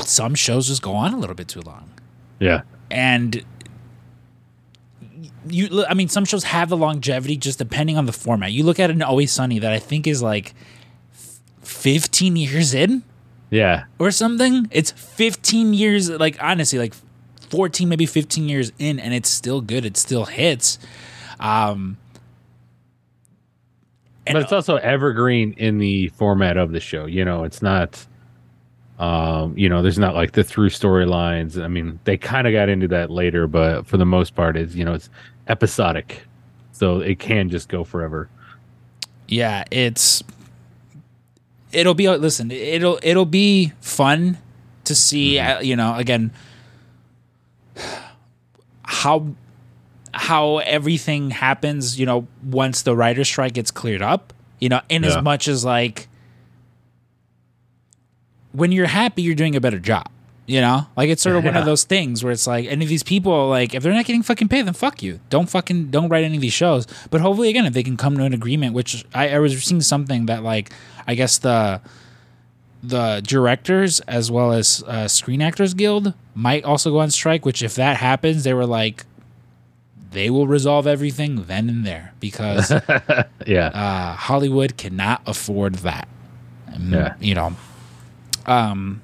some 0.04 0.34
shows 0.34 0.68
just 0.68 0.82
go 0.82 0.92
on 0.94 1.12
a 1.14 1.18
little 1.18 1.34
bit 1.36 1.48
too 1.48 1.60
long. 1.60 1.88
Yeah. 2.40 2.62
and 2.90 3.44
you 5.48 5.84
I 5.88 5.94
mean 5.94 6.08
some 6.08 6.24
shows 6.24 6.44
have 6.44 6.68
the 6.68 6.76
longevity 6.76 7.36
just 7.36 7.58
depending 7.58 7.96
on 7.98 8.06
the 8.06 8.12
format 8.12 8.52
you 8.52 8.64
look 8.64 8.78
at 8.80 8.90
an 8.90 9.02
always 9.02 9.32
sunny 9.32 9.58
that 9.58 9.72
i 9.72 9.78
think 9.78 10.06
is 10.06 10.22
like 10.22 10.54
15 11.62 12.36
years 12.36 12.74
in 12.74 13.02
Yeah. 13.50 13.84
or 13.98 14.10
something 14.10 14.68
it's 14.70 14.90
15 14.92 15.74
years 15.74 16.10
like 16.10 16.36
honestly 16.42 16.78
like 16.78 16.94
14 17.50 17.88
maybe 17.88 18.06
15 18.06 18.48
years 18.48 18.72
in 18.78 18.98
and 19.00 19.12
it's 19.14 19.28
still 19.28 19.60
good 19.60 19.84
it 19.84 19.96
still 19.96 20.24
hits 20.26 20.78
um 21.40 21.96
and 24.26 24.34
but 24.34 24.42
it's 24.44 24.52
also 24.52 24.76
evergreen 24.76 25.52
in 25.56 25.78
the 25.78 26.06
format 26.08 26.56
of 26.56 26.70
the 26.70 26.78
show. 26.78 27.06
You 27.06 27.24
know, 27.24 27.42
it's 27.42 27.60
not 27.60 28.06
um, 29.02 29.56
you 29.58 29.68
know, 29.68 29.82
there's 29.82 29.98
not 29.98 30.14
like 30.14 30.32
the 30.32 30.44
through 30.44 30.68
storylines. 30.70 31.60
I 31.62 31.66
mean, 31.68 31.98
they 32.04 32.16
kind 32.16 32.46
of 32.46 32.52
got 32.52 32.68
into 32.68 32.86
that 32.88 33.10
later, 33.10 33.46
but 33.48 33.86
for 33.86 33.96
the 33.96 34.06
most 34.06 34.34
part 34.36 34.56
it's, 34.56 34.74
you 34.74 34.84
know, 34.84 34.94
it's 34.94 35.10
episodic. 35.48 36.22
So 36.72 37.00
it 37.00 37.18
can 37.18 37.48
just 37.50 37.68
go 37.68 37.84
forever. 37.84 38.28
yeah 39.28 39.64
it's 39.70 40.22
it'll 41.72 41.94
be 41.94 42.08
listen 42.08 42.50
it'll 42.50 42.98
it'll 43.02 43.24
be 43.24 43.72
fun 43.80 44.36
to 44.84 44.94
see 44.94 45.38
uh, 45.38 45.60
you 45.60 45.74
know 45.76 45.94
again 45.96 46.30
how 48.84 49.26
how 50.12 50.58
everything 50.58 51.30
happens 51.30 51.98
you 51.98 52.04
know 52.04 52.26
once 52.44 52.82
the 52.82 52.94
writer 52.94 53.24
strike 53.24 53.54
gets 53.54 53.70
cleared 53.70 54.02
up 54.02 54.32
you 54.60 54.68
know 54.68 54.80
in 54.88 55.02
Yeah. 55.02 55.16
as 55.16 55.22
much 55.22 55.48
as 55.48 55.64
like 55.64 56.08
when 58.52 58.72
you're 58.72 58.86
happy 58.86 59.22
you're 59.22 59.34
doing 59.34 59.56
a 59.56 59.60
better 59.60 59.78
job 59.78 60.08
you 60.46 60.60
know 60.60 60.86
like 60.96 61.08
it's 61.08 61.22
sort 61.22 61.36
of 61.36 61.44
one 61.44 61.56
of 61.56 61.64
those 61.70 61.84
things 61.84 62.22
where 62.24 62.32
it's 62.32 62.46
like 62.46 62.66
any 62.66 62.84
of 62.84 62.88
these 62.88 63.02
people 63.02 63.48
like 63.48 63.74
if 63.74 63.82
they're 63.82 63.92
not 63.92 64.04
getting 64.04 64.22
fucking 64.22 64.48
paid 64.48 64.66
then 64.66 64.74
fuck 64.74 65.02
you 65.02 65.20
don't 65.30 65.48
fucking 65.48 65.88
don't 65.90 66.08
write 66.08 66.24
any 66.24 66.36
of 66.36 66.40
these 66.42 66.52
shows 66.52 66.86
but 67.10 67.20
hopefully 67.20 67.48
again 67.48 67.64
if 67.66 67.72
they 67.72 67.82
can 67.82 67.96
come 67.96 68.16
to 68.16 68.24
an 68.24 68.34
agreement 68.34 68.74
which 68.74 69.04
i, 69.14 69.28
I 69.30 69.38
was 69.38 69.62
seeing 69.62 69.80
something 69.80 70.26
that 70.26 70.42
like 70.42 70.72
i 71.06 71.14
guess 71.14 71.38
the 71.38 71.80
the 72.82 73.22
directors 73.24 74.00
as 74.00 74.30
well 74.30 74.52
as 74.52 74.82
uh, 74.88 75.06
screen 75.06 75.40
actors 75.40 75.72
guild 75.72 76.14
might 76.34 76.64
also 76.64 76.90
go 76.90 76.98
on 76.98 77.10
strike 77.12 77.46
which 77.46 77.62
if 77.62 77.76
that 77.76 77.98
happens 77.98 78.42
they 78.42 78.52
were 78.54 78.66
like 78.66 79.04
they 80.10 80.28
will 80.28 80.46
resolve 80.46 80.86
everything 80.86 81.44
then 81.44 81.68
and 81.68 81.86
there 81.86 82.12
because 82.20 82.70
Yeah. 83.46 83.68
uh, 83.68 84.12
Hollywood 84.14 84.76
cannot 84.76 85.22
afford 85.26 85.76
that. 85.76 86.06
Yeah. 86.78 87.14
You 87.18 87.34
know. 87.34 87.56
Um 88.46 89.02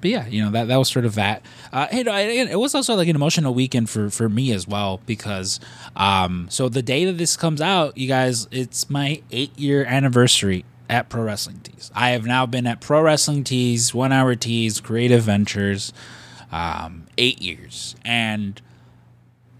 but 0.00 0.10
yeah, 0.10 0.26
you 0.28 0.44
know, 0.44 0.50
that 0.52 0.68
that 0.68 0.76
was 0.76 0.88
sort 0.88 1.04
of 1.04 1.14
that. 1.16 1.42
Uh 1.72 1.88
hey, 1.90 2.02
no, 2.02 2.14
it, 2.16 2.50
it 2.50 2.58
was 2.58 2.74
also 2.74 2.94
like 2.94 3.08
an 3.08 3.16
emotional 3.16 3.54
weekend 3.54 3.90
for 3.90 4.10
for 4.10 4.28
me 4.28 4.52
as 4.52 4.66
well 4.66 5.00
because 5.06 5.58
um 5.96 6.46
so 6.50 6.68
the 6.68 6.82
day 6.82 7.04
that 7.04 7.18
this 7.18 7.36
comes 7.36 7.60
out, 7.60 7.96
you 7.98 8.06
guys, 8.08 8.46
it's 8.50 8.88
my 8.88 9.22
8-year 9.30 9.84
anniversary 9.84 10.64
at 10.88 11.08
Pro 11.08 11.22
Wrestling 11.22 11.60
Tees. 11.60 11.90
I 11.94 12.10
have 12.10 12.24
now 12.24 12.46
been 12.46 12.66
at 12.66 12.80
Pro 12.80 13.02
Wrestling 13.02 13.44
Tees, 13.44 13.92
1 13.92 14.12
Hour 14.12 14.34
Tees, 14.36 14.80
Creative 14.80 15.22
Ventures 15.22 15.92
um 16.52 17.06
8 17.18 17.42
years. 17.42 17.96
And 18.04 18.60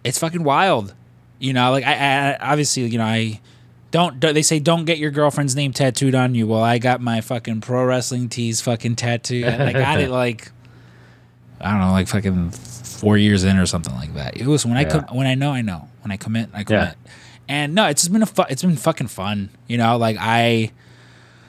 it's 0.05 0.19
fucking 0.19 0.45
wild. 0.45 0.95
You 1.41 1.53
know, 1.53 1.71
like 1.71 1.85
I, 1.85 2.33
I 2.33 2.37
obviously, 2.41 2.85
you 2.85 2.99
know, 2.99 3.05
I 3.05 3.41
don't, 3.91 4.21
don't 4.21 4.35
they 4.35 4.43
say 4.43 4.59
don't 4.59 4.85
get 4.85 4.99
your 4.99 5.11
girlfriend's 5.11 5.57
name 5.57 5.73
tattooed 5.73 6.15
on 6.15 6.35
you. 6.35 6.47
Well, 6.47 6.63
I 6.63 6.79
got 6.79 7.01
my 7.01 7.21
fucking 7.21 7.61
pro 7.63 7.85
wrestling 7.85 8.29
tees 8.29 8.61
fucking 8.61 8.97
tattoo. 8.97 9.45
And 9.47 9.63
I 9.63 9.73
got 9.73 10.01
it 10.01 10.11
like 10.23 10.51
I 11.61 11.71
don't 11.71 11.81
know, 11.81 11.91
like 11.93 12.07
fucking 12.09 12.51
four 12.51 13.17
years 13.17 13.45
in 13.45 13.59
or 13.59 13.67
something 13.67 13.95
like 13.95 14.15
that. 14.15 14.37
It 14.37 14.47
was 14.47 14.65
when 14.67 14.77
I 14.77 14.83
Yeah. 14.83 14.89
come 14.91 15.05
when 15.17 15.27
I 15.27 15.35
know 15.35 15.53
I 15.53 15.63
know. 15.63 15.89
When 16.03 16.13
I 16.13 16.17
commit, 16.17 16.51
I 16.53 16.65
commit. 16.65 16.97
Yeah. 17.05 17.11
And 17.49 17.75
no, 17.75 17.87
it's 17.87 18.03
just 18.03 18.13
been 18.13 18.23
a 18.23 18.27
fu- 18.27 18.45
it's 18.51 18.63
been 18.63 18.77
fucking 18.77 19.07
fun. 19.09 19.51
You 19.67 19.79
know, 19.79 19.97
like 19.97 20.17
I 20.21 20.71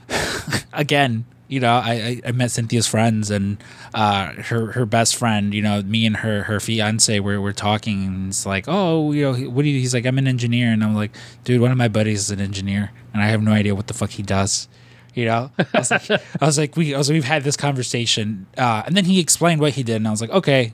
again, 0.74 1.26
you 1.50 1.60
know, 1.60 1.74
I, 1.74 2.22
I, 2.24 2.32
met 2.32 2.52
Cynthia's 2.52 2.86
friends 2.86 3.32
and 3.32 3.58
uh, 3.96 4.34
her 4.34 4.72
her 4.74 4.86
best 4.86 5.16
friend. 5.16 5.52
You 5.52 5.64
know, 5.64 5.82
me 5.82 6.06
and 6.06 6.18
her 6.18 6.44
her 6.44 6.60
fiance 6.60 7.20
were 7.20 7.42
we're 7.42 7.54
talking, 7.54 8.06
and 8.06 8.30
it's 8.30 8.46
like, 8.46 8.66
oh, 8.68 9.12
you 9.12 9.24
know, 9.24 9.50
what 9.50 9.64
do 9.64 9.70
you? 9.70 9.80
He's 9.80 9.96
like, 9.96 10.06
I'm 10.06 10.20
an 10.20 10.28
engineer, 10.28 10.72
and 10.72 10.84
I'm 10.84 10.94
like, 10.94 11.12
dude, 11.44 11.60
one 11.60 11.72
of 11.72 11.78
my 11.78 11.88
buddies 11.88 12.20
is 12.20 12.32
an 12.32 12.40
engineer, 12.40 12.92
and 13.14 13.24
I 13.24 13.28
have 13.28 13.42
no 13.42 13.52
idea 13.52 13.74
what 13.74 13.88
the 13.88 13.96
fuck 13.96 14.12
he 14.12 14.22
does. 14.22 14.68
You 15.16 15.26
know, 15.26 15.52
I 15.58 15.80
was 15.80 15.90
like, 15.90 16.12
I 16.12 16.46
was 16.46 16.60
like, 16.60 16.78
we, 16.78 16.94
I 16.94 17.00
was 17.00 17.10
like, 17.10 17.16
we've 17.16 17.24
had 17.24 17.44
this 17.44 17.58
conversation, 17.58 18.46
uh, 18.56 18.84
and 18.86 18.96
then 18.96 19.06
he 19.06 19.20
explained 19.20 19.60
what 19.60 19.74
he 19.74 19.82
did, 19.82 19.96
and 19.96 20.08
I 20.08 20.12
was 20.12 20.22
like, 20.22 20.30
okay, 20.30 20.74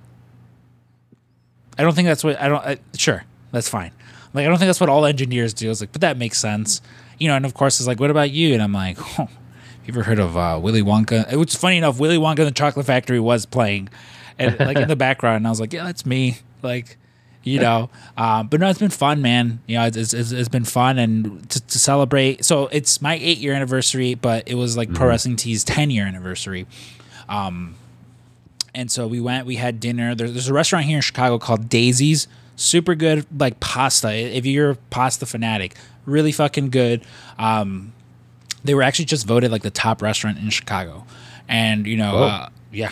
I 1.77 1.83
don't 1.83 1.95
think 1.95 2.07
that's 2.07 2.23
what 2.23 2.39
I 2.41 2.49
don't. 2.49 2.65
I, 2.65 2.79
sure, 2.97 3.23
that's 3.53 3.69
fine. 3.69 3.91
Like 4.33 4.45
I 4.45 4.49
don't 4.49 4.57
think 4.57 4.67
that's 4.67 4.81
what 4.81 4.89
all 4.89 5.05
engineers 5.05 5.53
do. 5.53 5.67
I 5.67 5.69
was 5.69 5.79
like, 5.79 5.93
but 5.93 6.01
that 6.01 6.17
makes 6.17 6.37
sense. 6.37 6.81
you 7.17 7.29
know, 7.29 7.35
and 7.37 7.45
of 7.45 7.53
course 7.53 7.79
it's 7.79 7.87
like, 7.87 8.01
what 8.01 8.11
about 8.11 8.31
you? 8.31 8.53
And 8.53 8.61
I'm 8.61 8.73
like, 8.73 8.97
oh, 9.19 9.29
you 9.87 9.93
ever 9.93 10.03
heard 10.03 10.19
of 10.19 10.35
uh, 10.35 10.59
Willy 10.61 10.81
Wonka? 10.81 11.31
It 11.31 11.37
was 11.37 11.55
funny 11.55 11.77
enough. 11.77 11.99
Willy 11.99 12.17
Wonka 12.17 12.39
and 12.39 12.47
the 12.47 12.51
Chocolate 12.51 12.85
Factory 12.85 13.19
was 13.19 13.45
playing, 13.45 13.89
and, 14.39 14.59
like 14.59 14.77
in 14.77 14.87
the 14.87 14.95
background. 14.95 15.37
And 15.37 15.47
I 15.47 15.49
was 15.49 15.59
like, 15.59 15.73
yeah, 15.73 15.83
that's 15.83 16.05
me. 16.05 16.37
Like, 16.61 16.97
you 17.43 17.59
know, 17.59 17.89
um, 18.17 18.47
but 18.49 18.59
no, 18.59 18.69
it's 18.69 18.79
been 18.79 18.89
fun, 18.89 19.21
man. 19.21 19.61
You 19.67 19.77
know, 19.77 19.85
it's, 19.85 20.13
it's, 20.13 20.31
it's 20.31 20.49
been 20.49 20.65
fun 20.65 20.97
and 20.97 21.49
to, 21.49 21.61
to 21.61 21.79
celebrate. 21.79 22.43
So 22.43 22.67
it's 22.67 23.01
my 23.01 23.15
eight 23.15 23.37
year 23.37 23.53
anniversary, 23.53 24.15
but 24.15 24.47
it 24.47 24.55
was 24.55 24.75
like 24.75 24.93
Pro 24.93 25.07
Wrestling 25.07 25.35
Tees 25.35 25.63
10 25.63 25.91
year 25.91 26.05
anniversary. 26.05 26.65
Um, 27.29 27.75
and 28.73 28.91
so 28.91 29.07
we 29.07 29.21
went, 29.21 29.45
we 29.45 29.55
had 29.55 29.79
dinner. 29.79 30.15
There's, 30.15 30.33
there's 30.33 30.49
a 30.49 30.53
restaurant 30.53 30.85
here 30.85 30.97
in 30.97 31.01
Chicago 31.01 31.39
called 31.39 31.69
Daisy's. 31.69 32.27
Super 32.57 32.95
good, 32.95 33.25
like 33.37 33.59
pasta. 33.59 34.13
If 34.13 34.45
you're 34.45 34.71
a 34.71 34.75
pasta 34.75 35.25
fanatic, 35.25 35.75
really 36.05 36.31
fucking 36.31 36.69
good. 36.69 37.03
Um, 37.37 37.93
they 38.65 38.73
were 38.73 38.81
actually 38.83 39.05
just 39.05 39.25
voted 39.25 39.51
like 39.51 39.61
the 39.61 39.71
top 39.71 40.01
restaurant 40.01 40.37
in 40.37 40.49
Chicago. 40.49 41.05
And, 41.47 41.85
you 41.85 41.97
know, 41.97 42.23
uh, 42.23 42.49
yeah. 42.71 42.91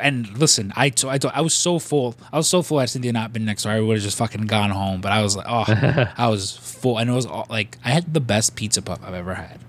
And 0.00 0.36
listen, 0.38 0.72
I, 0.76 0.88
t- 0.90 1.08
I, 1.08 1.18
t- 1.18 1.28
I 1.32 1.40
was 1.40 1.54
so 1.54 1.78
full. 1.78 2.14
I 2.14 2.16
was 2.16 2.18
so 2.18 2.22
full. 2.22 2.28
I 2.32 2.36
was 2.38 2.48
so 2.48 2.62
full. 2.62 2.78
I 2.78 2.82
had 2.82 2.90
Cindy 2.90 3.12
not 3.12 3.32
been 3.32 3.44
next 3.44 3.62
door. 3.62 3.72
I 3.72 3.80
would 3.80 3.96
have 3.96 4.02
just 4.02 4.18
fucking 4.18 4.46
gone 4.46 4.70
home. 4.70 5.00
But 5.00 5.12
I 5.12 5.22
was 5.22 5.36
like, 5.36 5.46
oh, 5.48 5.64
I 6.16 6.28
was 6.28 6.56
full. 6.56 6.98
And 6.98 7.10
it 7.10 7.12
was 7.12 7.26
all, 7.26 7.46
like, 7.48 7.78
I 7.84 7.90
had 7.90 8.12
the 8.12 8.20
best 8.20 8.56
pizza 8.56 8.82
puff 8.82 9.00
I've 9.04 9.14
ever 9.14 9.34
had. 9.34 9.60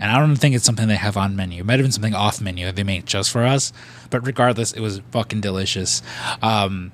And 0.00 0.10
I 0.10 0.18
don't 0.18 0.36
think 0.36 0.54
it's 0.54 0.64
something 0.64 0.86
they 0.86 0.96
have 0.96 1.16
on 1.16 1.34
menu. 1.34 1.60
It 1.60 1.66
might 1.66 1.78
have 1.78 1.84
been 1.84 1.92
something 1.92 2.14
off 2.14 2.40
menu 2.40 2.66
that 2.66 2.76
they 2.76 2.84
made 2.84 3.04
just 3.06 3.30
for 3.30 3.44
us. 3.44 3.72
But 4.10 4.26
regardless, 4.26 4.72
it 4.72 4.80
was 4.80 5.00
fucking 5.10 5.40
delicious. 5.40 6.02
Um, 6.40 6.92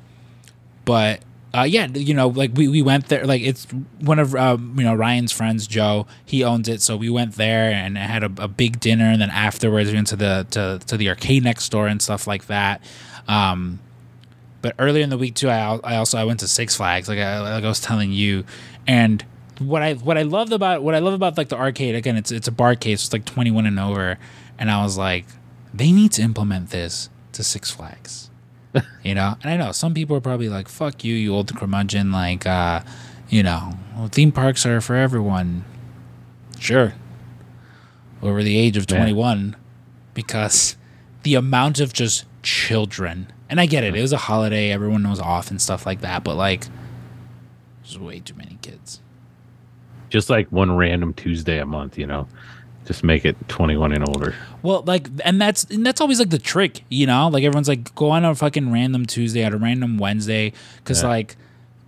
but 0.84 1.20
uh, 1.54 1.62
yeah, 1.62 1.86
you 1.86 2.14
know, 2.14 2.28
like 2.28 2.50
we, 2.54 2.66
we 2.66 2.82
went 2.82 3.06
there. 3.08 3.24
Like 3.24 3.40
it's 3.40 3.66
one 4.00 4.18
of 4.18 4.34
um, 4.34 4.74
you 4.76 4.84
know 4.84 4.94
Ryan's 4.94 5.30
friends, 5.30 5.68
Joe. 5.68 6.06
He 6.24 6.42
owns 6.42 6.68
it, 6.68 6.82
so 6.82 6.96
we 6.96 7.08
went 7.08 7.36
there 7.36 7.70
and 7.70 7.96
had 7.96 8.24
a, 8.24 8.32
a 8.38 8.48
big 8.48 8.80
dinner, 8.80 9.04
and 9.04 9.20
then 9.20 9.30
afterwards 9.30 9.88
we 9.88 9.94
went 9.94 10.08
to 10.08 10.16
the 10.16 10.46
to, 10.50 10.80
to 10.86 10.96
the 10.96 11.08
arcade 11.08 11.44
next 11.44 11.68
door 11.68 11.86
and 11.86 12.02
stuff 12.02 12.26
like 12.26 12.46
that. 12.46 12.82
Um, 13.28 13.78
but 14.62 14.74
earlier 14.80 15.04
in 15.04 15.10
the 15.10 15.18
week 15.18 15.36
too, 15.36 15.48
I, 15.48 15.78
I 15.84 15.96
also 15.96 16.18
I 16.18 16.24
went 16.24 16.40
to 16.40 16.48
Six 16.48 16.74
Flags, 16.74 17.08
like 17.08 17.20
I, 17.20 17.40
like 17.40 17.62
I 17.62 17.68
was 17.68 17.80
telling 17.80 18.10
you, 18.10 18.44
and 18.88 19.24
what 19.60 19.80
I 19.80 19.94
what 19.94 20.18
I 20.18 20.22
loved 20.22 20.52
about 20.52 20.82
what 20.82 20.96
I 20.96 20.98
love 20.98 21.14
about 21.14 21.38
like 21.38 21.50
the 21.50 21.56
arcade 21.56 21.94
again, 21.94 22.16
it's 22.16 22.32
it's 22.32 22.48
a 22.48 22.52
bar 22.52 22.74
case, 22.74 23.04
it's 23.04 23.12
like 23.12 23.26
twenty 23.26 23.52
one 23.52 23.64
and 23.64 23.78
over, 23.78 24.18
and 24.58 24.72
I 24.72 24.82
was 24.82 24.98
like, 24.98 25.26
they 25.72 25.92
need 25.92 26.10
to 26.12 26.22
implement 26.22 26.70
this 26.70 27.10
to 27.30 27.44
Six 27.44 27.70
Flags 27.70 28.30
you 29.02 29.14
know 29.14 29.36
and 29.42 29.50
i 29.52 29.56
know 29.56 29.72
some 29.72 29.94
people 29.94 30.16
are 30.16 30.20
probably 30.20 30.48
like 30.48 30.68
fuck 30.68 31.04
you 31.04 31.14
you 31.14 31.34
old 31.34 31.54
curmudgeon 31.56 32.10
like 32.12 32.46
uh 32.46 32.80
you 33.28 33.42
know 33.42 33.72
well, 33.96 34.08
theme 34.08 34.32
parks 34.32 34.66
are 34.66 34.80
for 34.80 34.96
everyone 34.96 35.64
sure 36.58 36.94
over 38.22 38.42
the 38.42 38.56
age 38.58 38.76
of 38.76 38.86
Yeah. 38.90 38.96
21 38.98 39.56
because 40.14 40.76
the 41.22 41.34
amount 41.34 41.80
of 41.80 41.92
just 41.92 42.24
children 42.42 43.32
and 43.48 43.60
i 43.60 43.66
get 43.66 43.84
it 43.84 43.94
it 43.94 44.00
was 44.02 44.12
a 44.12 44.16
holiday 44.18 44.70
everyone 44.70 45.08
was 45.08 45.20
off 45.20 45.50
and 45.50 45.60
stuff 45.60 45.86
like 45.86 46.00
that 46.00 46.24
but 46.24 46.36
like 46.36 46.66
there's 47.82 47.98
way 47.98 48.20
too 48.20 48.34
many 48.34 48.58
kids 48.62 49.00
Just 50.10 50.30
like 50.30 50.48
one 50.52 50.76
random 50.76 51.12
Tuesday 51.12 51.58
a 51.58 51.66
month, 51.66 51.98
you 51.98 52.06
know. 52.06 52.28
Just 52.86 53.02
make 53.02 53.24
it 53.24 53.36
21 53.48 53.92
and 53.92 54.06
older. 54.08 54.34
Well, 54.62 54.82
like, 54.86 55.08
and 55.24 55.40
that's 55.40 55.64
and 55.64 55.86
that's 55.86 56.00
always 56.00 56.18
like 56.18 56.30
the 56.30 56.38
trick, 56.38 56.84
you 56.90 57.06
know. 57.06 57.28
Like 57.28 57.42
everyone's 57.44 57.68
like, 57.68 57.94
go 57.94 58.10
on 58.10 58.24
a 58.24 58.34
fucking 58.34 58.70
random 58.70 59.06
Tuesday, 59.06 59.42
at 59.42 59.54
a 59.54 59.56
random 59.56 59.96
Wednesday, 59.98 60.52
because 60.76 61.02
Yeah. 61.02 61.08
like 61.08 61.36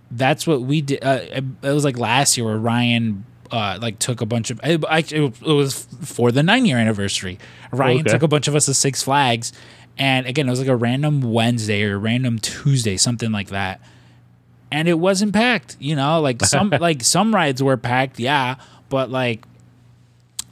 that's 0.09 0.47
what 0.47 0.61
we 0.61 0.81
did. 0.81 1.03
Uh, 1.03 1.19
it, 1.23 1.43
it 1.61 1.71
was 1.71 1.83
like 1.83 1.97
last 1.99 2.37
year 2.37 2.45
where 2.47 2.57
Ryan 2.57 3.25
uh 3.51 3.77
like 3.81 3.99
took 3.99 4.21
a 4.21 4.25
bunch 4.25 4.49
of. 4.49 4.59
It, 4.63 4.83
actually, 4.89 5.25
it 5.27 5.41
was 5.53 5.87
for 6.01 6.31
the 6.31 6.41
nine 6.43 6.65
year 6.65 6.77
anniversary. 6.77 7.37
Ryan 7.71 7.99
Okay. 8.01 8.09
took 8.11 8.23
a 8.23 8.27
bunch 8.27 8.47
of 8.47 8.55
us 8.55 8.65
to 8.65 8.73
Six 8.73 9.03
Flags, 9.03 9.53
and 9.99 10.25
again, 10.25 10.47
it 10.47 10.49
was 10.49 10.59
like 10.59 10.67
a 10.67 10.75
random 10.75 11.21
Wednesday 11.21 11.83
or 11.83 11.95
a 11.95 11.97
random 11.99 12.39
Tuesday, 12.39 12.97
something 12.97 13.31
like 13.31 13.49
that. 13.49 13.79
And 14.71 14.87
it 14.87 14.95
wasn't 14.99 15.33
packed, 15.33 15.77
you 15.79 15.95
know. 15.95 16.19
Like 16.21 16.43
some 16.43 16.69
like 16.79 17.03
some 17.03 17.35
rides 17.35 17.61
were 17.61 17.77
packed, 17.77 18.19
yeah, 18.19 18.55
but 18.89 19.09
like 19.11 19.45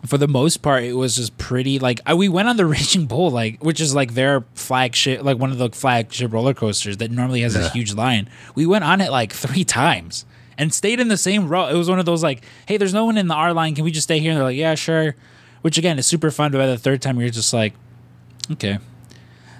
for 0.10 0.18
the 0.18 0.28
most 0.28 0.58
part, 0.58 0.84
it 0.84 0.94
was 0.94 1.16
just 1.16 1.38
pretty. 1.38 1.80
Like 1.80 2.00
I, 2.06 2.14
we 2.14 2.28
went 2.30 2.48
on 2.48 2.58
the 2.58 2.66
Raging 2.76 3.06
Bull, 3.06 3.32
like 3.32 3.64
which 3.64 3.80
is 3.80 3.96
like 3.96 4.14
their 4.14 4.44
flagship, 4.54 5.24
like 5.24 5.38
one 5.38 5.52
of 5.52 5.58
the 5.58 5.70
flagship 5.70 6.34
roller 6.34 6.54
coasters 6.54 6.98
that 6.98 7.12
normally 7.12 7.42
has 7.42 7.56
a 7.56 7.70
huge 7.70 7.94
line. 7.94 8.30
We 8.56 8.66
went 8.66 8.84
on 8.84 9.02
it 9.02 9.12
like 9.12 9.32
three 9.34 9.64
times 9.64 10.26
and 10.58 10.74
stayed 10.74 11.00
in 11.00 11.08
the 11.08 11.18
same 11.18 11.48
row. 11.50 11.68
It 11.68 11.76
was 11.76 11.90
one 11.90 12.00
of 12.00 12.06
those 12.06 12.24
like, 12.24 12.44
hey, 12.68 12.78
there's 12.78 12.94
no 12.94 13.06
one 13.06 13.18
in 13.18 13.28
the 13.28 13.34
R 13.36 13.54
line. 13.54 13.76
Can 13.76 13.84
we 13.84 13.92
just 13.92 14.06
stay 14.06 14.20
here? 14.20 14.32
And 14.32 14.38
they're 14.38 14.46
like, 14.46 14.58
yeah, 14.58 14.76
sure. 14.76 15.16
Which 15.62 15.78
again 15.78 15.98
is 15.98 16.06
super 16.06 16.30
fun. 16.32 16.52
But 16.52 16.60
by 16.60 16.68
the 16.68 16.78
third 16.78 17.02
time, 17.02 17.20
you're 17.20 17.30
just 17.30 17.52
like, 17.54 17.74
okay, 18.52 18.78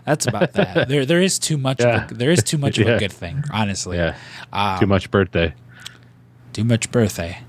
that's 0.06 0.28
about 0.28 0.54
that. 0.54 0.88
there, 0.88 1.06
there 1.06 1.22
is 1.22 1.40
too 1.40 1.58
much. 1.58 1.80
Yeah. 1.82 2.06
Of 2.06 2.12
a, 2.12 2.14
there 2.14 2.30
is 2.32 2.44
too 2.44 2.58
much 2.60 2.78
of 2.78 2.88
a 2.88 2.98
good 3.00 3.12
thing, 3.12 3.44
honestly. 3.52 3.98
Yeah. 3.98 4.16
Um, 4.54 4.80
Too 4.80 4.86
much 4.86 5.10
birthday. 5.10 5.54
Too 6.54 6.64
much 6.64 6.92
birthday. 6.92 7.40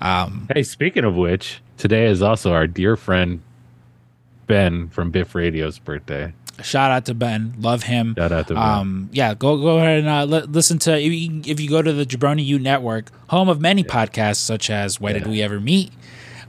Um, 0.00 0.46
Hey, 0.52 0.62
speaking 0.62 1.04
of 1.04 1.14
which, 1.14 1.61
today 1.76 2.06
is 2.06 2.22
also 2.22 2.52
our 2.52 2.66
dear 2.66 2.96
friend 2.96 3.42
Ben 4.46 4.88
from 4.88 5.10
Biff 5.10 5.34
Radio's 5.34 5.78
birthday. 5.78 6.32
Shout 6.62 6.90
out 6.90 7.06
to 7.06 7.14
Ben. 7.14 7.54
Love 7.58 7.84
him. 7.84 8.14
Shout 8.16 8.30
out 8.30 8.48
to 8.48 8.54
Ben. 8.54 8.62
Um, 8.62 9.08
yeah, 9.12 9.34
go 9.34 9.56
go 9.56 9.78
ahead 9.78 10.00
and 10.00 10.08
uh, 10.08 10.24
li- 10.24 10.46
listen 10.48 10.78
to 10.80 10.96
if 10.98 11.12
you, 11.12 11.40
if 11.46 11.58
you 11.60 11.68
go 11.68 11.80
to 11.82 11.92
the 11.92 12.04
Jabroni 12.04 12.44
U 12.44 12.58
Network, 12.58 13.10
home 13.28 13.48
of 13.48 13.60
many 13.60 13.82
podcasts 13.82 14.36
such 14.36 14.70
as 14.70 15.00
Why 15.00 15.12
Did 15.14 15.26
We 15.26 15.42
Ever 15.42 15.58
Meet, 15.60 15.92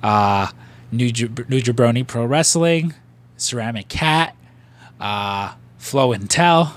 uh, 0.03 0.47
New 0.91 1.11
Jab- 1.11 1.49
New 1.49 1.61
Jabroni 1.61 2.05
Pro 2.05 2.25
Wrestling, 2.25 2.93
Ceramic 3.37 3.87
Cat, 3.87 4.35
uh, 4.99 5.53
Flow 5.77 6.11
and 6.11 6.29
Tell, 6.29 6.75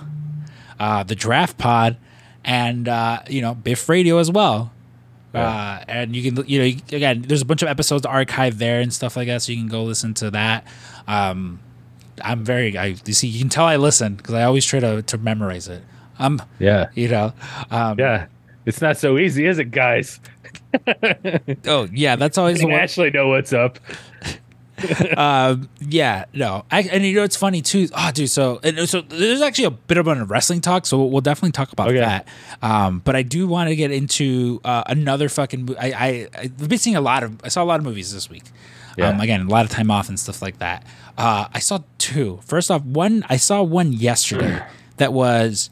uh, 0.79 1.03
the 1.03 1.15
Draft 1.17 1.59
Pod, 1.59 1.97
and 2.45 2.89
uh, 2.89 3.21
you 3.29 3.43
know 3.43 3.55
Biff 3.55 3.89
Radio 3.89 4.19
as 4.19 4.31
well. 4.31 4.73
Uh, 5.37 5.85
and 5.89 6.15
you 6.17 6.23
can, 6.33 6.45
you 6.47 6.59
know, 6.59 6.65
you- 6.65 6.81
again, 6.93 7.25
there's 7.27 7.43
a 7.43 7.47
bunch 7.47 7.63
of 7.63 7.69
episodes 7.69 8.05
archived 8.07 8.55
there 8.59 8.81
and 8.81 8.93
stuff 8.93 9.17
like 9.17 9.29
that, 9.29 9.43
so 9.43 9.53
you 9.53 9.59
can 9.59 9.69
go 9.69 9.85
listen 9.85 10.15
to 10.15 10.31
that. 10.33 10.67
Um, 11.07 11.61
I'm 12.23 12.45
very, 12.45 12.77
I 12.79 12.97
you 13.05 13.13
see, 13.13 13.29
you 13.29 13.39
can 13.41 13.49
tell 13.49 13.67
I 13.67 13.77
listen 13.77 14.15
because 14.15 14.35
I 14.35 14.45
always 14.45 14.65
try 14.65 14.81
to 14.81 15.03
to 15.03 15.19
memorize 15.19 15.69
it. 15.69 15.83
Um, 16.19 16.41
yeah. 16.59 16.87
you 16.95 17.09
know, 17.09 17.33
um, 17.71 17.99
Yeah. 17.99 18.27
It's 18.65 18.81
not 18.81 18.97
so 18.97 19.17
easy, 19.19 19.47
is 19.47 19.59
it, 19.61 19.71
guys? 19.71 20.19
oh 21.67 21.89
yeah, 21.93 22.17
that's 22.17 22.37
always 22.39 22.63
one. 22.63 22.73
actually 22.73 23.11
know 23.11 23.29
what's 23.29 23.53
up. 23.53 23.79
um, 25.17 25.69
yeah, 25.81 26.25
no, 26.33 26.65
I, 26.71 26.83
and 26.83 27.05
you 27.05 27.15
know 27.15 27.23
it's 27.25 27.37
funny 27.37 27.63
too. 27.63 27.89
Oh, 27.95 28.11
dude, 28.13 28.31
so 28.31 28.61
and 28.63 28.89
so 28.89 29.01
there's 29.01 29.41
actually 29.43 29.65
a 29.67 29.71
bit 29.71 29.99
of 29.99 30.07
a 30.07 30.25
wrestling 30.25 30.61
talk, 30.61 30.87
so 30.87 31.05
we'll 31.05 31.21
definitely 31.21 31.53
talk 31.53 31.73
about 31.73 31.89
Okay. 31.89 31.99
that. 32.01 32.29
Um, 32.63 33.01
but 33.05 33.17
I 33.17 33.23
do 33.23 33.47
want 33.47 33.69
to 33.69 33.77
get 33.77 33.91
into 33.91 34.61
uh, 34.65 34.83
another 34.87 35.29
fucking. 35.29 35.75
I, 35.79 35.93
I 35.93 36.29
I've 36.39 36.69
been 36.69 36.79
seeing 36.79 36.97
a 36.97 37.01
lot 37.01 37.23
of. 37.23 37.41
I 37.45 37.49
saw 37.49 37.63
a 37.63 37.67
lot 37.67 37.79
of 37.81 37.85
movies 37.85 38.13
this 38.13 38.29
week. 38.31 38.45
Yeah. 38.97 39.09
Um, 39.09 39.21
again, 39.21 39.43
a 39.43 39.49
lot 39.51 39.65
of 39.67 39.71
time 39.71 39.91
off 39.91 40.09
and 40.09 40.19
stuff 40.19 40.41
like 40.41 40.59
that. 40.61 40.87
Uh, 41.19 41.49
I 41.53 41.59
saw 41.59 41.81
two. 41.99 42.41
First 42.45 42.71
off, 42.71 42.83
one 42.83 43.25
I 43.29 43.37
saw 43.37 43.63
one 43.63 43.93
yesterday 43.93 44.63
that 44.97 45.13
was 45.13 45.69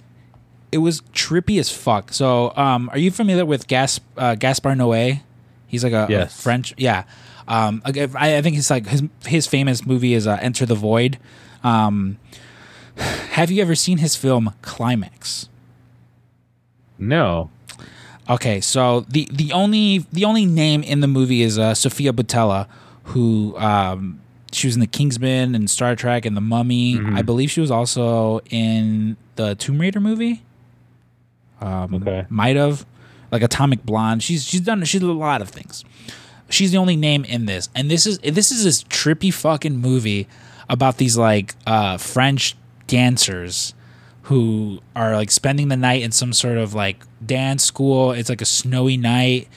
it 0.72 0.78
was 0.78 1.00
trippy 1.12 1.58
as 1.60 1.70
fuck. 1.70 2.12
So, 2.12 2.52
um, 2.56 2.90
are 2.92 2.98
you 2.98 3.10
familiar 3.10 3.46
with 3.46 3.66
Gas 3.68 4.00
uh, 4.18 4.34
Gaspar 4.34 4.72
Noé? 4.74 5.22
He's 5.68 5.82
like 5.84 5.92
a, 5.92 6.06
a 6.12 6.26
French, 6.26 6.74
yeah. 6.76 7.04
Um, 7.46 7.82
I, 7.84 8.08
I 8.38 8.42
think 8.42 8.56
it's 8.56 8.70
like 8.70 8.86
his 8.86 9.02
his 9.26 9.46
famous 9.46 9.84
movie 9.86 10.14
is 10.14 10.26
uh, 10.26 10.38
Enter 10.40 10.64
the 10.66 10.74
Void. 10.74 11.18
Um, 11.62 12.18
have 12.96 13.50
you 13.50 13.60
ever 13.62 13.74
seen 13.74 13.98
his 13.98 14.16
film 14.16 14.54
Climax? 14.62 15.48
No. 16.98 17.50
Okay, 18.28 18.60
so 18.60 19.00
the 19.08 19.28
the 19.32 19.52
only 19.52 20.06
the 20.12 20.24
only 20.24 20.46
name 20.46 20.82
in 20.82 21.00
the 21.00 21.06
movie 21.08 21.42
is 21.42 21.58
uh, 21.58 21.74
Sofia 21.74 22.12
Boutella, 22.12 22.66
who 23.04 23.54
um, 23.58 24.20
she 24.52 24.66
was 24.66 24.74
in 24.76 24.80
the 24.80 24.86
Kingsman 24.86 25.54
and 25.54 25.68
Star 25.68 25.94
Trek 25.94 26.24
and 26.24 26.34
the 26.36 26.40
Mummy. 26.40 26.98
I 27.12 27.20
believe 27.22 27.50
she 27.50 27.60
was 27.60 27.70
also 27.70 28.40
in 28.48 29.16
the 29.36 29.54
Tomb 29.56 29.78
Raider 29.80 30.00
movie. 30.00 30.42
Um, 31.60 31.94
Okay. 31.96 32.24
might 32.30 32.56
have 32.56 32.86
like 33.30 33.42
Atomic 33.42 33.84
Blonde. 33.84 34.22
She's 34.22 34.44
she's 34.46 34.60
done 34.62 34.82
she's 34.84 35.02
done 35.02 35.10
a 35.10 35.12
lot 35.12 35.42
of 35.42 35.50
things. 35.50 35.84
She's 36.54 36.70
the 36.70 36.78
only 36.78 36.94
name 36.94 37.24
in 37.24 37.46
this, 37.46 37.68
and 37.74 37.90
this 37.90 38.06
is 38.06 38.18
this 38.20 38.52
is 38.52 38.62
this 38.62 38.84
trippy 38.84 39.34
fucking 39.34 39.76
movie 39.76 40.28
about 40.68 40.98
these 40.98 41.18
like 41.18 41.56
uh, 41.66 41.98
French 41.98 42.54
dancers 42.86 43.74
who 44.22 44.80
are 44.94 45.16
like 45.16 45.32
spending 45.32 45.66
the 45.66 45.76
night 45.76 46.02
in 46.02 46.12
some 46.12 46.32
sort 46.32 46.56
of 46.56 46.72
like 46.72 47.02
dance 47.26 47.64
school. 47.64 48.12
It's 48.12 48.28
like 48.28 48.40
a 48.40 48.46
snowy 48.46 48.96
night, 48.96 49.48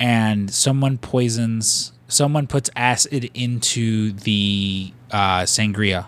and 0.00 0.52
someone 0.52 0.98
poisons. 0.98 1.92
Someone 2.08 2.48
puts 2.48 2.68
acid 2.74 3.30
into 3.32 4.10
the 4.10 4.92
uh, 5.12 5.42
sangria, 5.42 6.06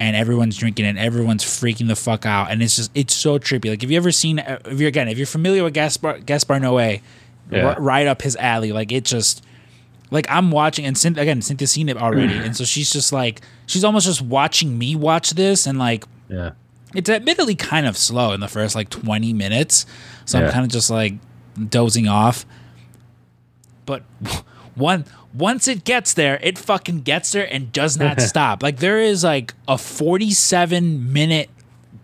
and 0.00 0.16
everyone's 0.16 0.56
drinking 0.56 0.86
and 0.86 0.98
Everyone's 0.98 1.44
freaking 1.44 1.86
the 1.86 1.94
fuck 1.94 2.26
out, 2.26 2.50
and 2.50 2.60
it's 2.60 2.74
just 2.74 2.90
it's 2.96 3.14
so 3.14 3.38
trippy. 3.38 3.70
Like 3.70 3.84
if 3.84 3.92
you 3.92 3.96
ever 3.96 4.10
seen, 4.10 4.40
if 4.40 4.80
you're 4.80 4.88
again, 4.88 5.06
if 5.06 5.18
you're 5.18 5.26
familiar 5.28 5.62
with 5.62 5.74
Gaspar 5.74 6.18
Gaspar 6.18 6.58
Noé, 6.58 7.00
Yeah. 7.50 7.74
r- 7.74 7.80
right 7.80 8.06
up 8.06 8.22
his 8.22 8.36
alley. 8.36 8.72
Like 8.72 8.92
it 8.92 9.04
just 9.04 9.44
like 10.10 10.26
I'm 10.30 10.50
watching, 10.50 10.84
and 10.86 10.96
Cynthia, 10.96 11.22
again, 11.22 11.42
Cynthia's 11.42 11.70
seen 11.72 11.88
it 11.88 11.96
already, 11.96 12.34
mm. 12.34 12.44
and 12.44 12.56
so 12.56 12.64
she's 12.64 12.92
just 12.92 13.12
like, 13.12 13.40
she's 13.66 13.84
almost 13.84 14.06
just 14.06 14.22
watching 14.22 14.78
me 14.78 14.94
watch 14.94 15.30
this, 15.30 15.66
and 15.66 15.78
like, 15.78 16.04
Yeah. 16.28 16.50
it's 16.94 17.10
admittedly 17.10 17.54
kind 17.56 17.86
of 17.86 17.96
slow 17.96 18.32
in 18.32 18.40
the 18.40 18.48
first 18.48 18.74
like 18.74 18.90
20 18.90 19.32
minutes, 19.32 19.86
so 20.24 20.38
I'm 20.38 20.50
kind 20.52 20.64
of 20.64 20.70
just 20.70 20.90
like 20.90 21.14
dozing 21.68 22.06
off. 22.06 22.46
But 23.86 24.02
one 24.74 25.04
once 25.34 25.66
it 25.66 25.84
gets 25.84 26.14
there, 26.14 26.38
it 26.42 26.58
fucking 26.58 27.00
gets 27.00 27.32
there 27.32 27.52
and 27.52 27.72
does 27.72 27.98
not 27.98 28.20
stop. 28.30 28.62
Like 28.62 28.78
there 28.78 29.00
is 29.00 29.24
like 29.24 29.52
a 29.66 29.76
47 29.76 31.12
minute 31.12 31.50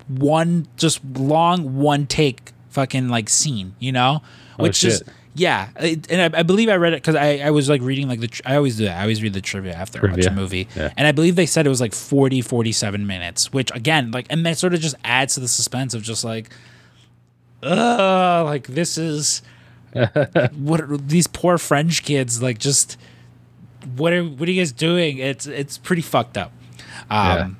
one 0.08 0.66
just 0.76 1.00
long 1.04 1.76
one 1.76 2.06
take 2.06 2.50
fucking 2.70 3.08
like 3.08 3.28
scene, 3.28 3.76
you 3.78 3.92
know, 3.92 4.22
Oh, 4.58 4.64
which 4.64 4.82
is 4.84 4.98
shit. 4.98 5.08
Yeah, 5.34 5.68
it, 5.78 6.10
and 6.10 6.34
I, 6.34 6.40
I 6.40 6.42
believe 6.42 6.68
I 6.68 6.76
read 6.76 6.92
it 6.92 7.02
because 7.02 7.14
I, 7.14 7.38
I 7.38 7.50
was 7.50 7.68
like 7.68 7.82
reading 7.82 8.08
like 8.08 8.20
the 8.20 8.28
tr- 8.28 8.42
I 8.44 8.56
always 8.56 8.76
do 8.76 8.84
that. 8.86 8.98
I 8.98 9.02
always 9.02 9.22
read 9.22 9.32
the 9.32 9.40
trivia 9.40 9.72
after 9.74 10.06
I 10.06 10.10
watch 10.12 10.26
a 10.26 10.30
movie, 10.32 10.66
Yeah. 10.76 10.92
and 10.96 11.06
I 11.06 11.12
believe 11.12 11.36
they 11.36 11.46
said 11.46 11.66
it 11.66 11.68
was 11.70 11.80
like 11.80 11.94
40, 11.94 12.42
47 12.42 13.06
minutes, 13.06 13.52
which 13.52 13.70
again, 13.74 14.10
like, 14.10 14.26
and 14.30 14.44
that 14.46 14.58
sort 14.58 14.74
of 14.74 14.80
just 14.80 14.96
adds 15.04 15.34
to 15.34 15.40
the 15.40 15.48
suspense 15.48 15.94
of 15.94 16.02
just 16.02 16.24
like, 16.24 16.50
ugh, 17.62 18.44
like 18.46 18.66
this 18.68 18.98
is 18.98 19.42
what 20.56 21.08
these 21.08 21.26
poor 21.26 21.58
French 21.58 22.02
kids 22.04 22.40
like 22.42 22.58
just 22.58 22.96
what 23.96 24.12
are 24.12 24.24
what 24.24 24.48
are 24.48 24.52
you 24.52 24.60
guys 24.60 24.72
doing? 24.72 25.18
It's 25.18 25.46
it's 25.46 25.78
pretty 25.78 26.02
fucked 26.02 26.36
up. 26.38 26.52
Um, 27.10 27.56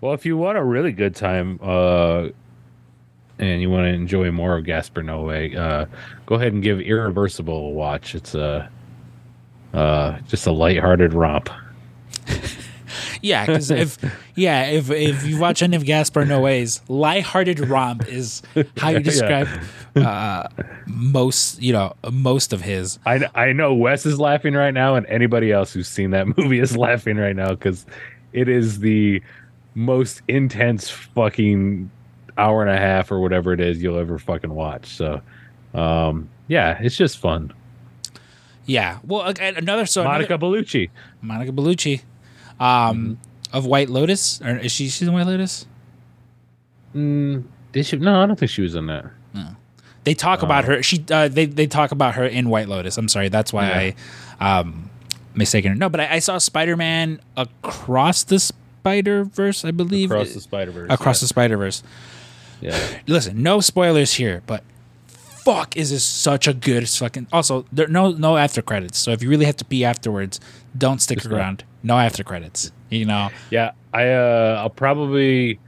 Well, 0.00 0.12
if 0.14 0.26
you 0.26 0.36
want 0.36 0.58
a 0.58 0.62
really 0.64 0.92
good 0.92 1.14
time, 1.16 1.58
uh, 1.62 2.28
and 3.42 3.60
you 3.60 3.68
want 3.68 3.84
to 3.84 3.92
enjoy 3.92 4.30
more 4.30 4.56
of 4.56 4.64
Gaspar 4.64 5.02
Noé, 5.02 5.56
uh, 5.56 5.86
go 6.26 6.36
ahead 6.36 6.52
and 6.52 6.62
give 6.62 6.80
Irreversible 6.80 7.66
a 7.66 7.70
watch. 7.70 8.14
It's 8.14 8.34
a 8.34 8.70
uh, 9.74 10.18
just 10.28 10.46
a 10.46 10.52
lighthearted 10.52 11.12
romp. 11.12 11.50
Yeah, 13.22 13.46
because 13.46 13.70
if 13.70 13.98
yeah, 14.34 14.64
if 14.66 14.90
if 14.90 15.24
you 15.24 15.38
watch 15.38 15.62
any 15.62 15.76
of 15.76 15.84
Gaspar 15.84 16.24
Noé's 16.24 16.82
lighthearted 16.88 17.60
romp 17.60 18.06
is 18.08 18.42
how 18.76 18.90
you 18.90 19.00
describe 19.12 19.48
uh, 19.96 20.48
most 20.86 21.62
you 21.62 21.72
know 21.72 21.94
most 22.10 22.52
of 22.52 22.60
his. 22.60 22.98
I 23.06 23.28
I 23.34 23.52
know 23.52 23.74
Wes 23.74 24.04
is 24.04 24.18
laughing 24.18 24.54
right 24.54 24.74
now, 24.74 24.96
and 24.96 25.06
anybody 25.06 25.52
else 25.52 25.72
who's 25.72 25.88
seen 25.88 26.10
that 26.10 26.26
movie 26.36 26.58
is 26.58 26.76
laughing 26.76 27.16
right 27.16 27.36
now 27.36 27.50
because 27.50 27.86
it 28.32 28.48
is 28.48 28.80
the 28.80 29.22
most 29.74 30.20
intense 30.28 30.90
fucking 30.90 31.90
hour 32.38 32.62
and 32.62 32.70
a 32.70 32.76
half 32.78 33.10
or 33.12 33.20
whatever 33.20 33.52
it 33.52 33.60
is 33.60 33.82
you'll 33.82 33.98
ever 33.98 34.18
fucking 34.18 34.52
watch. 34.54 34.86
So, 34.86 35.20
um, 35.74 36.28
yeah, 36.48 36.78
it's 36.80 36.96
just 36.96 37.18
fun. 37.18 37.52
Yeah, 38.64 38.98
well, 39.04 39.22
again, 39.22 39.56
another 39.56 39.86
so 39.86 40.04
Monica 40.04 40.34
another, 40.34 40.46
Bellucci. 40.62 40.90
Monica 41.20 41.50
Bellucci, 41.52 42.02
um, 42.60 43.18
of 43.52 43.66
White 43.66 43.88
Lotus, 43.90 44.40
or 44.40 44.56
is 44.56 44.70
she 44.72 44.88
she's 44.88 45.08
in 45.08 45.12
White 45.14 45.26
Lotus? 45.26 45.66
Mm, 46.94 47.44
did 47.72 47.86
she? 47.86 47.96
No, 47.96 48.22
I 48.22 48.26
don't 48.26 48.38
think 48.38 48.50
she 48.50 48.62
was 48.62 48.74
in 48.74 48.86
that. 48.86 49.06
They 50.04 50.14
talk 50.14 50.42
about 50.42 50.64
Oh. 50.64 50.68
her. 50.68 50.82
She 50.82 51.04
uh, 51.12 51.28
they 51.28 51.46
they 51.46 51.68
talk 51.68 51.92
about 51.92 52.16
her 52.16 52.24
in 52.26 52.48
White 52.48 52.68
Lotus. 52.68 52.98
I'm 52.98 53.06
sorry, 53.08 53.28
that's 53.28 53.52
why 53.52 53.94
I 54.40 54.58
um 54.60 54.90
mistaken 55.34 55.70
her. 55.72 55.76
No, 55.78 55.88
but 55.88 56.00
I, 56.00 56.14
I 56.14 56.18
saw 56.18 56.38
Spider 56.38 56.76
Man 56.76 57.20
across 57.36 58.24
the 58.24 58.40
Spider 58.40 59.22
Verse. 59.24 59.64
I 59.64 59.70
believe 59.70 60.10
Across 60.10 60.34
the 60.34 60.40
Spider 60.40 60.72
Verse. 60.72 60.86
across 60.90 61.20
the 61.20 61.28
Spider 61.28 61.56
Verse. 61.56 61.84
Yeah. 62.62 62.78
Listen, 63.06 63.42
no 63.42 63.60
spoilers 63.60 64.14
here, 64.14 64.42
but 64.46 64.62
fuck, 65.06 65.76
is 65.76 65.90
this 65.90 66.04
such 66.04 66.46
a 66.46 66.54
good 66.54 66.88
fucking. 66.88 67.26
Also, 67.32 67.66
there 67.72 67.88
no 67.88 68.12
no 68.12 68.36
after 68.36 68.62
credits. 68.62 68.98
So 68.98 69.10
if 69.10 69.22
you 69.22 69.28
really 69.28 69.44
have 69.44 69.56
to 69.56 69.64
pee 69.64 69.84
afterwards, 69.84 70.40
don't 70.76 71.00
stick 71.00 71.18
Just 71.18 71.30
around. 71.30 71.64
No 71.82 71.98
after 71.98 72.22
credits. 72.22 72.72
You 72.90 73.06
know. 73.06 73.30
Yeah, 73.50 73.72
I 73.92 74.08
uh 74.10 74.56
I'll 74.60 74.70
probably 74.70 75.58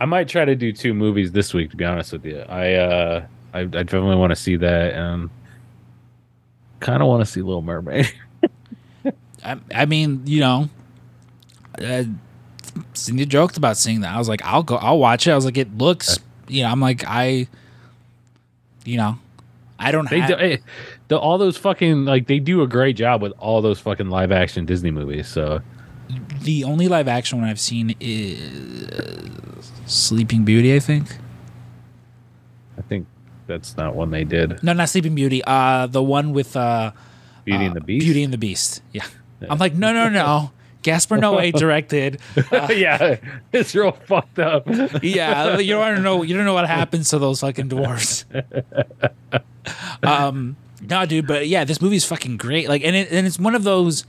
I 0.00 0.04
might 0.04 0.28
try 0.28 0.44
to 0.44 0.54
do 0.54 0.72
two 0.72 0.94
movies 0.94 1.32
this 1.32 1.54
week 1.54 1.70
to 1.70 1.76
be 1.76 1.84
honest 1.84 2.12
with 2.12 2.24
you. 2.24 2.40
I 2.40 2.74
uh 2.74 3.26
I, 3.54 3.60
I 3.60 3.64
definitely 3.64 4.16
want 4.16 4.30
to 4.30 4.36
see 4.36 4.56
that 4.56 4.92
and 4.94 5.30
kind 6.80 7.02
of 7.02 7.08
want 7.08 7.24
to 7.24 7.26
see 7.26 7.40
Little 7.40 7.62
Mermaid. 7.62 8.12
I, 9.44 9.58
I 9.74 9.86
mean, 9.86 10.22
you 10.26 10.40
know, 10.40 10.68
uh, 11.80 12.04
Cindy 12.94 13.26
joked 13.26 13.56
about 13.56 13.76
seeing 13.76 14.00
that. 14.00 14.14
I 14.14 14.18
was 14.18 14.28
like, 14.28 14.42
I'll 14.44 14.62
go, 14.62 14.76
I'll 14.76 14.98
watch 14.98 15.26
it. 15.26 15.32
I 15.32 15.34
was 15.34 15.44
like, 15.44 15.56
it 15.56 15.76
looks, 15.76 16.18
you 16.48 16.62
know, 16.62 16.68
I'm 16.70 16.80
like, 16.80 17.04
I, 17.06 17.48
you 18.84 18.96
know, 18.96 19.18
I 19.78 19.92
don't 19.92 20.08
they 20.10 20.20
have, 20.20 20.28
do, 20.30 20.36
eh, 20.36 20.56
the, 21.08 21.18
all 21.18 21.38
those 21.38 21.56
fucking 21.56 22.04
like 22.04 22.26
they 22.26 22.38
do 22.38 22.62
a 22.62 22.66
great 22.66 22.96
job 22.96 23.22
with 23.22 23.32
all 23.38 23.62
those 23.62 23.78
fucking 23.78 24.10
live 24.10 24.32
action 24.32 24.66
Disney 24.66 24.90
movies. 24.90 25.28
So 25.28 25.60
the 26.40 26.64
only 26.64 26.88
live 26.88 27.08
action 27.08 27.40
one 27.40 27.48
I've 27.48 27.60
seen 27.60 27.94
is 28.00 29.70
Sleeping 29.86 30.44
Beauty, 30.44 30.74
I 30.74 30.80
think. 30.80 31.06
I 32.76 32.82
think 32.82 33.06
that's 33.46 33.76
not 33.76 33.94
one 33.94 34.10
they 34.10 34.24
did. 34.24 34.62
No, 34.62 34.72
not 34.72 34.88
Sleeping 34.88 35.14
Beauty. 35.14 35.42
Uh, 35.44 35.86
the 35.86 36.02
one 36.02 36.32
with 36.32 36.56
uh, 36.56 36.92
Beauty 37.44 37.64
uh, 37.64 37.68
and 37.68 37.76
the 37.76 37.80
Beast. 37.80 38.04
Beauty 38.04 38.22
and 38.24 38.32
the 38.32 38.38
Beast. 38.38 38.82
Yeah. 38.92 39.06
I'm 39.48 39.58
like, 39.58 39.74
no, 39.74 39.92
no, 39.92 40.08
no. 40.08 40.50
Gaspar 40.82 41.18
Noé 41.18 41.52
directed. 41.58 42.20
yeah, 42.52 43.16
it's 43.52 43.74
real 43.74 43.92
fucked 43.92 44.38
up. 44.38 44.64
yeah, 45.02 45.58
you 45.58 45.74
don't 45.74 46.02
know. 46.02 46.22
You 46.22 46.36
don't 46.36 46.44
know 46.44 46.54
what 46.54 46.66
happens 46.68 47.10
to 47.10 47.18
those 47.18 47.40
fucking 47.40 47.68
dwarves. 47.68 48.24
um, 50.02 50.56
no, 50.80 51.04
dude, 51.06 51.26
but 51.26 51.48
yeah, 51.48 51.64
this 51.64 51.80
movie's 51.82 52.04
fucking 52.04 52.36
great. 52.36 52.68
Like, 52.68 52.84
and 52.84 52.94
it, 52.94 53.10
and 53.10 53.26
it's 53.26 53.38
one 53.38 53.54
of 53.54 53.64
those. 53.64 54.04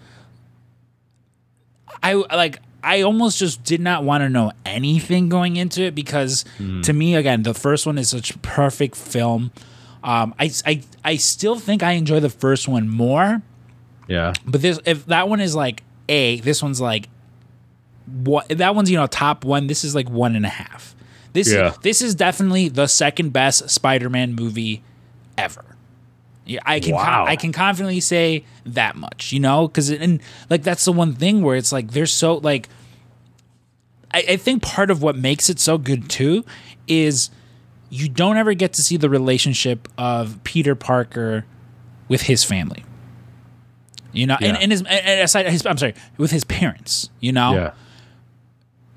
I 2.01 2.13
like. 2.13 2.59
I 2.81 3.01
almost 3.01 3.39
just 3.39 3.63
did 3.65 3.81
not 3.81 4.05
want 4.05 4.21
to 4.21 4.29
know 4.29 4.53
anything 4.65 5.27
going 5.27 5.57
into 5.57 5.81
it 5.81 5.93
because, 5.95 6.45
to 6.83 6.93
me, 6.93 7.13
again, 7.15 7.43
the 7.43 7.53
first 7.53 7.85
one 7.85 7.97
is 7.97 8.07
such 8.09 8.31
a 8.31 8.37
perfect 8.39 8.95
film. 8.95 9.51
Um, 10.01 10.33
I, 10.39 10.49
I, 10.65 10.81
I 11.03 11.15
still 11.17 11.57
think 11.59 11.83
I 11.83 11.91
enjoy 11.93 12.21
the 12.21 12.29
first 12.29 12.69
one 12.69 12.87
more, 12.87 13.41
Yeah, 14.07 14.31
but 14.45 14.61
this 14.61 14.79
if 14.85 15.05
that 15.07 15.27
one 15.27 15.41
is 15.41 15.55
like 15.55 15.83
a, 16.09 16.39
this 16.41 16.61
one's 16.61 16.81
like 16.81 17.07
what 18.07 18.49
that 18.49 18.75
one's 18.75 18.89
you 18.89 18.97
know 18.97 19.07
top 19.07 19.45
one. 19.45 19.67
This 19.67 19.83
is 19.83 19.93
like 19.95 20.09
one 20.09 20.35
and 20.35 20.45
a 20.45 20.49
half. 20.49 20.95
This 21.33 21.51
Yeah. 21.51 21.69
is 21.71 21.77
this 21.77 22.01
is 22.01 22.15
definitely 22.15 22.67
the 22.69 22.87
second 22.87 23.31
best 23.31 23.69
Spider-Man 23.69 24.33
movie 24.35 24.81
ever. 25.37 25.63
Yeah, 26.45 26.61
I 26.65 26.79
can 26.79 26.95
Wow. 26.95 27.25
I 27.27 27.35
can 27.35 27.51
confidently 27.51 27.99
say 27.99 28.43
that 28.65 28.95
much, 28.95 29.31
you 29.31 29.39
know, 29.39 29.67
because 29.67 29.91
and 29.91 30.19
like 30.49 30.63
that's 30.63 30.83
the 30.85 30.91
one 30.91 31.13
thing 31.13 31.43
where 31.43 31.55
it's 31.55 31.71
like 31.71 31.91
there's 31.91 32.11
so 32.11 32.35
like 32.37 32.67
I, 34.11 34.23
I 34.29 34.35
think 34.37 34.63
part 34.63 34.89
of 34.89 35.03
what 35.03 35.15
makes 35.15 35.49
it 35.49 35.59
so 35.59 35.77
good 35.77 36.09
too 36.09 36.43
is 36.87 37.29
you 37.91 38.09
don't 38.09 38.37
ever 38.37 38.55
get 38.55 38.73
to 38.73 38.81
see 38.81 38.97
the 38.97 39.09
relationship 39.09 39.87
of 39.99 40.39
Peter 40.43 40.73
Parker 40.73 41.45
with 42.07 42.21
his 42.23 42.43
family. 42.43 42.83
You 44.11 44.25
know, 44.27 44.35
and, 44.41 44.55
Yeah. 44.55 44.57
and 44.61 44.71
his 44.71 44.81
and 44.83 45.21
aside 45.21 45.45
his 45.47 45.65
I'm 45.65 45.77
sorry, 45.77 45.93
with 46.17 46.31
his 46.31 46.43
parents, 46.43 47.09
you 47.19 47.31
know? 47.31 47.53
yeah, 47.53 47.71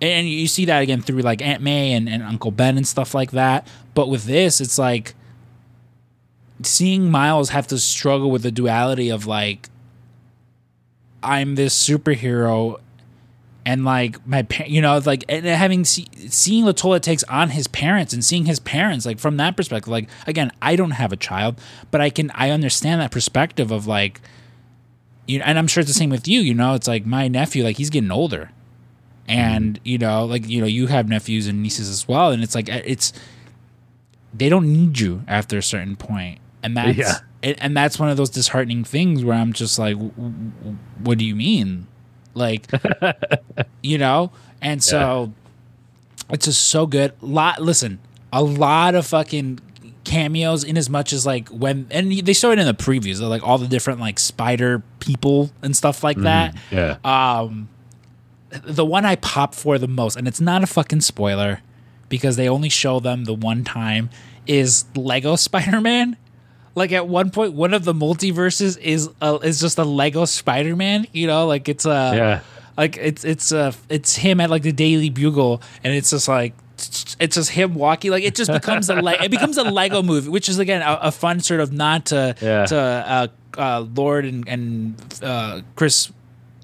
and 0.00 0.28
you 0.28 0.46
see 0.48 0.64
that 0.64 0.82
again 0.82 1.02
through 1.02 1.20
like 1.20 1.42
Aunt 1.42 1.62
May 1.62 1.92
and, 1.92 2.08
and 2.08 2.22
Uncle 2.22 2.50
Ben 2.50 2.76
and 2.76 2.86
stuff 2.86 3.14
like 3.14 3.30
that. 3.32 3.66
But 3.94 4.08
with 4.08 4.24
this, 4.24 4.60
it's 4.60 4.78
like 4.78 5.14
seeing 6.62 7.10
Miles 7.10 7.50
have 7.50 7.66
to 7.68 7.78
struggle 7.78 8.30
with 8.30 8.42
the 8.42 8.50
duality 8.50 9.10
of 9.10 9.26
like 9.26 9.68
I'm 11.22 11.54
this 11.54 11.74
superhero 11.88 12.80
and 13.64 13.84
like 13.84 14.24
my 14.26 14.42
pa- 14.42 14.64
you 14.66 14.80
know 14.80 15.00
like 15.04 15.24
and 15.28 15.44
having 15.46 15.84
see- 15.84 16.08
seeing 16.28 16.64
the 16.64 16.72
toll 16.72 16.94
it 16.94 17.02
takes 17.02 17.22
on 17.24 17.50
his 17.50 17.68
parents 17.68 18.12
and 18.12 18.24
seeing 18.24 18.44
his 18.46 18.58
parents 18.58 19.06
like 19.06 19.20
from 19.20 19.36
that 19.36 19.56
perspective 19.56 19.88
like 19.88 20.08
again 20.26 20.50
I 20.60 20.74
don't 20.74 20.90
have 20.92 21.12
a 21.12 21.16
child 21.16 21.60
but 21.92 22.00
I 22.00 22.10
can 22.10 22.30
I 22.34 22.50
understand 22.50 23.00
that 23.00 23.12
perspective 23.12 23.70
of 23.70 23.86
like 23.86 24.20
you 25.32 25.40
and 25.42 25.58
I'm 25.58 25.66
sure 25.66 25.80
it's 25.80 25.90
the 25.90 25.94
same 25.94 26.10
with 26.10 26.26
you 26.28 26.40
you 26.40 26.54
know? 26.54 26.74
It's 26.74 26.88
like 26.88 27.04
my 27.06 27.28
nephew 27.28 27.64
like 27.64 27.76
he's 27.76 27.90
getting 27.90 28.10
older. 28.10 28.50
And 29.28 29.78
you 29.84 29.98
know 29.98 30.24
like 30.24 30.48
you 30.48 30.60
know 30.60 30.66
you 30.66 30.88
have 30.88 31.08
nephews 31.08 31.46
and 31.46 31.62
nieces 31.62 31.88
as 31.88 32.06
well 32.08 32.32
and 32.32 32.42
it's 32.42 32.54
like 32.54 32.68
uh, 32.70 32.82
it's 32.84 33.12
they 34.34 34.48
don't 34.48 34.72
need 34.72 34.98
you 34.98 35.22
after 35.28 35.58
a 35.58 35.62
certain 35.62 35.96
point. 35.96 36.38
And 36.62 36.76
that's 36.76 36.98
Yeah. 36.98 37.18
and, 37.42 37.76
that's 37.76 37.98
one 37.98 38.08
of 38.08 38.16
those 38.16 38.30
disheartening 38.30 38.84
things 38.84 39.24
where 39.24 39.36
i'm 39.36 39.52
just 39.52 39.78
like 39.78 39.96
what 41.02 41.18
do 41.18 41.24
you 41.24 41.34
mean? 41.36 41.86
Like 42.34 42.66
you 43.82 43.98
know? 43.98 44.32
And 44.60 44.82
so 44.82 45.32
it's 46.30 46.46
just 46.46 46.66
so 46.66 46.86
good. 46.86 47.12
Lot 47.20 47.60
listen 47.62 47.98
a 48.32 48.42
lot 48.42 48.94
of 48.94 49.06
fucking 49.06 49.60
cameos 50.04 50.64
in 50.64 50.76
as 50.76 50.90
much 50.90 51.12
as 51.12 51.24
like 51.24 51.48
when 51.50 51.86
and 51.90 52.10
they 52.10 52.32
show 52.32 52.50
it 52.50 52.58
in 52.58 52.66
the 52.66 52.74
previews 52.74 53.20
like 53.20 53.42
all 53.46 53.56
the 53.56 53.68
different 53.68 54.00
like 54.00 54.18
spider 54.18 54.82
people 54.98 55.50
and 55.62 55.76
stuff 55.76 56.02
like 56.02 56.16
that 56.18 56.56
yeah. 56.72 56.96
um 57.04 57.68
the 58.64 58.84
one 58.84 59.04
I 59.06 59.16
pop 59.16 59.54
for 59.54 59.78
the 59.78 59.88
most, 59.88 60.14
and 60.16 60.28
it's 60.28 60.40
not 60.40 60.62
a 60.62 60.66
fucking 60.66 61.00
spoiler 61.00 61.62
because 62.10 62.36
they 62.36 62.48
only 62.50 62.68
show 62.68 63.00
them 63.00 63.24
the 63.24 63.32
one 63.32 63.64
time, 63.64 64.10
is 64.46 64.84
Lego 64.94 65.36
Spider 65.46 65.80
Man. 65.80 66.18
like 66.74 66.92
at 66.92 67.08
one 67.08 67.30
point, 67.30 67.54
one 67.54 67.72
of 67.72 67.84
the 67.84 67.94
multiverses 67.94 68.78
is 68.78 69.08
uh, 69.22 69.38
is 69.42 69.58
just 69.58 69.78
a 69.78 69.84
Lego 69.84 70.26
Spider 70.26 70.76
Man. 70.76 71.06
You 71.12 71.26
know, 71.28 71.46
like 71.46 71.66
it's 71.68 71.86
a 71.86 72.12
Yeah. 72.14 72.40
like 72.76 72.98
it's 72.98 73.24
it's 73.24 73.52
uh 73.52 73.72
it's 73.88 74.16
him 74.16 74.38
at 74.40 74.50
like 74.50 74.62
the 74.64 74.72
Daily 74.72 75.08
Bugle, 75.08 75.62
and 75.82 75.94
it's 75.94 76.10
just 76.10 76.28
like 76.28 76.52
it's 77.20 77.34
just 77.36 77.50
him 77.50 77.74
walking. 77.74 78.10
Like 78.10 78.24
it 78.24 78.34
just 78.34 78.50
becomes 78.52 78.88
a 78.90 78.94
le- 78.96 79.22
it 79.22 79.30
becomes 79.30 79.56
a 79.58 79.64
Lego 79.64 80.02
movie, 80.02 80.28
which 80.28 80.48
is 80.48 80.58
again 80.58 80.82
a, 80.82 80.98
a 81.02 81.12
fun 81.12 81.40
sort 81.40 81.60
of 81.60 81.72
nod 81.72 82.06
to 82.06 82.34
Yeah. 82.40 82.66
to 82.66 82.76
uh, 82.78 83.26
uh, 83.58 83.86
Lord 83.94 84.24
and 84.24 84.46
and 84.48 84.94
uh, 85.22 85.60
Chris 85.76 86.10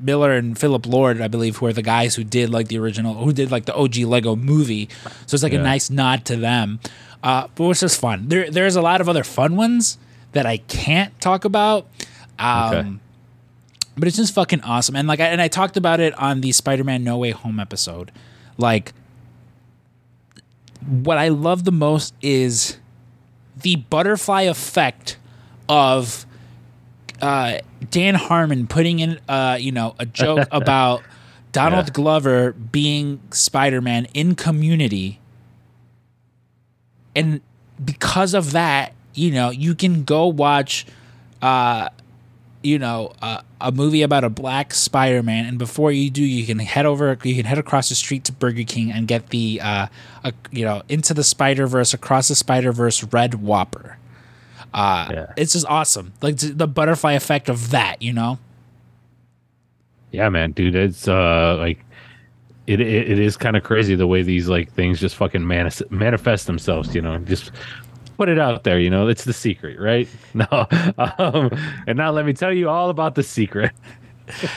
Miller 0.01 0.33
and 0.33 0.57
Philip 0.59 0.87
Lord, 0.87 1.21
I 1.21 1.29
believe, 1.29 1.57
who 1.57 1.67
are 1.67 1.73
the 1.73 1.83
guys 1.83 2.15
who 2.15 2.25
did 2.25 2.51
like 2.51 2.69
the 2.69 2.79
original, 2.79 3.15
who 3.15 3.33
did 3.33 3.51
like 3.51 3.65
the 3.67 3.75
OG 3.75 3.97
Lego 3.99 4.37
movie. 4.37 4.89
So 5.27 5.35
it's 5.35 5.43
like 5.43 5.53
a 5.53 5.59
nice 5.59 5.91
nod 5.91 6.25
to 6.27 6.37
them. 6.37 6.79
Uh, 7.23 7.49
but 7.57 7.69
it's 7.71 7.81
just 7.81 8.01
fun. 8.01 8.29
There, 8.29 8.49
there's 8.49 8.77
a 8.77 8.81
lot 8.83 9.01
of 9.01 9.09
other 9.09 9.25
fun 9.25 9.57
ones 9.57 9.99
that 10.33 10.47
I 10.47 10.59
can't 10.59 11.19
talk 11.21 11.45
about. 11.45 11.87
Um, 12.39 12.75
Okay. 12.75 12.91
But 13.97 14.07
it's 14.07 14.17
just 14.17 14.33
fucking 14.33 14.61
awesome. 14.61 14.95
And 14.95 15.09
like, 15.09 15.19
I, 15.19 15.25
and 15.25 15.41
I 15.43 15.49
talked 15.49 15.77
about 15.77 15.99
it 15.99 16.15
on 16.17 16.41
the 16.41 16.53
Spider-Man 16.53 17.03
No 17.03 17.19
Way 17.19 17.33
Home 17.33 17.59
episode. 17.59 18.13
Like, 18.57 18.93
what 20.89 21.19
I 21.19 21.29
love 21.29 21.65
the 21.65 21.73
most 21.73 22.15
is 22.23 22.79
the 23.63 23.77
butterfly 23.77 24.43
effect 24.43 25.19
of 25.69 26.25
uh, 27.21 27.59
Dan 27.91 28.15
Harmon 28.15 28.67
putting 28.67 29.01
in, 29.01 29.19
uh, 29.29 29.57
you 29.61 29.73
know, 29.73 29.95
a 29.99 30.07
joke 30.07 30.47
about 30.53 31.03
Donald 31.53 31.87
Yeah. 31.89 31.93
Glover 31.93 32.53
being 32.53 33.21
Spider 33.31 33.81
Man 33.81 34.07
in 34.15 34.35
Community, 34.35 35.19
and 37.17 37.41
because 37.85 38.35
of 38.35 38.53
that, 38.53 38.93
you 39.15 39.31
know, 39.31 39.51
you 39.51 39.75
can 39.75 40.05
go 40.05 40.27
watch, 40.27 40.87
uh, 41.43 41.89
you 42.69 42.79
know, 42.79 43.13
uh, 43.23 43.41
a 43.61 43.73
movie 43.73 44.03
about 44.03 44.25
a 44.25 44.29
black 44.31 44.75
Spider 44.75 45.23
Man, 45.23 45.47
and 45.47 45.59
before 45.59 45.91
you 45.91 46.11
do, 46.11 46.23
you 46.23 46.45
can 46.47 46.59
head 46.59 46.87
over, 46.87 47.19
you 47.25 47.35
can 47.35 47.45
head 47.45 47.59
across 47.59 47.89
the 47.89 47.95
street 47.95 48.25
to 48.25 48.33
Burger 48.33 48.65
King 48.65 48.93
and 48.93 49.09
get 49.09 49.31
the, 49.31 49.61
uh, 49.63 49.87
a, 50.25 50.33
you 50.51 50.65
know, 50.65 50.83
into 50.89 51.15
the 51.15 51.25
Spider 51.25 51.67
Verse, 51.67 51.95
across 51.95 52.29
the 52.29 52.35
Spider 52.35 52.73
Verse 52.73 53.03
Red 53.05 53.35
Whopper. 53.35 53.99
Uh, 54.75 55.09
Yeah. 55.11 55.33
It's 55.37 55.55
just 55.55 55.67
awesome, 55.67 56.13
like 56.21 56.37
the 56.37 56.67
butterfly 56.69 57.13
effect 57.15 57.49
of 57.49 57.71
that, 57.71 58.03
you 58.03 58.13
know. 58.13 58.39
Yeah, 60.11 60.29
man, 60.29 60.53
dude, 60.53 60.75
it's 60.75 61.07
uh 61.09 61.57
like 61.59 61.85
it 62.67 62.81
it, 62.81 63.11
it 63.11 63.19
is 63.19 63.37
kind 63.37 63.57
of 63.57 63.63
crazy 63.63 63.95
the 63.95 64.07
way 64.07 64.23
these 64.23 64.49
like 64.49 64.73
things 64.73 65.01
just 65.01 65.17
fucking 65.17 65.47
manis- 65.47 65.83
manifest 65.91 66.47
themselves, 66.47 66.95
you 66.95 67.03
know. 67.03 67.19
Just 67.19 67.51
put 68.19 68.29
it 68.29 68.39
out 68.39 68.65
there, 68.65 68.79
you 68.79 68.91
know. 68.91 69.09
It's 69.09 69.25
the 69.25 69.33
secret, 69.33 69.81
right? 69.81 70.07
No. 70.35 70.67
Um, 70.99 71.51
and 71.87 71.97
now 71.97 72.11
let 72.11 72.27
me 72.27 72.35
tell 72.35 72.53
you 72.53 72.69
all 72.69 72.91
about 72.91 73.15
the 73.15 73.23
secret. 73.23 73.73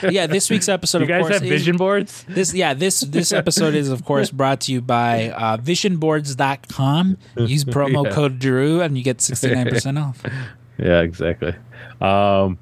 Yeah, 0.02 0.26
this 0.26 0.50
week's 0.50 0.68
episode, 0.68 0.98
You 0.98 1.04
of 1.04 1.08
guys 1.08 1.20
course, 1.22 1.34
have 1.34 1.44
is- 1.44 1.48
vision 1.48 1.78
boards? 1.78 2.26
This 2.28 2.52
yeah, 2.52 2.74
this 2.74 3.00
this 3.00 3.32
episode 3.32 3.74
is 3.74 3.88
of 3.88 4.04
course 4.04 4.30
brought 4.30 4.60
to 4.62 4.72
you 4.72 4.82
by 4.82 5.30
uh, 5.30 5.56
visionboards.com. 5.56 7.16
Use 7.38 7.64
promo 7.76 8.04
Yeah. 8.04 8.10
code 8.12 8.38
Drew 8.38 8.82
and 8.82 8.98
you 8.98 9.02
get 9.04 9.18
69% 9.18 9.98
off. 10.02 10.22
Yeah, 10.78 11.00
exactly. 11.02 11.54
Um 12.00 12.58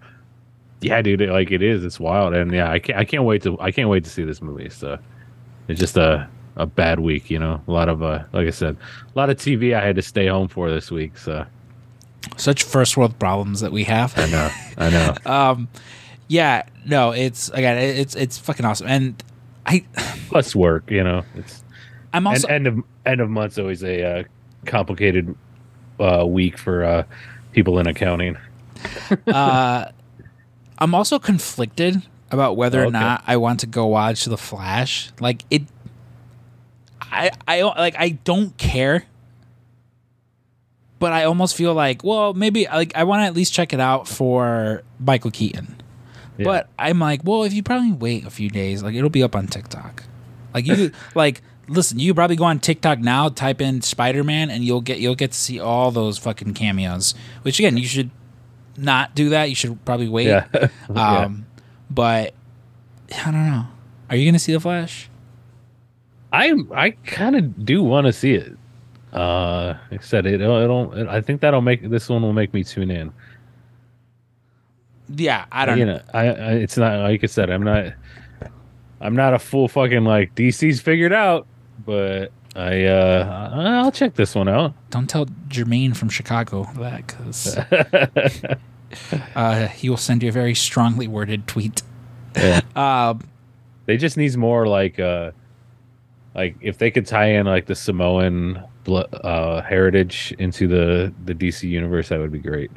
yeah, 0.83 1.01
dude, 1.03 1.21
it- 1.21 1.31
like 1.31 1.51
it 1.51 1.63
is. 1.63 1.85
It's 1.85 1.99
wild, 2.01 2.33
and 2.35 2.53
yeah, 2.53 2.71
I 2.71 2.79
can't. 2.79 2.99
I 2.99 3.05
can't 3.05 3.25
wait 3.25 3.43
to. 3.43 3.59
I 3.61 3.71
can't 3.71 3.89
wait 3.89 4.05
to 4.05 4.11
see 4.11 4.25
this 4.25 4.41
movie. 4.41 4.71
So, 4.71 4.99
it's 5.69 5.79
just 5.79 5.97
a 5.99 6.27
a 6.61 6.67
bad 6.67 7.01
week, 7.01 7.31
you 7.31 7.39
know. 7.39 7.61
A 7.67 7.71
lot 7.71 7.89
of, 7.89 8.03
uh, 8.03 8.25
like 8.33 8.47
I 8.47 8.51
said, 8.51 8.77
a 9.15 9.19
lot 9.19 9.31
of 9.31 9.37
TV 9.37 9.75
I 9.75 9.85
had 9.85 9.97
to 9.97 10.03
stay 10.03 10.27
home 10.29 10.49
for 10.49 10.71
this 10.71 10.91
week. 10.91 11.17
So, 11.19 11.45
Such 12.37 12.63
first 12.63 12.97
world 12.97 13.19
problems 13.19 13.61
that 13.61 13.73
we 13.73 13.85
have. 13.85 14.13
I 14.17 14.27
know, 14.31 14.51
I 14.79 14.91
know. 14.91 15.15
Um 15.27 15.69
yeah, 16.29 16.63
no, 16.87 17.11
it's 17.11 17.49
again 17.51 17.77
it's 17.79 18.15
it's 18.15 18.39
fucking 18.39 18.65
awesome. 18.65 18.87
And 18.87 19.23
I 19.67 19.85
Plus 20.29 20.55
work, 20.55 20.91
you 20.91 21.03
know. 21.03 21.25
It's 21.35 21.65
I'm 22.13 22.27
also 22.27 22.47
and 22.49 22.67
end 22.67 22.79
of 22.79 22.85
end 23.07 23.21
of 23.21 23.29
month's 23.31 23.59
always 23.59 23.83
a 23.83 24.05
uh, 24.21 24.25
complicated 24.67 25.35
uh, 25.99 26.25
week 26.27 26.57
for 26.59 26.85
uh, 26.85 27.03
people 27.53 27.79
in 27.79 27.87
accounting. 27.87 28.37
uh 29.27 29.91
I'm 30.79 30.95
also 30.95 31.19
conflicted 31.19 32.03
about 32.31 32.57
whether 32.57 32.81
or 32.83 32.87
Okay. 32.87 32.99
not 32.99 33.23
I 33.27 33.37
want 33.37 33.61
to 33.61 33.67
go 33.67 33.87
watch 33.87 34.25
The 34.25 34.39
Flash. 34.39 35.11
Like 35.21 35.45
it 35.51 35.63
I 37.11 37.31
I 37.47 37.63
like 37.63 37.97
I 37.99 38.11
don't 38.11 38.57
care. 38.57 39.05
But 40.99 41.13
I 41.15 41.25
almost 41.25 41.57
feel 41.57 41.73
like, 41.73 42.05
well, 42.05 42.35
maybe 42.35 42.67
like 42.67 42.95
I 42.95 43.05
want 43.05 43.23
to 43.23 43.25
at 43.25 43.35
least 43.35 43.55
check 43.55 43.73
it 43.73 43.81
out 43.81 44.07
for 44.07 44.83
Michael 44.99 45.31
Keaton. 45.31 45.81
Yeah. 46.37 46.45
But 46.45 46.69
I'm 46.79 46.99
like, 46.99 47.23
well, 47.25 47.45
if 47.45 47.55
you 47.55 47.63
probably 47.63 47.93
wait 47.93 48.27
a 48.27 48.31
few 48.31 48.51
days, 48.51 48.83
like 48.83 48.95
it'll 48.95 49.09
be 49.11 49.23
up 49.23 49.35
on 49.35 49.47
TikTok. 49.47 50.05
Like 50.53 50.67
you 50.67 50.93
like 51.15 51.43
listen, 51.69 51.99
you 51.99 52.13
probably 52.13 52.37
go 52.37 52.45
on 52.45 52.59
TikTok 52.61 52.99
now, 52.99 53.29
type 53.29 53.61
in 53.61 53.81
Spider 53.81 54.25
Man, 54.25 54.51
and 54.51 54.65
you'll 54.65 54.81
get 54.81 54.99
you'll 55.01 55.15
get 55.15 55.33
to 55.33 55.39
see 55.39 55.59
all 55.59 55.91
those 55.91 56.19
fucking 56.19 56.55
cameos. 56.55 57.15
Which 57.43 57.59
again, 57.59 57.77
you 57.77 57.87
should 57.87 58.11
not 58.77 59.15
do 59.15 59.31
that. 59.31 59.49
You 59.49 59.55
should 59.55 59.83
probably 59.85 60.09
wait. 60.09 60.27
Yeah. 60.27 60.47
Um, 60.95 61.47
but 61.91 62.35
I 63.13 63.25
don't 63.31 63.47
know. 63.47 63.67
Are 64.09 64.17
you 64.17 64.27
gonna 64.27 64.39
see 64.39 64.53
the 64.53 64.61
Flash? 64.61 65.10
I 66.33 66.55
I 66.75 66.91
kind 67.07 67.37
of 67.37 67.65
do 67.65 67.83
want 67.83 68.07
to 68.07 68.13
see 68.13 68.35
it. 68.35 68.57
Uh, 69.13 69.75
like 69.91 70.01
I 70.01 70.05
said, 70.05 70.27
it 70.27 70.41
it'll, 70.41 70.93
it 70.93 71.09
I 71.09 71.21
think 71.21 71.41
that'll 71.41 71.63
make 71.63 71.89
this 71.89 72.09
one 72.09 72.23
will 72.23 72.33
make 72.33 72.55
me 72.55 72.63
tune 72.63 72.91
in. 72.91 73.13
Yeah, 75.17 75.47
I 75.51 75.67
don't 75.67 75.79
you 75.79 75.87
know. 75.87 76.01
I, 76.15 76.27
I 76.27 76.53
it's 76.53 76.77
not 76.77 77.01
like 77.01 77.25
I 77.25 77.27
said, 77.27 77.51
I'm 77.51 77.65
not 77.65 77.93
I'm 79.01 79.17
not 79.17 79.35
a 79.35 79.39
full 79.39 79.67
fucking 79.67 80.05
like 80.05 80.35
DC's 80.35 80.81
figured 80.81 81.13
out, 81.13 81.47
but 81.85 82.31
I 82.55 82.85
uh 82.85 83.51
I'll 83.83 83.93
check 83.93 84.15
this 84.15 84.35
one 84.35 84.49
out. 84.49 84.75
Don't 84.91 85.09
tell 85.09 85.27
Jermaine 85.49 85.97
from 85.97 86.09
Chicago 86.09 86.69
that 86.77 87.07
because 87.07 87.57
uh, 89.35 89.67
he 89.69 89.89
will 89.91 89.97
send 89.97 90.23
you 90.23 90.29
a 90.29 90.33
very 90.33 90.55
strongly 90.55 91.09
worded 91.09 91.47
tweet. 91.47 91.83
Yeah. 92.37 92.61
Um, 92.77 93.23
They 93.87 93.97
just 93.97 94.17
needs 94.17 94.37
more 94.37 94.69
like 94.69 95.01
uh 95.01 95.33
like 96.35 96.57
if 96.61 96.79
they 96.79 96.91
could 96.91 97.07
tie 97.07 97.27
in 97.27 97.47
like 97.47 97.67
the 97.67 97.75
Samoan 97.75 98.65
uh 98.89 99.61
heritage 99.63 100.35
into 100.39 100.67
the 100.67 101.13
the 101.25 101.35
DC 101.35 101.69
universe 101.69 102.09
that 102.09 102.19
would 102.19 102.33
be 102.33 102.39
great. 102.39 102.71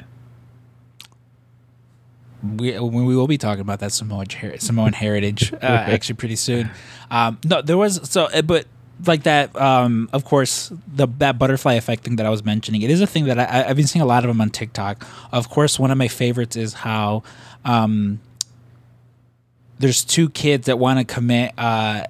we 2.42 2.78
we 2.78 3.16
will 3.16 3.26
be 3.26 3.38
talking 3.38 3.62
about 3.62 3.80
that 3.80 3.92
Samoan 3.92 4.26
Samoan 4.58 4.92
heritage 4.92 5.52
uh, 5.52 5.56
actually 5.62 6.16
pretty 6.16 6.36
soon. 6.36 6.70
Um, 7.10 7.38
no, 7.44 7.62
there 7.62 7.78
was 7.78 8.08
so, 8.08 8.24
uh, 8.24 8.42
but 8.42 8.66
like 9.06 9.22
that. 9.24 9.54
Um, 9.60 10.08
of 10.12 10.24
course, 10.24 10.70
the 10.86 11.08
that 11.18 11.38
butterfly 11.38 11.74
effect 11.74 12.04
thing 12.04 12.16
that 12.16 12.26
I 12.26 12.30
was 12.30 12.44
mentioning. 12.44 12.82
It 12.82 12.90
is 12.90 13.00
a 13.00 13.06
thing 13.06 13.24
that 13.24 13.38
I, 13.38 13.68
I've 13.68 13.76
been 13.76 13.86
seeing 13.86 14.02
a 14.02 14.06
lot 14.06 14.24
of 14.24 14.28
them 14.28 14.40
on 14.40 14.50
TikTok. 14.50 15.06
Of 15.32 15.48
course, 15.48 15.78
one 15.78 15.90
of 15.90 15.98
my 15.98 16.08
favorites 16.08 16.56
is 16.56 16.74
how 16.74 17.22
um, 17.64 18.20
there's 19.78 20.04
two 20.04 20.28
kids 20.30 20.66
that 20.66 20.78
want 20.78 20.98
to 20.98 21.04
commit 21.04 21.52
uh, 21.58 22.04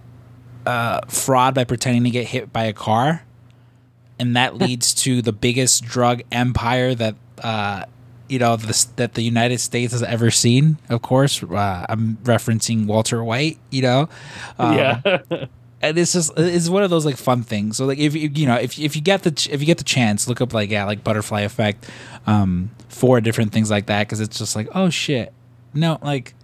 uh, 0.67 1.01
fraud 1.09 1.55
by 1.55 1.65
pretending 1.65 2.05
to 2.05 2.11
get 2.11 2.27
hit 2.29 2.53
by 2.53 2.65
a 2.65 2.73
car, 2.73 3.25
and 4.19 4.37
that 4.37 4.57
leads 4.59 4.95
to 4.95 5.23
the 5.23 5.33
biggest 5.33 5.85
drug 5.85 6.23
empire 6.33 6.95
that 6.95 7.15
uh, 7.43 7.85
you 8.29 8.39
know 8.39 8.57
the, 8.57 8.87
that 8.97 9.15
the 9.15 9.23
United 9.23 9.59
States 9.61 9.93
has 9.93 10.03
ever 10.03 10.31
seen. 10.31 10.79
Of 10.89 11.03
course, 11.03 11.43
uh, 11.43 11.87
I'm 11.89 12.17
referencing 12.25 12.87
Walter 12.87 13.23
White. 13.23 13.59
You 13.71 13.83
know, 13.83 14.09
Um, 14.59 14.77
yeah. 14.77 15.01
and 15.83 15.99
it's 15.99 16.15
just 16.15 16.33
it's 16.37 16.69
one 16.71 16.83
of 16.83 16.89
those 16.91 17.05
like 17.05 17.17
fun 17.17 17.43
things. 17.43 17.77
So 17.77 17.85
like 17.87 17.99
if 17.99 18.15
you 18.15 18.31
you 18.35 18.47
know 18.47 18.57
if 18.57 18.79
if 18.79 18.97
you 18.97 19.03
get 19.03 19.23
the 19.23 19.31
ch- 19.33 19.51
if 19.51 19.61
you 19.61 19.67
get 19.67 19.79
the 19.79 19.85
chance, 19.85 20.27
look 20.27 20.41
up 20.41 20.55
like 20.55 20.71
yeah 20.71 20.85
like 20.87 21.05
butterfly 21.05 21.43
effect, 21.43 21.87
um, 22.27 22.71
for 22.89 23.21
different 23.21 23.53
things 23.53 23.71
like 23.71 23.87
that 23.87 24.07
because 24.07 24.21
it's 24.21 24.39
just 24.39 24.57
like 24.57 24.69
oh 24.75 24.89
shit, 24.91 25.33
no 25.75 25.99
like. 26.03 26.35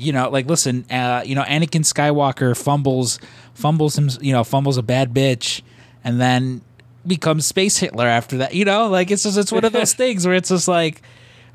You 0.00 0.12
know, 0.12 0.30
like 0.30 0.46
listen, 0.46 0.86
uh, 0.90 1.22
you 1.26 1.34
know, 1.34 1.42
Anakin 1.42 1.82
Skywalker 1.82 2.56
fumbles, 2.56 3.18
fumbles 3.52 3.98
him, 3.98 4.08
you 4.20 4.32
know, 4.32 4.44
fumbles 4.44 4.78
a 4.78 4.82
bad 4.82 5.12
bitch, 5.12 5.62
and 6.04 6.20
then 6.20 6.62
becomes 7.04 7.46
Space 7.46 7.78
Hitler 7.78 8.06
after 8.06 8.38
that. 8.38 8.54
You 8.54 8.64
know, 8.64 8.86
like 8.86 9.10
it's 9.10 9.24
just 9.24 9.36
it's 9.36 9.50
one 9.50 9.64
of 9.64 9.72
those 9.72 9.94
things 10.02 10.24
where 10.24 10.36
it's 10.36 10.50
just 10.50 10.68
like, 10.68 11.02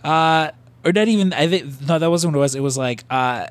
uh, 0.04 0.52
or 0.84 0.92
not 0.92 1.08
even. 1.08 1.32
I 1.32 1.48
think 1.48 1.88
no, 1.88 1.98
that 1.98 2.10
wasn't 2.10 2.34
what 2.34 2.40
it 2.40 2.42
was. 2.42 2.56
It 2.56 2.60
was 2.60 2.78
like 2.78 3.06
uh, 3.10 3.48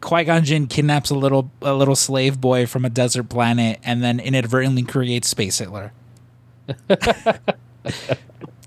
Qui 0.00 0.24
Gon 0.24 0.44
Jinn 0.44 0.66
kidnaps 0.66 1.10
a 1.10 1.14
little 1.14 1.50
a 1.62 1.72
little 1.72 1.96
slave 1.96 2.40
boy 2.40 2.66
from 2.66 2.84
a 2.84 2.90
desert 2.90 3.30
planet 3.30 3.80
and 3.82 4.02
then 4.02 4.20
inadvertently 4.20 4.82
creates 4.82 5.28
Space 5.28 5.58
Hitler. 5.58 5.92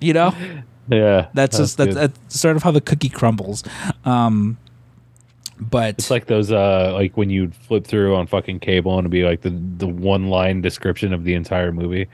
you 0.01 0.13
know, 0.13 0.33
yeah. 0.89 1.27
that's, 1.33 1.57
just 1.57 1.77
that's, 1.77 1.93
that's 1.93 2.39
sort 2.39 2.55
of 2.55 2.63
how 2.63 2.71
the 2.71 2.81
cookie 2.81 3.09
crumbles. 3.09 3.63
Um, 4.05 4.57
but 5.59 5.95
It's 5.95 6.09
like 6.09 6.25
those 6.27 6.51
uh 6.51 6.91
like 6.93 7.17
when 7.17 7.29
you 7.29 7.49
flip 7.67 7.85
through 7.85 8.15
on 8.15 8.27
fucking 8.27 8.59
cable 8.61 8.93
and 8.93 9.01
it'd 9.01 9.11
be 9.11 9.23
like 9.23 9.41
the 9.41 9.49
the 9.49 9.87
one 9.87 10.29
line 10.29 10.61
description 10.61 11.13
of 11.13 11.23
the 11.25 11.33
entire 11.33 11.71
movie. 11.71 12.07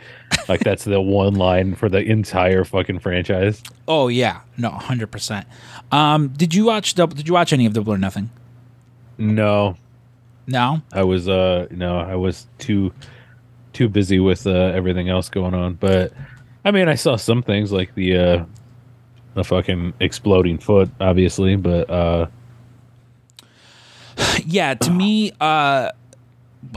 like 0.49 0.61
that's 0.61 0.83
the 0.83 0.99
one 0.99 1.35
line 1.35 1.75
for 1.75 1.87
the 1.89 1.99
entire 1.99 2.63
fucking 2.63 2.99
franchise. 2.99 3.61
Oh 3.87 4.07
yeah, 4.07 4.41
no, 4.57 4.69
hundred 4.71 5.11
percent. 5.11 5.45
Um, 5.91 6.29
did 6.29 6.53
you 6.55 6.65
watch 6.65 6.95
double? 6.95 7.15
Did 7.15 7.27
you 7.27 7.33
watch 7.35 7.53
any 7.53 7.65
of 7.65 7.73
Double 7.73 7.93
or 7.93 7.97
Nothing? 7.97 8.31
No, 9.17 9.77
No. 10.47 10.81
I 10.91 11.03
was 11.03 11.27
uh 11.29 11.67
no, 11.71 11.99
I 11.99 12.15
was 12.15 12.47
too 12.57 12.91
too 13.73 13.89
busy 13.89 14.19
with 14.19 14.47
uh, 14.47 14.51
everything 14.73 15.09
else 15.09 15.29
going 15.29 15.53
on. 15.53 15.73
But 15.75 16.13
I 16.63 16.71
mean, 16.71 16.87
I 16.89 16.95
saw 16.95 17.15
some 17.15 17.43
things 17.43 17.71
like 17.71 17.93
the 17.95 18.17
uh 18.17 18.45
the 19.35 19.43
fucking 19.43 19.93
exploding 19.99 20.57
foot, 20.57 20.89
obviously. 20.99 21.55
But 21.55 21.89
uh 21.89 22.27
Yeah, 24.45 24.73
to 24.75 24.91
me, 24.91 25.31
uh, 25.41 25.91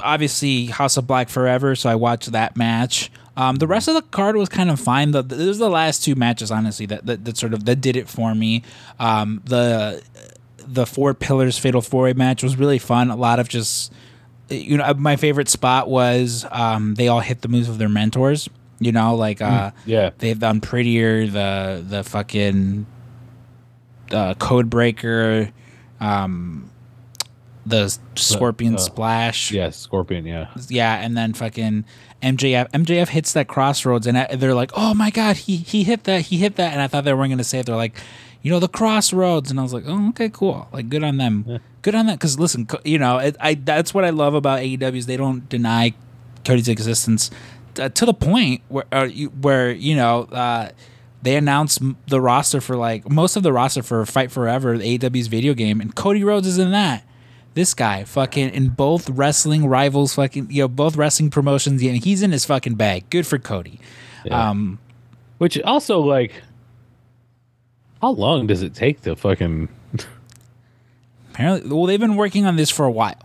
obviously 0.03 0.67
House 0.67 0.97
of 0.97 1.07
Black 1.07 1.29
Forever. 1.29 1.75
So 1.75 1.91
I 1.91 1.95
watched 1.95 2.33
that 2.33 2.57
match. 2.57 3.11
Um, 3.37 3.57
the 3.57 3.67
rest 3.69 3.87
of 3.87 3.95
the 3.95 4.03
card 4.03 4.37
was 4.37 4.49
kind 4.49 4.69
of 4.71 4.81
fine. 4.81 5.13
The, 5.13 5.23
this 5.23 5.47
was 5.47 5.59
the 5.59 5.71
last 5.71 6.03
two 6.03 6.17
matches, 6.17 6.51
honestly, 6.51 6.87
that, 6.87 7.07
that 7.07 7.25
that 7.25 7.37
sort 7.37 7.55
of 7.55 7.65
that 7.67 7.81
did 7.81 7.97
it 7.97 8.09
for 8.09 8.35
me. 8.35 8.63
Um, 8.99 9.43
the 9.45 10.03
the 10.59 10.87
four 10.87 11.15
pillars 11.15 11.57
fatal 11.57 11.81
four 11.81 12.05
way 12.05 12.13
match 12.13 12.43
was 12.43 12.57
really 12.57 12.79
fun. 12.79 13.11
A 13.11 13.17
lot 13.17 13.39
of 13.39 13.49
just 13.49 13.93
you 14.49 14.77
know 14.77 14.93
my 14.95 15.17
favorite 15.17 15.49
spot 15.49 15.89
was 15.89 16.47
um, 16.51 16.95
they 16.97 17.09
all 17.09 17.21
hit 17.21 17.43
the 17.43 17.49
moves 17.49 17.69
of 17.69 17.79
their 17.79 17.89
mentors. 17.89 18.49
You 18.81 18.93
know, 18.93 19.15
like 19.15 19.41
uh, 19.41 19.71
yeah, 19.87 20.11
they've 20.19 20.39
done 20.39 20.61
prettier 20.61 21.27
the 21.27 21.85
the 21.87 22.03
fucking 22.05 22.87
uh, 24.11 24.35
code 24.35 24.71
breaker, 24.71 25.51
um, 26.01 26.71
the 27.69 27.99
scorpion 28.15 28.75
uh, 28.75 28.79
splash, 28.79 29.53
yeah, 29.53 29.71
Scorpion, 29.71 30.25
yeah. 30.25 30.49
yeah, 30.69 30.97
and 30.97 31.17
then 31.17 31.35
fucking 31.35 31.85
MJF. 32.23 32.71
MJF 32.71 33.09
hits 33.09 33.33
that 33.33 33.49
Cross 33.49 33.85
Rhodes, 33.85 34.07
and 34.07 34.19
I, 34.19 34.35
they're 34.35 34.55
like, 34.55 34.71
"Oh 34.75 34.95
my 34.95 35.11
god, 35.11 35.37
he 35.37 35.57
he 35.57 35.85
hit 35.85 36.05
that, 36.05 36.23
he 36.23 36.39
hit 36.39 36.57
that," 36.57 36.73
and 36.73 36.81
I 36.81 36.87
thought 36.87 37.05
they 37.05 37.15
weren't 37.15 37.31
gonna 37.31 37.45
say 37.45 37.61
it. 37.61 37.67
They're 37.67 37.77
like, 37.77 37.97
you 38.43 38.51
know, 38.51 38.59
the 38.59 38.69
Cross 38.69 39.13
Rhodes, 39.13 39.51
and 39.51 39.61
I 39.61 39.63
was 39.63 39.73
like, 39.73 39.85
"Oh, 39.87 40.09
okay, 40.11 40.29
cool. 40.29 40.69
Like, 40.73 40.89
good 40.89 41.05
on 41.05 41.17
them. 41.19 41.61
Good 41.83 41.95
on 41.95 42.07
that." 42.07 42.19
Because 42.19 42.39
listen, 42.39 42.67
you 42.85 42.99
know, 42.99 43.19
it, 43.19 43.37
I 43.41 43.55
that's 43.55 43.95
what 43.95 44.05
I 44.05 44.11
love 44.11 44.35
about 44.35 44.61
AEW 44.61 44.97
is 44.97 45.07
they 45.07 45.17
don't 45.17 45.49
deny 45.49 45.95
Cody's 46.45 46.69
existence 46.69 47.31
uh, 47.79 47.89
to 47.91 48.07
the 48.07 48.15
point 48.15 48.63
where 48.69 48.85
uh, 48.93 49.05
you, 49.05 49.29
where 49.29 49.71
you 49.71 49.97
know. 49.97 50.23
Uh, 50.25 50.71
they 51.21 51.35
announced 51.35 51.83
the 52.07 52.21
roster 52.21 52.61
for 52.61 52.77
like 52.77 53.11
most 53.11 53.35
of 53.35 53.43
the 53.43 53.53
roster 53.53 53.83
for 53.83 54.07
Fight 54.07 54.31
Forever, 54.31 54.79
the 54.79 54.99
AEW's 54.99 55.27
video 55.27 55.53
game, 55.53 55.81
and 55.81 55.93
Cody 55.93 56.23
Rhodes 56.23 56.47
is 56.47 56.59
in 56.59 56.71
that 56.71 57.05
this 57.55 57.75
guy 57.75 58.05
fucking 58.05 58.51
in 58.51 58.69
both 58.69 59.09
wrestling 59.11 59.67
rivals 59.67 60.15
fucking 60.15 60.49
you 60.51 60.63
know 60.63 60.69
both 60.69 60.97
wrestling 60.97 61.31
promotions 61.31 61.83
and 61.83 62.05
he's 62.05 62.23
in 62.23 62.31
his 62.33 62.45
fucking 62.45 62.75
bag 62.75 63.09
good 63.11 63.27
for 63.27 63.39
cody 63.39 63.81
Yeah. 64.25 64.51
um 64.51 64.79
Which 65.39 65.61
also 65.63 66.01
like 66.01 66.33
how 68.01 68.11
long 68.11 68.47
does 68.47 68.63
it 68.63 68.75
take 68.75 69.03
to 69.03 69.17
fucking 69.17 69.69
apparently 71.31 71.71
well 71.75 71.87
they've 71.87 71.99
been 72.01 72.17
working 72.17 72.47
on 72.47 72.57
this 72.57 72.71
for 72.71 72.85
a 72.85 72.91
while 72.91 73.19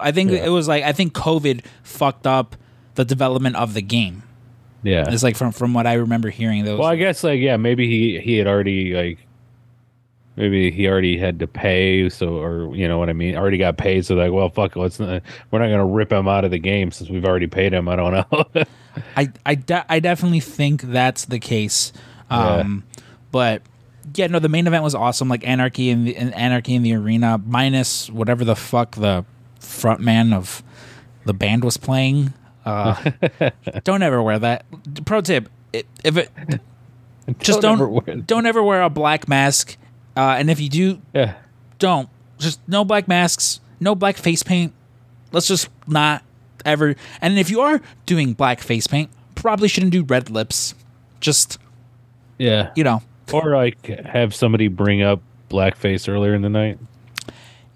i 0.00 0.10
think 0.12 0.30
Yeah. 0.30 0.46
it 0.46 0.50
was 0.50 0.66
like 0.68 0.82
i 0.84 0.92
think 0.92 1.12
covid 1.12 1.64
fucked 1.82 2.26
up 2.26 2.56
the 2.96 3.04
development 3.04 3.54
of 3.56 3.74
the 3.74 3.82
game 3.82 4.22
Yeah. 4.82 5.04
it's 5.08 5.22
like 5.22 5.36
from 5.36 5.52
from 5.52 5.72
what 5.74 5.86
i 5.86 5.94
remember 5.94 6.30
hearing 6.30 6.64
those 6.64 6.78
Well, 6.80 6.88
I 6.88 6.96
guess 6.96 7.22
like 7.22 7.40
yeah, 7.40 7.56
maybe 7.56 7.86
he 7.88 8.18
he 8.20 8.38
had 8.38 8.46
already 8.48 8.92
like 8.94 9.18
maybe 10.38 10.70
he 10.70 10.88
already 10.88 11.18
had 11.18 11.40
to 11.40 11.46
pay, 11.46 12.08
so 12.08 12.38
or 12.38 12.74
you 12.74 12.88
know 12.88 12.98
what 12.98 13.10
I 13.10 13.12
mean, 13.12 13.36
already 13.36 13.58
got 13.58 13.76
paid. 13.76 14.06
So 14.06 14.14
like, 14.14 14.32
well, 14.32 14.48
fuck, 14.48 14.76
let's 14.76 14.98
not, 14.98 15.22
we're 15.50 15.58
not 15.58 15.68
gonna 15.68 15.84
rip 15.84 16.12
him 16.12 16.28
out 16.28 16.44
of 16.44 16.50
the 16.50 16.58
game 16.58 16.90
since 16.92 17.10
we've 17.10 17.24
already 17.24 17.48
paid 17.48 17.74
him. 17.74 17.88
I 17.88 17.96
don't 17.96 18.12
know. 18.12 18.44
I 19.16 19.28
I, 19.44 19.54
de- 19.56 19.92
I 19.92 20.00
definitely 20.00 20.40
think 20.40 20.82
that's 20.82 21.26
the 21.26 21.38
case. 21.38 21.92
Um, 22.30 22.84
but 23.30 23.62
yeah, 24.14 24.28
no, 24.28 24.38
the 24.38 24.48
main 24.48 24.66
event 24.66 24.84
was 24.84 24.94
awesome. 24.94 25.28
Like 25.28 25.46
anarchy 25.46 25.90
in 25.90 26.04
the 26.04 26.16
in 26.16 26.32
anarchy 26.32 26.74
in 26.74 26.82
the 26.82 26.94
arena, 26.94 27.40
minus 27.44 28.08
whatever 28.08 28.44
the 28.44 28.56
fuck 28.56 28.96
the 28.96 29.24
front 29.60 30.00
man 30.00 30.32
of 30.32 30.62
the 31.24 31.34
band 31.34 31.64
was 31.64 31.76
playing. 31.76 32.32
Uh, 32.64 33.10
don't 33.84 34.02
ever 34.02 34.22
wear 34.22 34.38
that. 34.38 34.64
Pro 35.04 35.20
tip: 35.20 35.48
if 35.72 36.16
it 36.16 36.30
just 37.38 37.60
don't 37.60 37.74
ever 37.80 37.88
wear- 37.88 38.16
don't 38.16 38.46
ever 38.46 38.62
wear 38.62 38.82
a 38.82 38.90
black 38.90 39.28
mask. 39.28 39.76
Uh, 40.18 40.34
and 40.36 40.50
if 40.50 40.58
you 40.58 40.68
do, 40.68 41.00
yeah, 41.14 41.34
don't 41.78 42.08
just 42.38 42.58
no 42.66 42.84
black 42.84 43.06
masks, 43.06 43.60
no 43.78 43.94
black 43.94 44.16
face 44.16 44.42
paint. 44.42 44.72
Let's 45.30 45.46
just 45.46 45.68
not 45.86 46.24
ever. 46.64 46.96
And 47.20 47.38
if 47.38 47.50
you 47.50 47.60
are 47.60 47.80
doing 48.04 48.32
black 48.32 48.60
face 48.60 48.88
paint, 48.88 49.10
probably 49.36 49.68
shouldn't 49.68 49.92
do 49.92 50.02
red 50.02 50.28
lips. 50.28 50.74
Just 51.20 51.58
yeah, 52.36 52.72
you 52.74 52.82
know, 52.82 53.00
or 53.32 53.54
like 53.54 53.86
have 53.86 54.34
somebody 54.34 54.66
bring 54.66 55.02
up 55.02 55.20
blackface 55.50 56.08
earlier 56.08 56.34
in 56.34 56.42
the 56.42 56.48
night. 56.48 56.80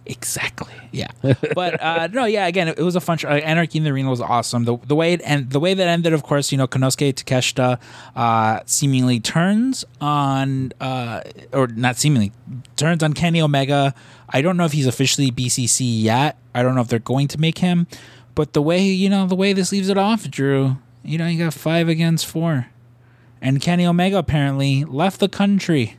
Exactly. 0.07 0.73
Yeah, 0.91 1.09
but 1.55 1.83
uh, 1.83 2.07
no, 2.13 2.25
yeah. 2.25 2.47
Again, 2.47 2.69
it, 2.69 2.79
was 2.79 2.97
a 2.97 3.01
fun. 3.01 3.19
Show. 3.19 3.29
Uh, 3.29 3.35
Anarchy 3.35 3.79
in 3.79 3.85
the 3.85 3.91
Arena 3.91 4.11
was 4.11 4.21
awesome. 4.21 4.65
The 4.65 4.77
the 4.79 4.95
way 4.95 5.15
it 5.15 5.23
and 5.25 5.51
the 5.51 5.61
way 5.61 5.75
that 5.75 5.89
ended, 5.89 6.13
of 6.13 6.23
course, 6.23 6.53
you 6.53 6.59
know, 6.59 6.67
Konosuke 6.67 7.15
Takeshita 7.15 7.81
uh, 8.15 8.61
seemingly 8.67 9.21
turns 9.21 9.85
on, 10.01 10.73
uh, 10.81 11.23
or 11.53 11.67
not 11.69 11.97
seemingly 11.97 12.33
turns 12.77 13.03
on 13.03 13.13
Kenny 13.13 13.41
Omega. 13.41 13.95
I 14.29 14.43
don't 14.43 14.57
know 14.57 14.65
if 14.65 14.73
he's 14.73 14.87
officially 14.87 15.31
BCC 15.31 16.03
yet. 16.03 16.39
I 16.55 16.63
don't 16.63 16.75
know 16.75 16.81
if 16.81 16.89
they're 16.89 16.99
going 16.99 17.29
to 17.29 17.41
make 17.41 17.59
him, 17.59 17.87
but 18.35 18.53
the 18.53 18.63
way 18.63 18.83
you 18.83 19.09
know 19.09 19.27
the 19.27 19.37
way 19.37 19.53
this 19.53 19.73
leaves 19.73 19.89
it 19.89 19.99
off, 19.99 20.31
Drew. 20.31 20.77
You 21.05 21.19
know, 21.19 21.27
you 21.27 21.43
got 21.43 21.53
five 21.53 21.89
against 21.89 22.27
four, 22.27 22.69
and 23.41 23.61
Kenny 23.61 23.85
Omega 23.85 24.19
apparently 24.19 24.85
left 24.85 25.19
the 25.21 25.29
country 25.29 25.97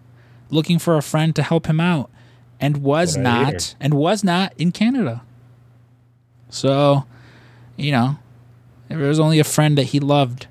looking 0.49 0.79
for 0.79 0.95
a 0.97 1.01
friend 1.01 1.35
to 1.35 1.43
help 1.43 1.65
him 1.65 1.79
out 1.79 2.09
and 2.63 2.77
was 2.77 3.17
What 3.17 3.23
not 3.23 3.75
and 3.81 3.93
was 3.93 4.23
not 4.23 4.53
in 4.57 4.71
Canada. 4.71 5.21
So, 6.47 7.03
you 7.75 7.91
know, 7.91 8.17
there 8.87 8.99
was 8.99 9.19
only 9.19 9.37
a 9.39 9.43
friend 9.43 9.77
that 9.77 9.87
he 9.87 9.99
loved 9.99 10.47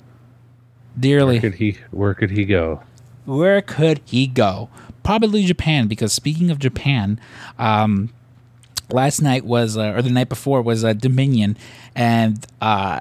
dearly. 0.98 1.40
Where 1.40 1.50
could 1.50 1.54
he? 1.54 1.78
Where 1.90 2.14
could 2.14 2.30
he 2.32 2.44
go? 2.44 2.82
Where 3.24 3.62
could 3.62 4.02
he 4.04 4.26
go? 4.26 4.68
Probably 5.02 5.46
Japan, 5.46 5.88
because 5.88 6.12
speaking 6.12 6.50
of 6.50 6.58
Japan, 6.58 7.18
um, 7.58 8.10
last 8.90 9.22
night 9.22 9.46
was, 9.46 9.78
uh, 9.78 9.94
or 9.96 10.02
the 10.02 10.10
night 10.10 10.28
before 10.28 10.60
was 10.60 10.84
uh, 10.84 10.92
Dominion, 10.92 11.56
and 11.94 12.44
uh, 12.60 13.00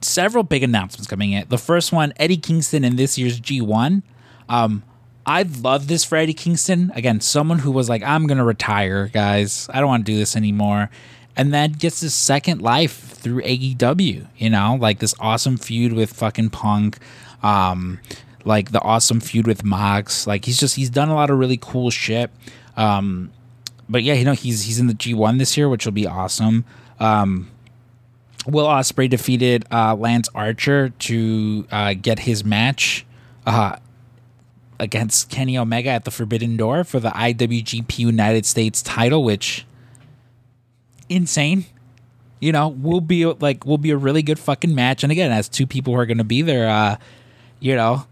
several 0.00 0.42
big 0.42 0.64
announcements 0.64 1.06
coming 1.06 1.32
in. 1.32 1.46
The 1.48 1.58
first 1.58 1.92
one, 1.92 2.12
Eddie 2.16 2.38
Kingston 2.38 2.82
in 2.82 2.96
this 2.96 3.16
year's 3.18 3.40
G1. 3.40 4.02
Um, 4.48 4.82
I 5.26 5.42
love 5.42 5.88
this 5.88 6.04
for 6.04 6.16
Eddie 6.16 6.34
Kingston. 6.34 6.92
Again, 6.94 7.20
someone 7.20 7.58
who 7.58 7.72
was 7.72 7.88
like, 7.88 8.02
I'm 8.04 8.28
going 8.28 8.38
to 8.38 8.44
retire, 8.44 9.08
guys. 9.08 9.68
I 9.72 9.80
don't 9.80 9.88
want 9.88 10.06
to 10.06 10.12
do 10.12 10.16
this 10.16 10.36
anymore. 10.36 10.88
And 11.36 11.52
then 11.52 11.72
gets 11.72 12.00
his 12.00 12.14
second 12.14 12.62
life 12.62 12.96
through 12.96 13.42
AEW, 13.42 14.28
you 14.38 14.50
know, 14.50 14.78
like 14.80 15.00
this 15.00 15.14
awesome 15.18 15.56
feud 15.56 15.92
with 15.92 16.12
fucking 16.12 16.50
Punk, 16.50 16.98
um, 17.42 18.00
like 18.44 18.70
the 18.70 18.80
awesome 18.80 19.20
feud 19.20 19.48
with 19.48 19.64
Mox. 19.64 20.28
Like 20.28 20.44
he's 20.44 20.58
just, 20.58 20.76
he's 20.76 20.90
done 20.90 21.08
a 21.08 21.14
lot 21.14 21.28
of 21.28 21.38
really 21.38 21.58
cool 21.60 21.90
shit. 21.90 22.30
Um, 22.76 23.32
but 23.88 24.04
yeah, 24.04 24.14
you 24.14 24.24
know, 24.24 24.32
he's, 24.32 24.62
he's 24.62 24.78
in 24.78 24.86
the 24.86 24.94
G1 24.94 25.38
this 25.38 25.56
year, 25.56 25.68
which 25.68 25.84
will 25.84 25.92
be 25.92 26.06
awesome. 26.06 26.64
Um, 27.00 27.50
Will 28.46 28.66
Ospreay 28.66 29.10
defeated 29.10 29.64
uh, 29.72 29.96
Lance 29.96 30.28
Archer 30.34 30.90
to 30.90 31.66
uh, 31.72 31.94
get 31.94 32.20
his 32.20 32.44
match 32.44 33.04
uh, 33.44 33.76
against 34.78 35.30
Kenny 35.30 35.56
Omega 35.56 35.90
at 35.90 36.04
the 36.04 36.10
Forbidden 36.10 36.56
Door 36.56 36.84
for 36.84 37.00
the 37.00 37.10
IWGP 37.10 37.98
United 37.98 38.46
States 38.46 38.82
title, 38.82 39.24
which 39.24 39.66
insane. 41.08 41.66
You 42.38 42.52
know, 42.52 42.68
will 42.68 43.00
be 43.00 43.24
like 43.24 43.64
will 43.64 43.78
be 43.78 43.90
a 43.90 43.96
really 43.96 44.22
good 44.22 44.38
fucking 44.38 44.74
match. 44.74 45.02
And 45.02 45.10
again, 45.10 45.32
as 45.32 45.48
two 45.48 45.66
people 45.66 45.94
who 45.94 46.00
are 46.00 46.06
going 46.06 46.18
to 46.18 46.24
be 46.24 46.42
there, 46.42 46.68
uh, 46.68 46.96
you 47.60 47.74
know, 47.74 48.06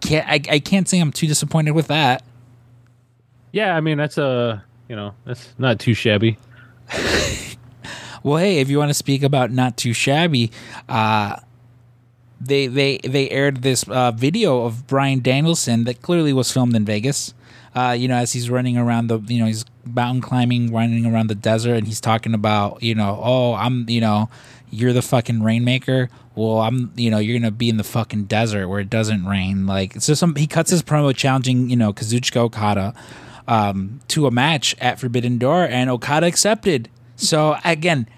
can't 0.00 0.26
I, 0.26 0.40
I 0.50 0.58
can't 0.58 0.88
say 0.88 0.98
I'm 0.98 1.12
too 1.12 1.26
disappointed 1.26 1.72
with 1.72 1.88
that. 1.88 2.24
Yeah, 3.52 3.76
I 3.76 3.80
mean 3.80 3.98
that's 3.98 4.16
a 4.16 4.64
you 4.88 4.96
know 4.96 5.14
that's 5.26 5.52
not 5.58 5.78
too 5.78 5.92
shabby. 5.92 6.38
Well, 8.22 8.38
hey, 8.38 8.58
if 8.58 8.68
you 8.68 8.78
want 8.78 8.90
to 8.90 8.94
speak 8.94 9.22
about 9.22 9.50
not 9.50 9.76
too 9.76 9.92
shabby, 9.92 10.50
uh, 10.88 11.36
they 12.40 12.66
they 12.66 12.98
they 12.98 13.28
aired 13.30 13.62
this 13.62 13.84
uh, 13.88 14.12
video 14.12 14.64
of 14.64 14.86
Bryan 14.86 15.20
Danielson 15.20 15.84
that 15.84 16.02
clearly 16.02 16.32
was 16.32 16.52
filmed 16.52 16.74
in 16.76 16.84
Vegas. 16.84 17.34
Uh, 17.74 17.92
you 17.92 18.08
know, 18.08 18.16
as 18.16 18.32
he's 18.32 18.50
running 18.50 18.76
around 18.76 19.08
the, 19.08 19.20
you 19.28 19.38
know, 19.38 19.46
he's 19.46 19.64
mountain 19.84 20.20
climbing, 20.20 20.72
running 20.72 21.06
around 21.06 21.28
the 21.28 21.34
desert, 21.34 21.74
and 21.74 21.86
he's 21.86 22.00
talking 22.00 22.34
about, 22.34 22.82
you 22.82 22.94
know, 22.94 23.20
oh, 23.22 23.54
I'm, 23.54 23.88
you 23.88 24.00
know, 24.00 24.30
you're 24.70 24.92
the 24.92 25.02
fucking 25.02 25.42
rainmaker. 25.42 26.08
Well, 26.34 26.58
I'm, 26.58 26.92
you 26.96 27.10
know, 27.10 27.18
you're 27.18 27.38
gonna 27.38 27.50
be 27.50 27.68
in 27.68 27.76
the 27.76 27.84
fucking 27.84 28.24
desert 28.24 28.68
where 28.68 28.80
it 28.80 28.90
doesn't 28.90 29.26
rain. 29.26 29.66
Like, 29.66 30.00
so 30.00 30.14
some 30.14 30.34
he 30.34 30.46
cuts 30.46 30.70
his 30.70 30.82
promo 30.82 31.14
challenging, 31.14 31.68
you 31.68 31.76
know, 31.76 31.92
Kazuchika 31.92 32.36
Okada 32.38 32.94
um, 33.46 34.00
to 34.08 34.26
a 34.26 34.30
match 34.30 34.74
at 34.80 34.98
Forbidden 34.98 35.38
Door, 35.38 35.64
and 35.64 35.90
Okada 35.90 36.26
accepted. 36.26 36.88
So 37.16 37.56
again, 37.64 38.08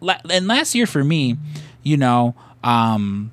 la- 0.00 0.20
and 0.28 0.46
last 0.46 0.74
year 0.74 0.86
for 0.86 1.04
me, 1.04 1.36
you 1.82 1.96
know, 1.96 2.34
um, 2.62 3.30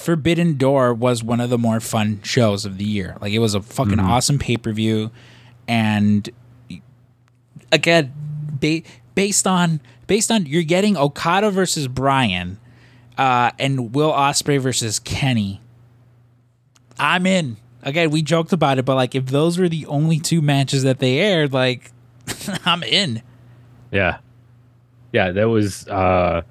Forbidden 0.00 0.56
Door 0.56 0.94
was 0.94 1.22
one 1.22 1.40
of 1.40 1.50
the 1.50 1.58
more 1.58 1.80
fun 1.80 2.20
shows 2.22 2.64
of 2.64 2.78
the 2.78 2.84
year. 2.84 3.16
Like 3.20 3.32
it 3.32 3.38
was 3.38 3.54
a 3.54 3.62
fucking 3.62 4.00
awesome 4.00 4.38
pay 4.38 4.56
per 4.56 4.72
view, 4.72 5.10
and 5.68 6.28
again, 7.70 8.12
ba- 8.60 8.82
based 9.14 9.46
on 9.46 9.80
based 10.06 10.30
on 10.30 10.46
you're 10.46 10.62
getting 10.62 10.96
Okada 10.96 11.50
versus 11.50 11.88
Bryan, 11.88 12.58
uh, 13.18 13.50
and 13.58 13.94
Will 13.94 14.12
Ospreay 14.12 14.60
versus 14.60 14.98
Kenny. 14.98 15.60
I'm 16.98 17.26
in. 17.26 17.56
Again, 17.82 18.10
we 18.10 18.22
joked 18.22 18.52
about 18.52 18.78
it, 18.78 18.84
but 18.84 18.94
like 18.94 19.14
if 19.14 19.26
those 19.26 19.58
were 19.58 19.68
the 19.68 19.86
only 19.86 20.18
two 20.20 20.40
matches 20.40 20.84
that 20.84 21.00
they 21.00 21.18
aired, 21.18 21.52
like 21.52 21.90
I'm 22.64 22.82
in. 22.82 23.22
Yeah. 23.90 24.18
Yeah, 25.12 25.32
that 25.32 25.48
was 25.48 25.86
uh 25.88 26.42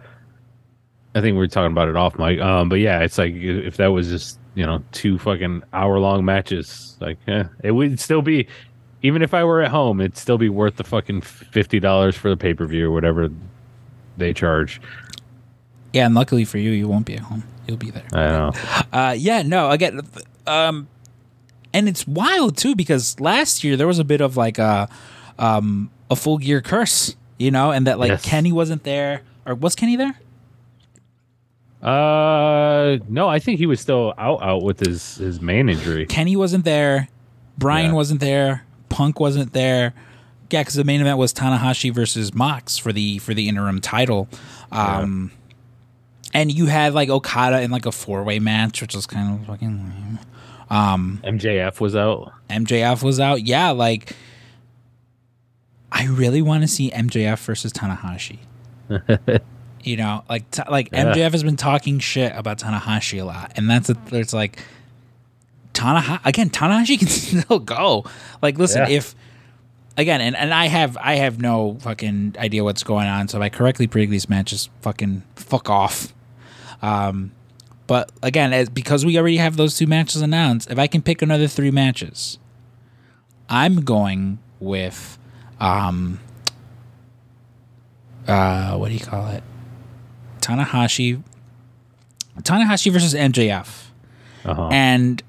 I 1.14 1.22
think 1.22 1.38
we 1.38 1.44
are 1.44 1.48
talking 1.48 1.72
about 1.72 1.90
it 1.90 1.96
off 1.96 2.18
mic. 2.18 2.40
Um 2.40 2.70
but 2.70 2.80
yeah, 2.80 3.00
it's 3.02 3.18
like 3.18 3.34
if 3.36 3.78
that 3.78 3.88
was 3.88 4.08
just, 4.10 4.40
you 4.56 4.66
know, 4.66 4.84
two 4.92 5.18
fucking 5.20 5.64
hour 5.74 6.00
long 6.00 6.24
matches, 6.26 6.98
like 7.00 7.18
eh, 7.28 7.46
it 7.64 7.72
would 7.72 8.00
still 8.00 8.22
be 8.22 8.48
even 9.04 9.22
if 9.24 9.34
I 9.34 9.44
were 9.44 9.62
at 9.62 9.72
home, 9.72 10.00
it'd 10.00 10.16
still 10.18 10.38
be 10.38 10.50
worth 10.50 10.76
the 10.76 10.84
fucking 10.84 11.22
fifty 11.22 11.80
dollars 11.80 12.16
for 12.16 12.30
the 12.30 12.38
pay 12.38 12.54
per 12.54 12.66
view 12.66 12.88
or 12.90 12.92
whatever 12.92 13.30
they 14.18 14.34
charge. 14.34 14.80
Yeah, 15.94 16.06
and 16.06 16.16
luckily 16.16 16.46
for 16.46 16.58
you, 16.58 16.72
you 16.72 16.88
won't 16.88 17.06
be 17.06 17.16
at 17.16 17.22
home. 17.22 17.44
You'll 17.68 17.78
be 17.78 17.90
there. 17.90 18.04
I 18.14 18.28
know. 18.28 18.52
Uh, 18.94 19.16
yeah, 19.18 19.42
no, 19.42 19.72
again, 19.72 20.02
um, 20.48 20.88
and 21.74 21.88
it's 21.90 22.08
wild 22.08 22.58
too 22.58 22.76
because 22.76 23.20
last 23.20 23.64
year 23.64 23.76
there 23.76 23.88
was 23.88 24.00
a 24.00 24.04
bit 24.04 24.22
of 24.22 24.38
like 24.38 24.58
a, 24.58 24.88
um, 25.40 25.90
a 26.10 26.16
full 26.16 26.38
gear 26.38 26.62
curse, 26.62 27.16
you 27.38 27.52
know, 27.52 27.72
and 27.72 27.88
that 27.88 28.00
like 28.00 28.10
Yes. 28.10 28.24
Kenny 28.24 28.52
wasn't 28.52 28.84
there, 28.84 29.22
or 29.46 29.56
was 29.56 29.76
Kenny 29.76 29.96
there? 29.96 30.18
Uh 31.82 32.98
no, 33.10 33.28
I 33.28 33.40
think 33.40 33.58
he 33.60 33.66
was 33.66 33.80
still 33.80 34.14
out 34.18 34.42
out 34.44 34.64
with 34.64 34.80
his 34.80 35.16
his 35.16 35.42
main 35.42 35.68
injury. 35.70 36.06
Kenny 36.06 36.36
wasn't 36.36 36.64
there, 36.66 37.08
Brian 37.58 37.88
Yeah. 37.88 37.94
wasn't 37.94 38.20
there, 38.20 38.66
Punk 38.90 39.20
wasn't 39.20 39.54
there. 39.54 39.94
Yeah, 40.52 40.62
because 40.62 40.76
the 40.76 40.84
main 40.84 41.00
event 41.02 41.18
was 41.18 41.34
Tanahashi 41.34 41.94
versus 41.94 42.34
Mox 42.36 42.78
for 42.78 42.92
the 42.94 43.18
for 43.20 43.34
the 43.34 43.48
interim 43.48 43.80
title, 43.82 44.28
um, 44.72 45.32
and 46.34 46.52
you 46.52 46.66
had 46.66 46.94
like 46.94 47.10
Okada 47.10 47.62
in 47.62 47.72
like 47.72 47.86
a 47.86 47.92
four 47.92 48.24
way 48.24 48.38
match, 48.40 48.82
which 48.82 48.94
was 48.94 49.06
kind 49.08 49.40
of 49.40 49.48
fucking 49.48 50.20
lame. 50.70 51.20
MJF 51.24 51.80
was 51.80 51.96
out. 51.96 52.34
MJF 52.50 53.02
was 53.02 53.20
out. 53.20 53.44
Yeah, 53.44 53.72
like 53.72 54.14
I 55.92 56.06
really 56.08 56.42
want 56.42 56.64
to 56.64 56.68
see 56.68 56.92
MJF 56.92 57.40
versus 57.46 57.72
Tanahashi. 57.74 58.40
you 59.86 59.98
know, 59.98 60.24
like 60.30 60.50
t- 60.52 60.62
like 60.70 60.90
Yeah. 60.92 61.14
MJF 61.14 61.32
has 61.32 61.44
been 61.44 61.58
talking 61.58 62.00
shit 62.00 62.34
about 62.36 62.60
Tanahashi 62.60 63.22
a 63.22 63.26
lot, 63.26 63.52
and 63.56 63.70
that's 63.70 63.90
a, 63.90 63.94
there's 64.10 64.34
like 64.34 64.60
Tanahashi 65.74 66.20
again. 66.26 66.50
Tanahashi 66.50 67.00
can 67.00 67.08
still 67.08 67.60
go. 67.60 68.06
Like, 68.42 68.58
listen, 68.58 68.82
Yeah. 68.90 68.98
if 68.98 69.16
again, 69.98 70.22
and, 70.22 70.36
and 70.36 70.54
I 70.54 70.68
have 70.68 70.98
I 70.98 71.16
have 71.16 71.40
no 71.42 71.78
fucking 71.82 72.36
idea 72.40 72.64
what's 72.64 72.84
going 72.84 73.08
on, 73.08 73.28
so 73.28 73.38
if 73.38 73.44
I 73.44 73.50
correctly 73.50 73.88
predict 73.88 74.12
these 74.12 74.30
matches, 74.30 74.70
fucking 74.82 75.24
fuck 75.36 75.70
off. 75.70 76.14
Um, 76.82 77.32
but 77.88 78.12
again, 78.24 78.54
as 78.54 78.70
because 78.70 79.06
we 79.06 79.18
already 79.18 79.38
have 79.38 79.58
those 79.58 79.78
two 79.78 79.86
matches 79.88 80.22
announced, 80.22 80.72
if 80.72 80.80
I 80.80 80.88
can 80.88 81.02
pick 81.02 81.22
another 81.22 81.48
three 81.48 81.72
matches, 81.72 82.40
I'm 83.50 83.82
going 83.82 84.40
with 84.60 85.18
um 85.60 86.20
uh 88.28 88.76
what 88.78 88.88
do 88.90 88.94
you 88.94 89.00
call 89.00 89.28
it? 89.28 89.44
Tanahashi 90.42 91.24
Tanahashi 92.40 92.92
versus 92.92 93.14
MJF. 93.14 93.88
Uh-huh. 94.46 94.70
And 94.72 95.22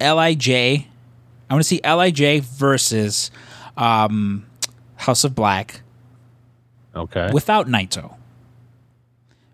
Lij, 0.00 0.48
I 0.50 0.86
want 1.50 1.60
to 1.60 1.64
see 1.64 1.80
Lij 1.82 2.40
versus 2.42 3.30
um, 3.76 4.46
House 4.96 5.24
of 5.24 5.34
Black 5.34 5.82
okay. 6.94 7.30
without 7.32 7.66
Naito. 7.66 8.16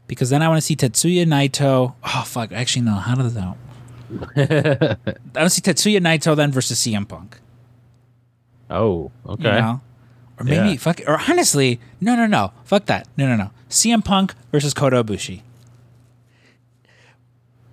Because 0.06 0.30
then 0.30 0.42
I 0.42 0.48
want 0.48 0.58
to 0.58 0.62
see 0.62 0.74
Tetsuya 0.74 1.26
Naito. 1.26 1.94
Oh 2.02 2.24
fuck! 2.26 2.50
Actually, 2.50 2.82
no. 2.82 2.94
How 2.94 3.14
does 3.14 3.34
that? 3.34 3.56
I 5.36 5.40
want 5.40 5.50
to 5.50 5.50
see 5.50 5.60
Tetsuya 5.60 6.00
Naito 6.00 6.34
then 6.34 6.50
versus 6.50 6.80
CM 6.80 7.06
Punk. 7.06 7.38
oh, 8.70 9.12
okay. 9.26 9.54
You 9.56 9.60
know? 9.60 9.80
Or 10.38 10.44
maybe 10.44 10.70
Yeah. 10.70 10.76
fuck. 10.76 11.00
Or 11.06 11.20
honestly, 11.28 11.80
no, 12.00 12.14
no, 12.16 12.26
no. 12.26 12.52
Fuck 12.64 12.86
that. 12.86 13.08
No, 13.16 13.26
no, 13.26 13.36
no. 13.36 13.50
CM 13.68 14.04
Punk 14.04 14.34
versus 14.52 14.72
Kota 14.74 15.02
Ibushi. 15.02 15.42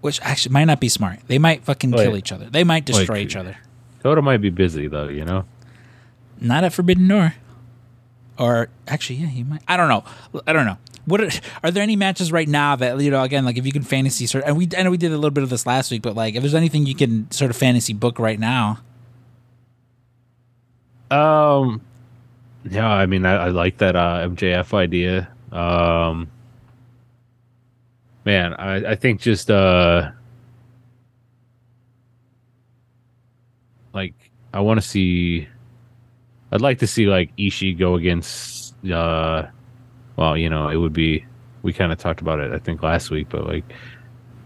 Which 0.01 0.19
actually 0.21 0.53
might 0.53 0.65
not 0.65 0.79
be 0.79 0.89
smart. 0.89 1.19
They 1.27 1.37
might 1.39 1.63
fucking 1.63 1.91
Wait. 1.91 2.03
kill 2.03 2.17
each 2.17 2.31
other. 2.31 2.49
They 2.49 2.63
might 2.63 2.85
destroy 2.85 3.15
Wait. 3.15 3.23
each 3.27 3.35
other. 3.35 3.57
Toto 4.03 4.21
might 4.21 4.37
be 4.41 4.49
busy 4.49 4.87
though, 4.87 5.07
you 5.07 5.25
know. 5.25 5.45
Not 6.39 6.63
at 6.63 6.73
Forbidden 6.73 7.07
Door. 7.07 7.33
Or 8.37 8.67
actually, 8.87 9.17
yeah, 9.17 9.27
he 9.27 9.43
might. 9.43 9.61
I 9.67 9.77
don't 9.77 9.87
know. 9.87 10.03
I 10.45 10.53
don't 10.53 10.65
know. 10.65 10.77
What 11.05 11.21
are, 11.21 11.29
are 11.63 11.71
there 11.71 11.81
any 11.83 11.95
matches 11.95 12.31
right 12.31 12.47
now 12.47 12.75
that 12.75 12.99
you 12.99 13.09
know? 13.11 13.21
Again, 13.23 13.45
like 13.45 13.57
if 13.57 13.65
you 13.65 13.71
can 13.71 13.83
fantasy 13.83 14.25
sort, 14.25 14.43
and 14.45 14.57
we 14.57 14.67
I 14.77 14.83
know 14.83 14.91
we 14.91 14.97
did 14.97 15.11
a 15.11 15.15
little 15.15 15.31
bit 15.31 15.43
of 15.43 15.49
this 15.49 15.65
last 15.65 15.89
week, 15.91 16.01
but 16.01 16.15
like 16.15 16.35
if 16.35 16.41
there's 16.41 16.55
anything 16.55 16.85
you 16.85 16.95
can 16.95 17.29
sort 17.31 17.49
of 17.51 17.55
fantasy 17.57 17.93
book 17.93 18.19
right 18.19 18.39
now, 18.39 18.79
Um, 21.11 21.81
yeah, 22.69 22.89
I 22.89 23.05
mean, 23.05 23.25
I, 23.25 23.35
I 23.35 23.49
like 23.49 23.77
that 23.77 23.95
uh, 23.95 24.27
MJF 24.27 24.73
idea. 24.73 25.27
Um, 25.51 26.29
man, 28.25 28.53
I, 28.55 28.91
I 28.91 28.95
think 28.95 29.21
just 29.21 29.51
uh, 29.51 30.11
like 33.93 34.13
I 34.53 34.61
want 34.61 34.81
to 34.81 34.87
see. 34.87 35.47
I'd 36.51 36.61
like 36.61 36.79
to 36.79 36.87
see 36.87 37.05
like 37.05 37.35
Ishii 37.37 37.77
go 37.77 37.95
against. 37.95 38.75
Uh, 38.85 39.47
well, 40.15 40.37
you 40.37 40.49
know, 40.49 40.69
it 40.69 40.77
would 40.77 40.93
be. 40.93 41.25
We 41.61 41.73
kind 41.73 41.91
of 41.91 41.97
talked 41.97 42.21
about 42.21 42.39
it, 42.39 42.51
I 42.51 42.59
think, 42.59 42.83
last 42.83 43.09
week, 43.09 43.27
but 43.29 43.47
like, 43.47 43.63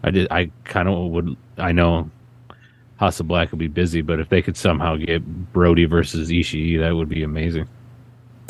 I 0.03 0.11
did. 0.11 0.28
I 0.32 0.51
kind 0.65 0.89
of 0.89 1.11
would. 1.11 1.38
I 1.57 1.72
know 1.72 2.09
House 2.97 3.20
of 3.22 3.28
Black 3.28 3.51
would 3.51 3.59
be 3.59 3.67
busy, 3.67 4.01
but 4.01 4.20
if 4.20 4.28
they 4.28 4.41
could 4.41 4.57
somehow 4.57 4.97
get 4.97 5.53
Brody 5.53 5.86
versus 5.86 6.30
Ishii, 6.30 6.80
that 6.80 6.95
would 6.95 7.09
be 7.09 7.24
amazing. 7.24 7.67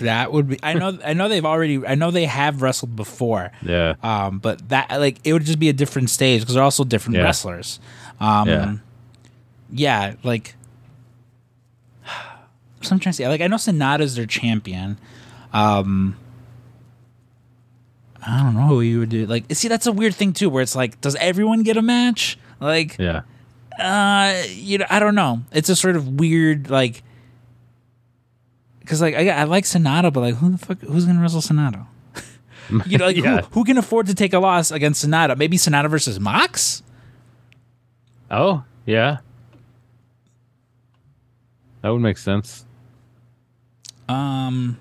That 0.02 0.32
would 0.34 0.50
be. 0.50 0.60
I 0.64 0.74
know. 0.74 0.98
I 1.04 1.14
know 1.14 1.30
they've 1.30 1.46
already. 1.46 1.86
I 1.86 1.96
know 1.96 2.12
they 2.12 2.26
have 2.26 2.62
wrestled 2.62 2.96
before. 2.96 3.52
Yeah. 3.62 3.96
Um, 4.04 4.40
but 4.40 4.68
that 4.70 4.90
like 5.00 5.18
it 5.24 5.34
would 5.34 5.44
just 5.46 5.60
be 5.60 5.70
a 5.70 5.74
different 5.74 6.10
stage 6.10 6.42
because 6.42 6.56
they're 6.56 6.64
also 6.64 6.84
different 6.84 7.18
Yeah. 7.18 7.24
wrestlers. 7.24 7.80
Um, 8.20 8.48
Yeah. 8.50 8.76
yeah. 9.72 10.14
like 10.24 10.56
so 12.82 12.94
I'm 12.94 13.00
trying 13.00 13.12
to 13.12 13.14
say, 13.14 13.28
like 13.28 13.42
I 13.42 13.48
know 13.48 13.58
Sanada's 13.58 14.16
their 14.16 14.26
champion. 14.26 14.98
Um, 15.54 16.16
I 18.26 18.44
don't 18.44 18.54
know 18.56 18.68
who 18.68 18.82
you 18.82 19.00
would 19.00 19.10
do. 19.10 19.26
Like, 19.26 19.46
see, 19.54 19.68
that's 19.70 19.88
a 19.88 19.92
weird 19.92 20.14
thing 20.14 20.34
too, 20.34 20.50
where 20.50 20.62
it's 20.62 20.76
like, 20.76 21.00
does 21.02 21.16
everyone 21.16 21.64
get 21.64 21.78
a 21.78 21.82
match? 21.82 22.38
Like, 22.60 22.98
Yeah. 23.00 23.22
uh, 23.80 24.44
you 24.50 24.78
know, 24.80 24.86
I 24.90 25.00
don't 25.00 25.16
know. 25.16 25.42
It's 25.54 25.70
a 25.70 25.76
sort 25.76 25.96
of 25.96 26.08
weird 26.20 26.70
like. 26.70 27.02
Because 28.90 29.02
like 29.02 29.14
I, 29.14 29.30
I 29.30 29.44
like 29.44 29.66
Sanada, 29.66 30.12
but 30.12 30.22
like 30.22 30.34
who 30.34 30.50
the 30.50 30.58
fuck 30.58 30.82
who's 30.82 31.06
gonna 31.06 31.22
wrestle 31.22 31.42
Sanada? 31.42 31.86
You 32.88 32.98
know, 32.98 33.06
like 33.06 33.18
Yeah. 33.18 33.42
who, 33.42 33.48
who 33.52 33.64
can 33.66 33.78
afford 33.78 34.08
to 34.08 34.16
take 34.16 34.34
a 34.34 34.40
loss 34.40 34.72
against 34.72 35.06
Sanada? 35.06 35.38
Maybe 35.38 35.58
Sanada 35.58 35.88
versus 35.92 36.20
Mox. 36.20 36.82
Oh, 38.32 38.64
yeah. 38.88 39.18
That 41.82 41.90
would 41.90 42.02
make 42.02 42.18
sense. 42.18 42.66
Um, 44.08 44.78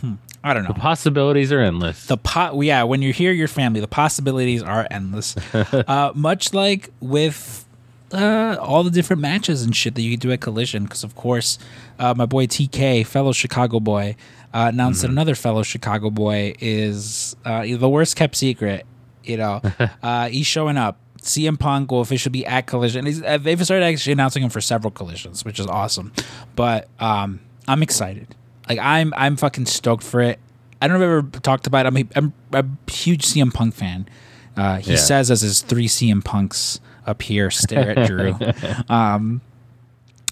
hmm, 0.00 0.14
I 0.44 0.54
don't 0.54 0.62
know. 0.62 0.68
The 0.72 0.78
possibilities 0.80 1.50
are 1.52 1.60
endless. 1.60 2.06
The 2.06 2.16
pot, 2.16 2.56
yeah. 2.62 2.84
When 2.84 3.02
you're 3.02 3.12
here, 3.12 3.32
your 3.32 3.48
family. 3.48 3.80
The 3.80 3.88
possibilities 3.88 4.62
are 4.62 4.86
endless. 4.90 5.36
uh, 5.54 6.12
much 6.14 6.52
like 6.54 6.90
with 7.00 7.64
uh, 8.12 8.56
all 8.60 8.82
the 8.82 8.90
different 8.90 9.22
matches 9.22 9.62
and 9.62 9.74
shit 9.74 9.94
that 9.94 10.02
you 10.02 10.10
can 10.12 10.20
do 10.20 10.32
at 10.32 10.40
Collision, 10.40 10.84
because 10.84 11.04
of 11.04 11.14
course, 11.14 11.58
uh, 11.98 12.14
my 12.16 12.26
boy 12.26 12.46
TK, 12.46 13.06
fellow 13.06 13.32
Chicago 13.32 13.80
boy, 13.80 14.16
uh, 14.52 14.66
announced 14.72 15.02
that 15.02 15.10
another 15.10 15.34
fellow 15.34 15.62
Chicago 15.62 16.10
boy 16.10 16.54
is 16.60 17.36
uh, 17.44 17.62
the 17.62 17.88
worst 17.88 18.16
kept 18.16 18.36
secret. 18.36 18.86
You 19.24 19.36
know, 19.36 19.60
uh, 20.02 20.28
he's 20.28 20.46
showing 20.46 20.76
up. 20.76 20.98
CM 21.20 21.58
Punk 21.58 21.92
will 21.92 22.00
officially 22.00 22.30
be 22.32 22.46
at 22.46 22.66
Collision. 22.66 23.04
He's, 23.04 23.22
uh, 23.22 23.36
they've 23.36 23.62
started 23.62 23.84
actually 23.84 24.14
announcing 24.14 24.42
him 24.42 24.48
for 24.48 24.62
several 24.62 24.90
collisions, 24.90 25.44
which 25.44 25.60
is 25.60 25.66
awesome. 25.66 26.12
But 26.56 26.88
um, 26.98 27.40
I'm 27.68 27.82
excited. 27.82 28.34
Like 28.68 28.78
I'm, 28.78 29.12
I'm 29.16 29.36
fucking 29.36 29.66
stoked 29.66 30.02
for 30.02 30.22
it. 30.22 30.38
I 30.80 30.88
don't 30.88 30.98
know 30.98 31.04
if 31.04 31.08
I've 31.10 31.24
ever 31.30 31.40
talked 31.40 31.66
about. 31.66 31.84
It. 31.84 31.88
I'm, 31.88 31.96
a, 32.24 32.58
I'm 32.58 32.78
a 32.86 32.90
huge 32.90 33.22
CM 33.26 33.52
Punk 33.52 33.74
fan. 33.74 34.08
Uh, 34.56 34.76
he 34.78 34.92
Yeah. 34.92 34.96
says 34.96 35.30
as 35.30 35.42
his 35.42 35.60
three 35.60 35.86
CM 35.88 36.24
Punks 36.24 36.80
up 37.06 37.22
here 37.22 37.50
stare 37.50 37.98
at 37.98 38.06
Drew. 38.06 38.36
um, 38.88 39.40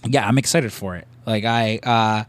yeah, 0.07 0.27
I'm 0.27 0.39
excited 0.39 0.73
for 0.73 0.97
it. 0.97 1.07
Like 1.27 1.45
I, 1.45 1.79
uh, 1.83 2.25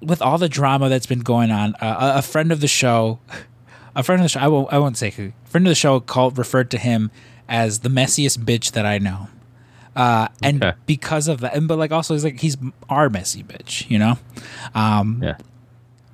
with 0.00 0.20
all 0.20 0.38
the 0.38 0.48
drama 0.48 0.88
that's 0.88 1.06
been 1.06 1.20
going 1.20 1.50
on, 1.50 1.74
uh, 1.76 2.14
a- 2.16 2.22
friend 2.22 2.52
of 2.52 2.60
the 2.60 2.68
show 2.68 3.18
a 3.96 4.02
friend 4.02 4.20
of 4.20 4.24
the 4.24 4.28
show. 4.28 4.40
I 4.40 4.48
won't. 4.48 4.72
I 4.72 4.78
won't 4.78 4.96
say 4.96 5.10
who. 5.10 5.32
Friend 5.44 5.64
of 5.66 5.70
the 5.70 5.74
show 5.76 6.00
called 6.00 6.36
referred 6.36 6.70
to 6.72 6.78
him 6.78 7.10
as 7.48 7.80
the 7.80 7.88
messiest 7.88 8.38
bitch 8.38 8.72
that 8.72 8.84
I 8.84 8.98
know. 8.98 9.28
Uh, 9.94 10.26
and 10.42 10.64
Okay. 10.64 10.76
because 10.86 11.28
of 11.28 11.38
that, 11.40 11.54
and 11.54 11.68
but 11.68 11.78
like 11.78 11.92
also 11.92 12.14
he's 12.14 12.24
like 12.24 12.40
he's 12.40 12.56
our 12.88 13.08
messy 13.08 13.44
bitch, 13.44 13.88
you 13.88 13.98
know. 14.00 14.18
Um, 14.74 15.20
Yeah. 15.22 15.36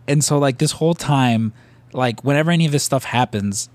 and 0.07 0.23
so 0.23 0.39
like 0.39 0.59
this 0.59 0.73
whole 0.73 0.93
time, 0.95 1.55
like 1.95 2.23
whenever 2.23 2.51
any 2.51 2.67
of 2.67 2.73
this 2.73 2.85
stuff 2.85 3.05
happens, 3.05 3.71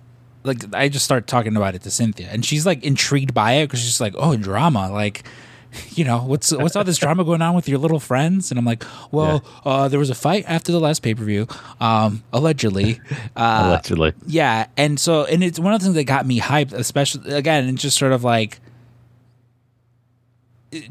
like 0.46 0.64
I 0.74 0.88
just 0.90 1.04
start 1.04 1.28
talking 1.28 1.56
about 1.58 1.76
it 1.76 1.82
to 1.84 1.92
Cynthia, 1.92 2.30
and 2.32 2.46
she's 2.46 2.66
like 2.66 2.84
intrigued 2.84 3.34
by 3.34 3.54
it 3.54 3.68
because 3.68 3.82
she's 3.82 4.00
like, 4.00 4.14
oh, 4.18 4.36
drama, 4.38 4.92
like. 4.92 5.24
You 5.90 6.06
know 6.06 6.20
what's 6.20 6.54
what's 6.54 6.78
all 6.78 6.86
this 6.86 6.98
drama 6.98 7.26
going 7.26 7.42
on 7.42 7.54
with 7.54 7.68
your 7.68 7.80
little 7.80 8.00
friends? 8.00 8.50
And 8.50 8.58
I'm 8.58 8.64
like, 8.64 8.86
well, 9.12 9.44
uh, 9.66 9.90
there 9.90 10.00
was 10.00 10.10
a 10.10 10.16
fight 10.16 10.46
after 10.48 10.72
the 10.72 10.80
last 10.80 11.02
pay 11.02 11.14
per 11.14 11.26
view, 11.26 11.48
um, 11.82 12.24
allegedly. 12.32 13.02
Uh, 13.36 13.64
Allegedly. 13.66 14.14
yeah, 14.26 14.68
and 14.78 14.98
so 14.98 15.26
and 15.26 15.44
it's 15.44 15.60
one 15.60 15.74
of 15.74 15.82
the 15.82 15.84
things 15.84 15.96
that 15.96 16.06
got 16.06 16.26
me 16.26 16.40
hyped, 16.40 16.72
especially 16.72 17.34
again, 17.34 17.68
and 17.68 17.78
just 17.78 17.98
sort 17.98 18.14
of 18.14 18.24
like, 18.24 18.62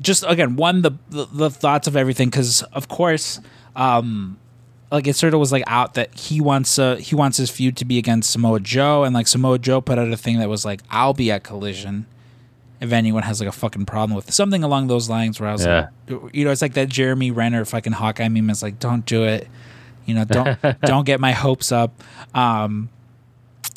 just 0.01 0.23
again, 0.27 0.57
one 0.57 0.83
the 0.83 0.91
the, 1.09 1.25
the 1.33 1.51
thoughts 1.51 1.87
of 1.89 1.97
everything 1.97 2.29
because 2.29 2.63
of 2.65 2.89
course, 2.89 3.41
um, 3.77 4.37
like 4.93 5.07
it 5.07 5.17
sort 5.17 5.35
of 5.35 5.41
was 5.41 5.51
like 5.53 5.65
out 5.67 5.95
that 5.95 6.15
he 6.15 6.41
wants 6.41 6.79
uh 6.79 6.97
he 6.97 7.15
wants 7.15 7.37
his 7.37 7.51
feud 7.51 7.77
to 7.79 7.85
be 7.85 7.99
against 7.99 8.31
Samoa 8.31 8.61
Joe, 8.61 9.05
and 9.05 9.15
like 9.15 9.27
Samoa 9.27 9.59
Joe 9.59 9.81
put 9.81 9.99
out 9.99 10.11
a 10.13 10.17
thing 10.17 10.39
that 10.39 10.49
was 10.49 10.65
like, 10.65 10.81
I'll 10.91 11.15
be 11.15 11.31
at 11.31 11.43
Collision. 11.45 12.07
If 12.81 12.93
anyone 12.93 13.23
has 13.23 13.41
like 13.41 13.49
a 13.49 13.53
fucking 13.53 13.87
problem 13.87 14.15
with 14.15 14.29
it. 14.29 14.33
something 14.33 14.63
along 14.63 14.89
those 14.89 15.09
lines, 15.09 15.41
where 15.41 15.49
I 15.49 15.53
was 15.53 15.65
Yeah. 15.65 15.89
like, 16.09 16.35
you 16.35 16.45
know, 16.45 16.51
it's 16.51 16.61
like 16.61 16.75
that 16.75 16.89
Jeremy 16.91 17.31
Renner 17.31 17.65
fucking 17.65 17.95
Hawkeye 17.95 18.29
meme. 18.29 18.51
It's 18.51 18.63
like, 18.63 18.79
don't 18.79 19.07
do 19.07 19.25
it, 19.25 19.49
you 20.05 20.15
know, 20.15 20.25
don't 20.25 20.59
don't 20.83 21.05
get 21.07 21.19
my 21.19 21.33
hopes 21.33 21.73
up. 21.73 22.03
Um, 22.35 22.91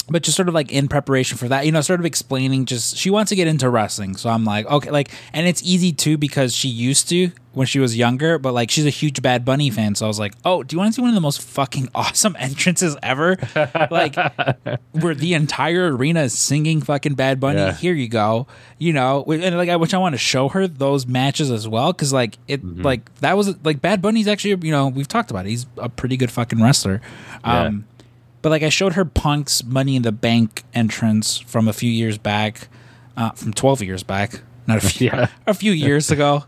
but 0.09 0.23
just 0.23 0.37
sort 0.37 0.47
of 0.47 0.53
like 0.53 0.71
in 0.71 0.87
preparation 0.87 1.37
for 1.37 1.47
that, 1.49 1.65
you 1.65 1.71
know, 1.71 1.81
sort 1.81 1.99
of 1.99 2.05
explaining 2.05 2.65
just 2.65 2.95
she 2.95 3.09
wants 3.09 3.29
to 3.29 3.35
get 3.35 3.47
into 3.47 3.69
wrestling. 3.69 4.15
So 4.15 4.29
I'm 4.29 4.45
like, 4.45 4.65
okay, 4.65 4.89
like, 4.89 5.11
and 5.33 5.47
it's 5.47 5.61
easy 5.63 5.91
too 5.91 6.17
because 6.17 6.55
she 6.55 6.69
used 6.69 7.09
to 7.09 7.31
when 7.53 7.67
she 7.67 7.79
was 7.79 7.97
younger, 7.97 8.37
but 8.39 8.53
like 8.53 8.71
she's 8.71 8.85
a 8.85 8.91
huge 8.91 9.21
Bad 9.21 9.43
Bunny 9.43 9.69
fan. 9.69 9.95
So 9.95 10.05
I 10.05 10.07
was 10.07 10.19
like, 10.19 10.33
oh, 10.45 10.63
do 10.63 10.75
you 10.75 10.79
want 10.79 10.93
to 10.93 10.95
see 10.95 11.01
one 11.01 11.09
of 11.09 11.15
the 11.15 11.21
most 11.21 11.41
fucking 11.41 11.89
awesome 11.93 12.35
entrances 12.39 12.95
ever? 13.03 13.37
like, 13.91 14.15
where 14.91 15.13
the 15.13 15.33
entire 15.33 15.93
arena 15.93 16.21
is 16.21 16.37
singing 16.37 16.81
fucking 16.81 17.15
Bad 17.15 17.39
Bunny. 17.39 17.59
Yeah. 17.59 17.73
Here 17.73 17.93
you 17.93 18.07
go. 18.07 18.47
You 18.77 18.93
know, 18.93 19.25
and 19.25 19.57
like, 19.57 19.69
I 19.69 19.75
which 19.75 19.93
I 19.93 19.97
want 19.97 20.13
to 20.13 20.19
show 20.19 20.47
her 20.49 20.67
those 20.67 21.05
matches 21.05 21.51
as 21.51 21.67
well 21.67 21.91
because 21.91 22.13
like 22.13 22.37
it, 22.47 22.63
mm-hmm. 22.63 22.81
like 22.81 23.13
that 23.19 23.35
was 23.35 23.57
like 23.65 23.81
Bad 23.81 24.01
Bunny's 24.01 24.27
actually, 24.27 24.51
you 24.65 24.71
know, 24.71 24.87
we've 24.87 25.07
talked 25.07 25.31
about 25.31 25.45
it. 25.45 25.49
He's 25.49 25.65
a 25.77 25.89
pretty 25.89 26.15
good 26.15 26.31
fucking 26.31 26.61
wrestler. 26.61 27.01
Yeah. 27.43 27.63
Um, 27.63 27.85
But 28.41 28.49
like 28.49 28.63
I 28.63 28.69
showed 28.69 28.93
her 28.93 29.05
Punk's 29.05 29.63
Money 29.63 29.95
in 29.95 30.03
the 30.03 30.11
Bank 30.11 30.63
entrance 30.73 31.37
from 31.39 31.67
a 31.67 31.73
few 31.73 31.91
years 31.91 32.17
back, 32.17 32.67
uh, 33.17 33.31
from 33.31 33.53
twelve 33.53 33.81
years 33.81 34.03
back, 34.03 34.41
not 34.67 34.77
a 34.83 34.87
few, 34.87 35.07
Yeah. 35.13 35.27
a 35.45 35.53
few 35.53 35.71
years 35.71 36.11
ago, 36.11 36.45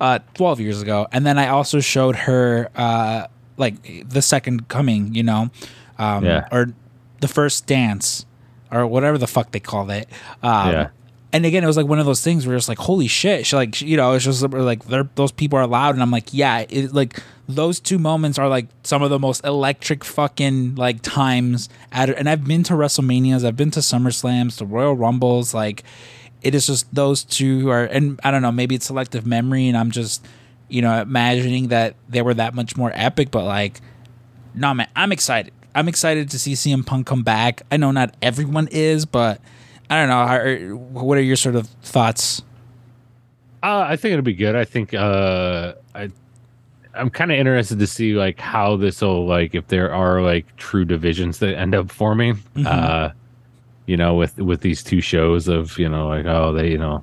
uh, 0.00 0.18
twelve 0.34 0.60
years 0.60 0.82
ago, 0.82 1.06
and 1.12 1.24
then 1.26 1.38
I 1.38 1.48
also 1.48 1.80
showed 1.80 2.16
her 2.16 2.68
uh, 2.76 3.26
like 3.56 4.08
the 4.08 4.20
Second 4.22 4.68
Coming, 4.68 5.14
you 5.14 5.22
know, 5.22 5.50
um, 5.98 6.24
Yeah. 6.24 6.48
or 6.52 6.72
the 7.20 7.28
First 7.28 7.66
Dance, 7.66 8.26
or 8.70 8.86
whatever 8.86 9.16
the 9.18 9.26
fuck 9.26 9.52
they 9.52 9.60
call 9.60 9.90
it. 9.90 10.08
Um, 10.42 10.70
Yeah. 10.70 10.88
And 11.30 11.44
again, 11.44 11.62
it 11.62 11.66
was 11.66 11.76
like 11.76 11.86
one 11.86 11.98
of 11.98 12.06
those 12.06 12.22
things 12.22 12.46
where 12.46 12.56
it's 12.56 12.70
like, 12.70 12.78
holy 12.78 13.06
shit! 13.06 13.44
She 13.44 13.54
like, 13.54 13.82
you 13.82 13.98
know, 13.98 14.14
it's 14.14 14.24
just 14.24 14.42
like 14.42 14.84
they're, 14.86 15.08
those 15.14 15.30
people 15.30 15.58
are 15.58 15.66
loud, 15.66 15.94
and 15.94 16.02
I'm 16.02 16.10
like, 16.10 16.32
yeah, 16.32 16.64
it, 16.70 16.94
like 16.94 17.22
those 17.48 17.80
two 17.80 17.98
moments 17.98 18.38
are 18.38 18.48
like 18.48 18.66
some 18.82 19.02
of 19.02 19.08
the 19.08 19.18
most 19.18 19.44
electric 19.44 20.04
fucking 20.04 20.74
like 20.74 21.00
times 21.00 21.70
at 21.90 22.10
and 22.10 22.28
I've 22.28 22.44
been 22.44 22.62
to 22.64 22.74
WrestleManias, 22.74 23.44
I've 23.44 23.56
been 23.56 23.70
to 23.72 23.80
SummerSlams, 23.80 24.58
to 24.58 24.66
Royal 24.66 24.94
Rumbles, 24.94 25.54
like 25.54 25.82
it 26.42 26.54
is 26.54 26.66
just 26.66 26.94
those 26.94 27.24
two 27.24 27.70
are 27.70 27.84
and 27.84 28.20
I 28.22 28.30
don't 28.30 28.42
know, 28.42 28.52
maybe 28.52 28.74
it's 28.74 28.86
selective 28.86 29.26
memory 29.26 29.66
and 29.66 29.78
I'm 29.78 29.90
just, 29.90 30.26
you 30.68 30.82
know, 30.82 31.00
imagining 31.00 31.68
that 31.68 31.94
they 32.06 32.20
were 32.20 32.34
that 32.34 32.54
much 32.54 32.76
more 32.76 32.92
epic, 32.94 33.30
but 33.30 33.44
like 33.44 33.80
no 34.54 34.74
man, 34.74 34.88
I'm 34.94 35.10
excited. 35.10 35.52
I'm 35.74 35.88
excited 35.88 36.30
to 36.30 36.38
see 36.38 36.52
CM 36.52 36.84
Punk 36.84 37.06
come 37.06 37.22
back. 37.22 37.62
I 37.72 37.78
know 37.78 37.92
not 37.92 38.14
everyone 38.20 38.68
is, 38.70 39.06
but 39.06 39.40
I 39.88 39.98
don't 39.98 40.08
know. 40.08 40.26
How, 40.26 40.76
what 40.76 41.16
are 41.16 41.22
your 41.22 41.36
sort 41.36 41.54
of 41.54 41.66
thoughts? 41.82 42.42
Uh, 43.62 43.86
I 43.88 43.96
think 43.96 44.12
it'll 44.12 44.22
be 44.24 44.34
good. 44.34 44.54
I 44.54 44.64
think 44.64 44.92
uh, 44.92 45.74
I 45.94 46.10
I'm 46.98 47.10
kind 47.10 47.30
of 47.32 47.38
interested 47.38 47.78
to 47.78 47.86
see 47.86 48.14
like 48.14 48.38
how 48.40 48.76
this 48.76 49.00
will 49.00 49.26
like 49.26 49.54
if 49.54 49.68
there 49.68 49.92
are 49.92 50.20
like 50.20 50.54
true 50.56 50.84
divisions 50.84 51.38
that 51.38 51.56
end 51.56 51.74
up 51.74 51.90
forming. 51.90 52.34
Mm-hmm. 52.56 52.66
Uh, 52.66 53.10
you 53.86 53.96
know, 53.96 54.14
with 54.14 54.36
with 54.38 54.60
these 54.60 54.82
two 54.82 55.00
shows 55.00 55.48
of 55.48 55.78
you 55.78 55.88
know 55.88 56.08
like 56.08 56.26
oh 56.26 56.52
they 56.52 56.70
you 56.70 56.76
know, 56.78 57.02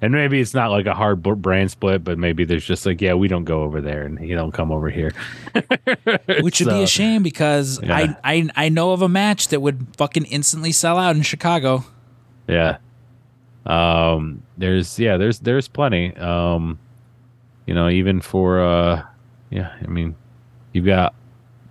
and 0.00 0.12
maybe 0.12 0.40
it's 0.40 0.52
not 0.54 0.72
like 0.72 0.86
a 0.86 0.94
hard 0.94 1.22
brand 1.22 1.70
split, 1.70 2.02
but 2.02 2.18
maybe 2.18 2.44
there's 2.44 2.64
just 2.64 2.84
like 2.86 3.00
yeah 3.00 3.14
we 3.14 3.28
don't 3.28 3.44
go 3.44 3.62
over 3.62 3.80
there 3.80 4.02
and 4.02 4.18
you 4.28 4.34
don't 4.34 4.50
come 4.50 4.72
over 4.72 4.90
here. 4.90 5.12
Which 6.40 6.60
would 6.60 6.70
be 6.70 6.82
a 6.82 6.88
shame 6.88 7.22
because 7.22 7.80
Yeah. 7.82 8.14
I, 8.24 8.34
I 8.34 8.48
I 8.56 8.68
know 8.68 8.92
of 8.92 9.02
a 9.02 9.08
match 9.08 9.48
that 9.48 9.60
would 9.60 9.86
fucking 9.96 10.24
instantly 10.24 10.72
sell 10.72 10.98
out 10.98 11.14
in 11.14 11.22
Chicago. 11.22 11.84
Yeah. 12.48 12.78
Um 13.64 14.42
there's 14.58 14.98
yeah, 14.98 15.16
there's 15.18 15.38
there's 15.38 15.68
plenty. 15.68 16.16
Um 16.16 16.80
you 17.66 17.74
know, 17.74 17.88
even 17.88 18.20
for 18.20 18.60
uh 18.60 19.02
yeah, 19.50 19.74
I 19.82 19.86
mean 19.86 20.14
you've 20.72 20.86
got 20.86 21.14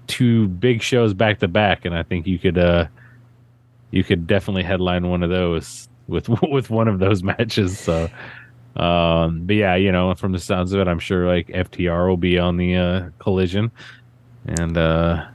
two 0.08 0.48
big 0.48 0.82
shows 0.82 1.14
back 1.14 1.40
to 1.40 1.48
back 1.48 1.86
and 1.86 1.96
I 1.96 2.04
think 2.04 2.28
you 2.28 2.38
could 2.40 2.58
uh 2.58 2.88
you 3.92 4.04
could 4.04 4.28
definitely 4.28 4.64
headline 4.64 5.10
one 5.10 5.24
of 5.24 5.30
those 5.30 5.90
with 6.08 6.30
with 6.44 6.70
one 6.70 6.88
of 6.88 7.00
those 7.00 7.24
matches. 7.24 7.80
So 7.80 8.10
um 8.76 9.46
but 9.46 9.56
yeah, 9.56 9.76
you 9.76 9.92
know, 9.92 10.14
from 10.16 10.32
the 10.32 10.40
sounds 10.40 10.74
of 10.74 10.80
it, 10.82 10.88
I'm 10.88 11.00
sure 11.00 11.28
like 11.28 11.48
FTR 11.48 12.08
will 12.08 12.18
be 12.18 12.38
on 12.38 12.58
the 12.58 12.76
uh 12.76 13.10
collision 13.20 13.72
and 14.46 14.78
uh 14.78 15.26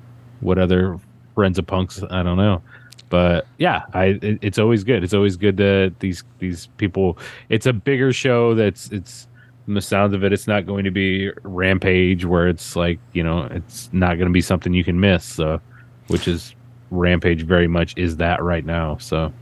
what 0.40 0.59
other 0.59 0.98
friends 1.34 1.59
of 1.59 1.66
punks, 1.66 2.02
I 2.11 2.22
don't 2.22 2.36
know 2.36 2.62
but 3.09 3.46
yeah 3.59 3.82
i 3.94 4.07
it, 4.22 4.38
it's 4.42 4.59
always 4.59 4.84
good 4.84 5.04
it's 5.04 5.14
always 5.14 5.36
good 5.36 5.57
that 5.57 5.94
these 6.00 6.24
these 6.38 6.66
people 6.76 7.18
it's 7.48 7.66
a 7.66 7.72
bigger 7.72 8.12
show 8.12 8.54
that's 8.54 8.90
it's 8.90 9.28
from 9.66 9.74
the 9.74 9.82
sounds 9.82 10.14
of 10.14 10.24
it 10.24 10.32
it's 10.32 10.46
not 10.46 10.64
going 10.64 10.84
to 10.84 10.90
be 10.90 11.30
rampage 11.42 12.24
where 12.24 12.48
it's 12.48 12.74
like 12.74 12.98
you 13.12 13.22
know 13.22 13.46
it's 13.50 13.90
not 13.92 14.14
going 14.14 14.28
to 14.28 14.32
be 14.32 14.40
something 14.40 14.72
you 14.72 14.84
can 14.84 14.98
miss 14.98 15.24
so 15.24 15.60
which 16.06 16.26
is 16.26 16.54
rampage 16.90 17.42
very 17.42 17.68
much 17.68 17.92
is 17.98 18.16
that 18.16 18.42
right 18.42 18.64
now 18.64 18.96
so. 18.96 19.32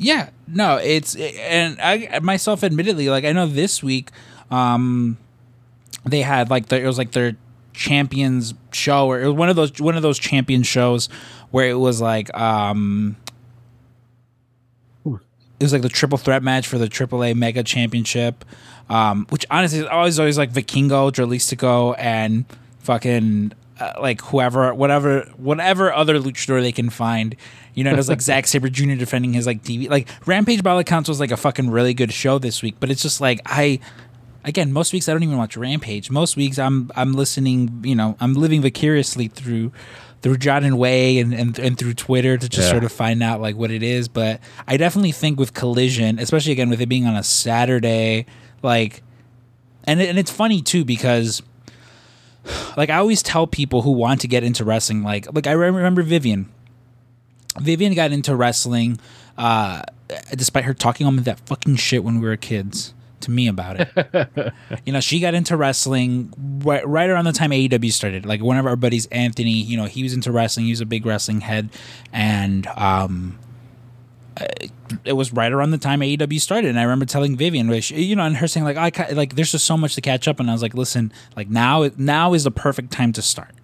Yeah, 0.00 0.30
no, 0.46 0.76
it's 0.76 1.16
and 1.16 1.76
I 1.80 2.20
myself 2.22 2.62
admittedly 2.62 3.08
like 3.08 3.24
I 3.24 3.32
know 3.32 3.46
this 3.46 3.82
week 3.82 4.10
um 4.48 5.18
they 6.04 6.22
had 6.22 6.50
like 6.50 6.66
the, 6.66 6.80
it 6.80 6.86
was 6.86 6.98
like 6.98 7.10
their 7.10 7.36
champions 7.72 8.54
show 8.72 9.08
or 9.08 9.20
it 9.20 9.26
was 9.26 9.34
one 9.34 9.48
of 9.48 9.56
those 9.56 9.80
one 9.80 9.96
of 9.96 10.02
those 10.02 10.18
champion 10.18 10.62
shows 10.62 11.08
where 11.50 11.68
it 11.68 11.74
was 11.74 12.00
like 12.00 12.32
um 12.38 13.16
it 15.60 15.64
was 15.64 15.72
like 15.72 15.82
the 15.82 15.88
triple 15.88 16.18
threat 16.18 16.42
match 16.42 16.66
for 16.66 16.78
the 16.78 16.86
AAA 16.86 17.34
Mega 17.34 17.64
Championship, 17.64 18.44
um, 18.88 19.26
honestly 19.50 19.80
is 19.80 19.86
always 19.86 20.18
always 20.18 20.38
like 20.38 20.52
Vikingo, 20.52 21.10
Dralistico, 21.12 21.94
and 21.98 22.44
fucking 22.80 23.52
uh, 23.80 23.92
like 24.00 24.20
whoever, 24.22 24.74
whatever, 24.74 25.20
whatever 25.36 25.92
other 25.92 26.18
luchador 26.18 26.60
they 26.60 26.72
can 26.72 26.90
find. 26.90 27.36
You 27.74 27.84
know, 27.84 27.92
there's 27.92 28.08
like 28.08 28.20
Zack 28.30 28.46
Sabre 28.46 28.68
Jr. 28.68 28.94
defending 28.94 29.32
his 29.32 29.46
like 29.46 29.62
DV. 29.62 29.88
Like 29.90 30.08
Rampage 30.26 30.62
Counts 30.86 31.08
was 31.08 31.20
like 31.20 31.30
a 31.30 31.36
fucking 31.36 31.70
really 31.70 31.94
good 31.94 32.12
show 32.12 32.38
this 32.38 32.62
week, 32.62 32.76
but 32.80 32.90
it's 32.90 33.02
just 33.02 33.20
like 33.20 33.40
I. 33.46 33.80
Again, 34.44 34.72
most 34.72 34.92
weeks 34.94 35.08
I 35.08 35.12
don't 35.12 35.22
even 35.24 35.36
watch 35.36 35.56
Rampage. 35.58 36.10
Most 36.10 36.36
weeks 36.36 36.58
I'm 36.58 36.90
I'm 36.96 37.12
listening, 37.12 37.82
you 37.84 37.94
know, 37.94 38.16
I'm 38.18 38.32
living 38.34 38.62
vicariously 38.62 39.28
through 39.28 39.72
through 40.22 40.38
John 40.38 40.64
and 40.64 40.78
Way 40.78 41.18
and, 41.18 41.34
and, 41.34 41.58
and 41.58 41.78
through 41.78 41.94
Twitter 41.94 42.38
to 42.38 42.48
just 42.48 42.66
Yeah. 42.68 42.72
sort 42.72 42.84
of 42.84 42.90
find 42.90 43.22
out 43.22 43.40
like 43.40 43.56
what 43.56 43.70
it 43.70 43.82
is. 43.82 44.08
But 44.08 44.40
I 44.66 44.76
definitely 44.76 45.12
think 45.12 45.38
with 45.38 45.54
Collision, 45.54 46.18
especially 46.18 46.52
again 46.52 46.70
with 46.70 46.80
it 46.80 46.88
being 46.88 47.06
on 47.06 47.14
a 47.14 47.22
Saturday, 47.22 48.26
like, 48.62 49.02
and 49.88 50.00
it, 50.00 50.08
and 50.08 50.18
it's 50.18 50.30
funny 50.30 50.60
too 50.60 50.84
because, 50.84 51.42
like, 52.76 52.90
I 52.90 52.96
always 52.96 53.22
tell 53.22 53.46
people 53.46 53.82
who 53.82 53.90
want 53.90 54.20
to 54.20 54.28
get 54.28 54.44
into 54.44 54.64
wrestling, 54.64 55.02
like, 55.02 55.32
like 55.34 55.46
I 55.46 55.52
remember 55.52 56.02
Vivian. 56.02 56.52
Vivian 57.58 57.94
got 57.94 58.12
into 58.12 58.36
wrestling, 58.36 59.00
uh, 59.36 59.82
despite 60.36 60.64
her 60.64 60.74
talking 60.74 61.06
all 61.06 61.12
that 61.12 61.40
fucking 61.40 61.76
shit 61.76 62.04
when 62.04 62.20
we 62.20 62.28
were 62.28 62.36
kids 62.36 62.94
to 63.20 63.30
me 63.30 63.48
about 63.48 63.80
it. 63.80 64.52
you 64.86 64.92
know, 64.92 65.00
she 65.00 65.20
got 65.20 65.34
into 65.34 65.56
wrestling 65.56 66.32
right, 66.62 66.86
right 66.86 67.08
around 67.10 67.24
the 67.24 67.32
time 67.32 67.50
AEW 67.50 67.92
started. 67.92 68.26
Like 68.26 68.42
one 68.42 68.58
of 68.58 68.66
our 68.66 68.76
buddies, 68.76 69.06
Anthony, 69.06 69.62
you 69.62 69.76
know, 69.76 69.86
he 69.86 70.02
was 70.02 70.12
into 70.12 70.30
wrestling. 70.30 70.66
He 70.66 70.72
was 70.72 70.80
a 70.80 70.86
big 70.86 71.04
wrestling 71.04 71.40
head, 71.40 71.70
and 72.12 72.66
um, 72.68 73.38
it 75.04 75.12
was 75.14 75.32
right 75.32 75.52
around 75.52 75.70
the 75.70 75.78
time 75.78 76.00
AEW 76.00 76.40
started. 76.40 76.68
And 76.70 76.78
I 76.78 76.82
remember 76.82 77.04
telling 77.04 77.36
Vivian, 77.36 77.68
which 77.68 77.90
you 77.90 78.16
know, 78.16 78.24
and 78.24 78.36
her 78.36 78.48
saying 78.48 78.64
like, 78.64 78.76
I 78.76 78.90
ca- 78.90 79.08
like, 79.12 79.34
there's 79.36 79.52
just 79.52 79.64
so 79.64 79.76
much 79.76 79.94
to 79.96 80.00
catch 80.00 80.28
up. 80.28 80.40
And 80.40 80.48
I 80.50 80.52
was 80.52 80.62
like, 80.62 80.74
listen, 80.74 81.12
like 81.36 81.48
now, 81.48 81.88
now 81.96 82.32
is 82.34 82.44
the 82.44 82.50
perfect 82.50 82.90
time 82.92 83.12
to 83.14 83.22
start. 83.22 83.54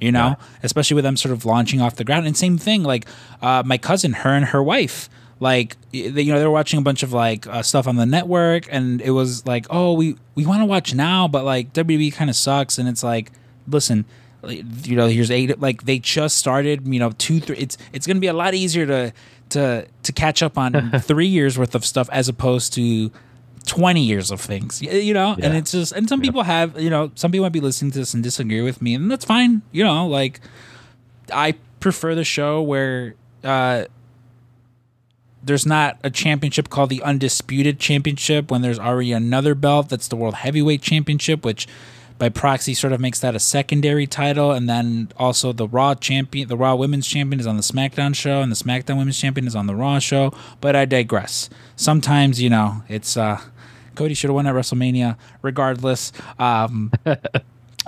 You 0.00 0.12
know, 0.12 0.28
Yeah. 0.38 0.46
especially 0.62 0.94
with 0.94 1.04
them 1.04 1.16
sort 1.16 1.32
of 1.32 1.44
launching 1.44 1.80
off 1.82 1.96
the 1.96 2.04
ground. 2.04 2.26
And 2.26 2.34
same 2.36 2.56
thing, 2.56 2.82
like 2.82 3.06
uh, 3.42 3.62
my 3.66 3.76
cousin, 3.78 4.12
her 4.14 4.30
and 4.30 4.46
her 4.46 4.62
wife, 4.62 5.10
like 5.40 5.76
they, 5.92 5.98
you 6.22 6.32
know, 6.32 6.38
they 6.38 6.44
were 6.46 6.50
watching 6.50 6.78
a 6.78 6.82
bunch 6.82 7.02
of 7.02 7.12
like 7.12 7.46
uh, 7.46 7.62
stuff 7.62 7.86
on 7.86 7.96
the 7.96 8.06
network, 8.06 8.66
and 8.70 9.00
it 9.02 9.10
was 9.10 9.46
like, 9.46 9.66
oh, 9.70 9.92
we 9.92 10.16
we 10.34 10.46
want 10.46 10.60
to 10.62 10.66
watch 10.66 10.94
now, 10.94 11.28
but 11.28 11.44
like 11.44 11.72
WWE 11.74 12.12
kind 12.14 12.30
of 12.30 12.36
sucks, 12.36 12.78
and 12.78 12.88
it's 12.88 13.02
like, 13.02 13.30
listen. 13.68 14.04
You 14.48 14.96
know, 14.96 15.06
here's 15.08 15.30
eight. 15.30 15.60
Like 15.60 15.82
they 15.84 15.98
just 15.98 16.38
started. 16.38 16.86
You 16.88 16.98
know, 16.98 17.10
two, 17.18 17.40
three. 17.40 17.56
It's 17.58 17.76
it's 17.92 18.06
going 18.06 18.16
to 18.16 18.22
be 18.22 18.26
a 18.26 18.32
lot 18.32 18.54
easier 18.54 18.86
to 18.86 19.12
to 19.50 19.86
to 20.02 20.12
catch 20.12 20.42
up 20.42 20.58
on 20.58 20.90
three 21.00 21.26
years 21.26 21.58
worth 21.58 21.74
of 21.74 21.84
stuff 21.84 22.08
as 22.10 22.28
opposed 22.28 22.72
to 22.74 23.10
20 23.66 24.02
years 24.02 24.30
of 24.30 24.40
things 24.40 24.80
you 24.80 25.14
know? 25.14 25.36
And 25.40 25.56
it's 25.56 25.72
just 25.72 25.92
and 25.92 26.08
some 26.08 26.20
people 26.20 26.42
have 26.42 26.80
you 26.80 26.90
know 26.90 27.10
some 27.14 27.30
people 27.30 27.44
might 27.44 27.52
be 27.52 27.60
listening 27.60 27.90
to 27.92 27.98
this 27.98 28.14
and 28.14 28.22
disagree 28.22 28.62
with 28.62 28.80
me 28.80 28.94
and 28.94 29.10
that's 29.10 29.24
fine 29.24 29.62
you 29.72 29.84
know? 29.84 30.06
Like 30.06 30.40
i 31.32 31.54
prefer 31.78 32.14
the 32.14 32.24
show 32.24 32.60
where 32.60 33.14
uh 33.44 33.84
there's 35.42 35.64
not 35.64 35.98
a 36.02 36.10
championship 36.10 36.68
called 36.68 36.90
the 36.90 37.02
undisputed 37.02 37.78
championship 37.78 38.50
when 38.50 38.62
there's 38.62 38.78
already 38.78 39.12
another 39.12 39.54
belt 39.54 39.88
that's 39.88 40.08
the 40.08 40.16
world 40.16 40.34
heavyweight 40.34 40.82
championship 40.82 41.44
which 41.44 41.66
by 42.20 42.28
proxy 42.28 42.74
sort 42.74 42.92
of 42.92 43.00
makes 43.00 43.18
that 43.20 43.34
a 43.34 43.40
secondary 43.40 44.06
title. 44.06 44.52
And 44.52 44.68
then 44.68 45.08
also 45.16 45.52
the 45.52 45.66
raw 45.66 45.94
champion 45.94 46.46
the 46.46 46.56
raw 46.56 46.74
women's 46.76 47.08
champion 47.08 47.40
is 47.40 47.46
on 47.46 47.56
the 47.56 47.62
smackdown 47.62 48.14
show 48.14 48.42
and 48.42 48.52
the 48.52 48.56
smackdown 48.56 48.98
women's 48.98 49.18
champion 49.18 49.46
is 49.46 49.56
on 49.56 49.66
the 49.66 49.74
raw 49.74 49.98
show. 49.98 50.32
But 50.60 50.76
i 50.76 50.84
digress. 50.84 51.50
Sometimes 51.74 52.40
you 52.40 52.50
know 52.50 52.82
it's 52.88 53.16
uh 53.16 53.40
cody 53.94 54.14
should 54.14 54.28
have 54.28 54.34
won 54.36 54.46
at 54.46 54.54
wrestlemania 54.54 55.16
regardless. 55.42 56.12
Um 56.38 56.92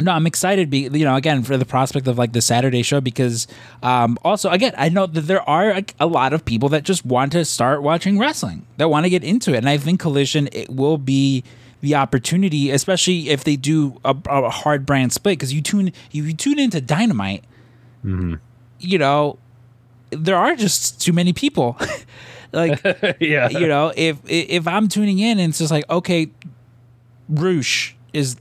no, 0.01 0.13
I'm 0.13 0.27
excited. 0.27 0.71
Be 0.71 0.89
you 0.91 1.05
know 1.05 1.17
again 1.17 1.43
for 1.43 1.59
the 1.59 1.67
prospect 1.67 2.09
of 2.09 2.17
like 2.17 2.33
the 2.33 2.41
Saturday 2.41 2.83
show 2.83 3.03
because 3.03 3.47
um, 3.83 4.19
also 4.25 4.49
again 4.49 4.73
I 4.79 4.89
know 4.89 5.07
that 5.07 5.23
there 5.23 5.47
are 5.49 5.83
a 6.01 6.07
lot 6.07 6.33
of 6.33 6.47
people 6.47 6.71
that 6.71 6.85
just 6.85 7.05
want 7.05 7.33
to 7.33 7.45
start 7.45 7.83
watching 7.83 8.19
wrestling 8.19 8.67
that 8.79 8.89
want 8.89 9.05
to 9.05 9.11
get 9.11 9.23
into 9.23 9.53
it, 9.53 9.59
and 9.59 9.69
I 9.69 9.77
think 9.77 10.01
Collision 10.01 10.49
it 10.53 10.71
will 10.71 10.97
be 10.97 11.45
the 11.83 11.97
opportunity, 11.97 12.71
especially 12.71 13.29
if 13.29 13.45
they 13.45 13.57
do 13.57 14.01
a, 14.05 14.17
a 14.27 14.49
hard 14.49 14.87
brand 14.87 15.13
split 15.13 15.39
because 15.39 15.53
you 15.53 15.61
tune 15.61 15.93
you, 16.13 16.33
tune 16.33 16.59
into 16.59 16.81
Dynamite, 16.81 17.45
mm-hmm. 18.05 18.37
you 18.79 18.99
know 18.99 19.39
there 20.11 20.37
are 20.37 20.55
just 20.55 21.01
too 21.01 21.13
many 21.13 21.33
people. 21.33 21.77
like 22.53 22.81
yeah. 23.21 23.49
you 23.49 23.67
know, 23.67 23.93
if 23.97 24.19
if 24.27 24.67
I'm 24.67 24.89
tuning 24.89 25.19
in 25.19 25.39
and 25.39 25.51
it's 25.51 25.59
just 25.59 25.73
like, 25.73 25.89
okay, 25.91 26.31
Roosh 27.29 27.95
is 28.13 28.37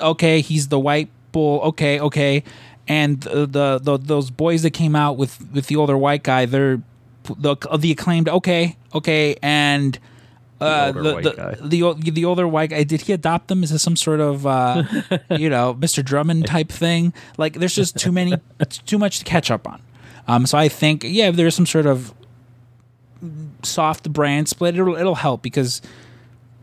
okay, 0.00 0.40
he's 0.40 0.68
the 0.68 0.78
white 0.78 1.10
bull, 1.32 1.60
okay, 1.62 1.98
okay, 1.98 2.44
and 2.86 3.20
the, 3.22 3.46
the, 3.46 3.80
the 3.82 3.98
those 3.98 4.30
boys 4.30 4.62
that 4.62 4.70
came 4.70 4.94
out 4.94 5.16
with 5.16 5.40
with 5.52 5.66
the 5.66 5.76
older 5.76 5.98
white 5.98 6.22
guy, 6.22 6.46
they're 6.46 6.80
the 7.24 7.56
the 7.76 7.90
acclaimed, 7.92 8.28
okay, 8.28 8.76
okay, 8.94 9.36
and. 9.42 9.98
Uh, 10.60 10.92
older 10.94 11.02
the 11.02 11.14
white 11.14 11.24
the, 11.24 11.32
guy. 11.32 11.56
the 11.60 12.10
the 12.12 12.24
older 12.24 12.46
white 12.46 12.70
guy 12.70 12.84
did 12.84 13.02
he 13.02 13.12
adopt 13.12 13.48
them? 13.48 13.62
Is 13.62 13.70
this 13.70 13.82
some 13.82 13.96
sort 13.96 14.20
of 14.20 14.46
uh, 14.46 14.84
you 15.30 15.50
know 15.50 15.74
Mr. 15.74 16.04
Drummond 16.04 16.46
type 16.46 16.70
thing? 16.70 17.12
Like 17.36 17.54
there's 17.54 17.74
just 17.74 17.96
too 17.96 18.12
many, 18.12 18.34
it's 18.60 18.78
too 18.86 18.98
much 18.98 19.18
to 19.18 19.24
catch 19.24 19.50
up 19.50 19.68
on. 19.68 19.82
Um, 20.28 20.46
so 20.46 20.56
I 20.56 20.68
think 20.68 21.02
yeah, 21.04 21.28
if 21.28 21.36
there's 21.36 21.54
some 21.54 21.66
sort 21.66 21.86
of 21.86 22.14
soft 23.62 24.12
brand 24.12 24.48
split, 24.48 24.76
it'll 24.76 24.96
it'll 24.96 25.16
help 25.16 25.42
because 25.42 25.82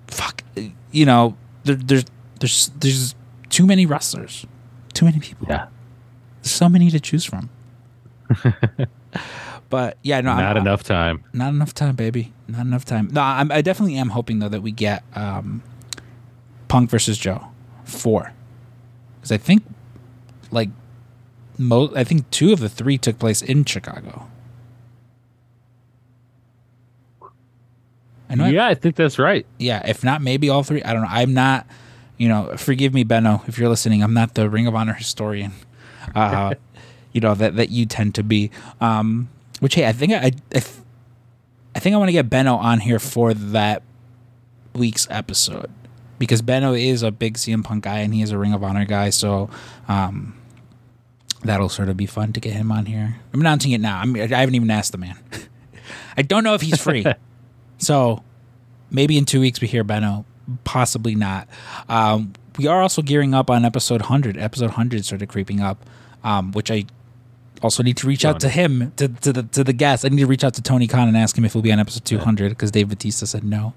fuck, 0.08 0.44
you 0.92 1.06
know, 1.06 1.36
there, 1.64 1.76
there's 1.76 2.06
there's 2.40 2.72
there's 2.80 3.16
too 3.50 3.66
many 3.66 3.86
wrestlers, 3.86 4.46
too 4.94 5.06
many 5.06 5.20
people. 5.20 5.48
Yeah. 5.50 5.68
So 6.42 6.70
many 6.70 6.90
to 6.90 7.00
choose 7.00 7.26
from. 7.26 7.50
but 9.72 9.98
yeah, 10.04 10.22
no, 10.22 10.36
Not 10.36 10.58
I'm, 10.58 10.62
enough 10.62 10.84
time. 10.84 11.24
not 11.34 11.50
enough 11.50 11.74
time, 11.74 11.96
baby. 11.96 12.32
Not 12.48 12.62
enough 12.68 12.86
time. 12.86 13.10
No, 13.12 13.22
I'm, 13.22 13.52
I 13.52 13.62
definitely 13.62 13.96
am 13.96 14.10
hoping 14.10 14.38
though 14.38 14.50
that 14.50 14.62
we 14.62 14.72
get 14.72 15.04
um, 15.16 15.64
Punk 16.68 16.92
versus 16.92 17.18
Joe 17.18 17.48
four, 17.86 18.32
because 19.20 19.32
I 19.32 19.38
think 19.38 19.64
like 20.52 20.70
most, 21.58 21.96
I 21.98 22.04
think 22.04 22.30
two 22.30 22.54
of 22.54 22.60
the 22.60 22.70
three 22.70 22.98
took 23.00 23.18
place 23.18 23.42
in 23.42 23.66
Chicago. 23.66 24.28
I 28.30 28.36
know. 28.36 28.46
I- 28.46 28.50
Yeah, 28.50 28.68
I 28.68 28.76
think 28.76 28.96
that's 28.96 29.20
right. 29.20 29.46
yeah, 29.58 29.82
if 29.88 30.04
not, 30.04 30.22
maybe 30.22 30.50
all 30.50 30.64
three. 30.64 30.82
I 30.84 30.94
don't 30.94 31.02
know. 31.02 31.08
I'm 31.10 31.34
not, 31.34 31.68
you 32.18 32.28
know, 32.30 32.54
forgive 32.58 32.94
me, 32.94 33.04
Benno, 33.04 33.42
if 33.48 33.58
you're 33.58 33.70
listening. 33.70 34.04
I'm 34.04 34.14
not 34.14 34.36
the 34.36 34.50
Ring 34.50 34.68
of 34.68 34.76
Honor 34.76 34.94
historian, 34.94 35.52
uh, 36.16 36.56
you 37.12 37.20
know 37.22 37.36
that 37.36 37.56
that 37.58 37.70
you 37.70 37.86
tend 37.86 38.16
to 38.16 38.24
be. 38.24 38.52
Um, 38.80 39.30
which 39.62 39.76
hey, 39.76 39.88
I 39.88 39.94
think 39.94 40.12
I, 40.12 40.34
I, 40.54 40.64
I 41.74 41.80
think 41.80 41.94
I 41.94 41.98
want 41.98 42.10
to 42.10 42.14
get 42.14 42.30
Benno 42.30 42.56
on 42.56 42.82
here 42.82 43.00
for 43.00 43.34
that 43.34 43.84
week's 44.74 45.08
episode 45.10 45.72
because 46.20 46.42
Benno 46.42 46.74
is 46.74 47.04
a 47.04 47.12
big 47.12 47.36
CM 47.36 47.64
Punk 47.64 47.86
guy 47.86 48.00
and 48.00 48.14
he 48.14 48.22
is 48.22 48.32
a 48.32 48.38
Ring 48.38 48.54
of 48.54 48.64
Honor 48.64 48.86
guy. 48.86 49.10
So, 49.12 49.50
um, 49.88 50.36
that'll 51.44 51.70
sort 51.70 51.90
of 51.90 51.98
be 51.98 52.06
fun 52.06 52.34
to 52.34 52.40
get 52.40 52.54
him 52.54 52.72
on 52.72 52.86
here. 52.86 53.16
I'm 53.34 53.40
announcing 53.40 53.72
it 53.72 53.82
now. 53.82 54.00
I'm, 54.00 54.16
I 54.16 54.28
haven't 54.28 54.56
even 54.56 54.70
asked 54.70 54.92
the 54.92 54.98
man. 54.98 55.18
I 56.18 56.22
don't 56.24 56.44
know 56.44 56.54
if 56.54 56.62
he's 56.62 56.82
free. 56.82 57.06
So 57.78 58.24
maybe 58.92 59.18
in 59.18 59.26
two 59.26 59.40
weeks 59.40 59.60
we 59.60 59.68
hear 59.68 59.84
Benno. 59.84 60.24
Possibly 60.64 61.16
not. 61.16 61.48
Um, 61.90 62.34
we 62.60 62.68
are 62.68 62.80
also 62.80 63.02
gearing 63.02 63.34
up 63.34 63.50
on 63.50 63.66
episode 63.66 64.02
100. 64.02 64.38
Episode 64.38 64.66
100 64.66 65.04
started 65.04 65.28
creeping 65.30 65.62
up, 65.62 65.84
um, 66.24 66.52
which 66.52 66.70
I 66.70 66.86
also 67.62 67.84
need 67.84 67.98
to 67.98 68.08
reach 68.08 68.26
out 68.26 68.40
to 68.42 68.50
him, 68.50 68.92
to, 68.98 69.08
to, 69.08 69.34
the, 69.34 69.44
to 69.44 69.64
the 69.64 69.74
guest. 69.74 70.06
I 70.06 70.10
need 70.10 70.20
to 70.20 70.28
reach 70.28 70.44
out 70.44 70.54
to 70.56 70.62
Tony 70.62 70.88
Khan 70.88 71.08
and 71.08 71.16
ask 71.16 71.38
him 71.38 71.46
if 71.46 71.54
he'll 71.54 71.62
be 71.62 71.72
on 71.72 71.80
episode 71.80 72.06
200 72.06 72.50
because 72.50 72.72
Dave 72.72 72.90
Batista 72.90 73.26
said 73.26 73.44
no. 73.44 73.74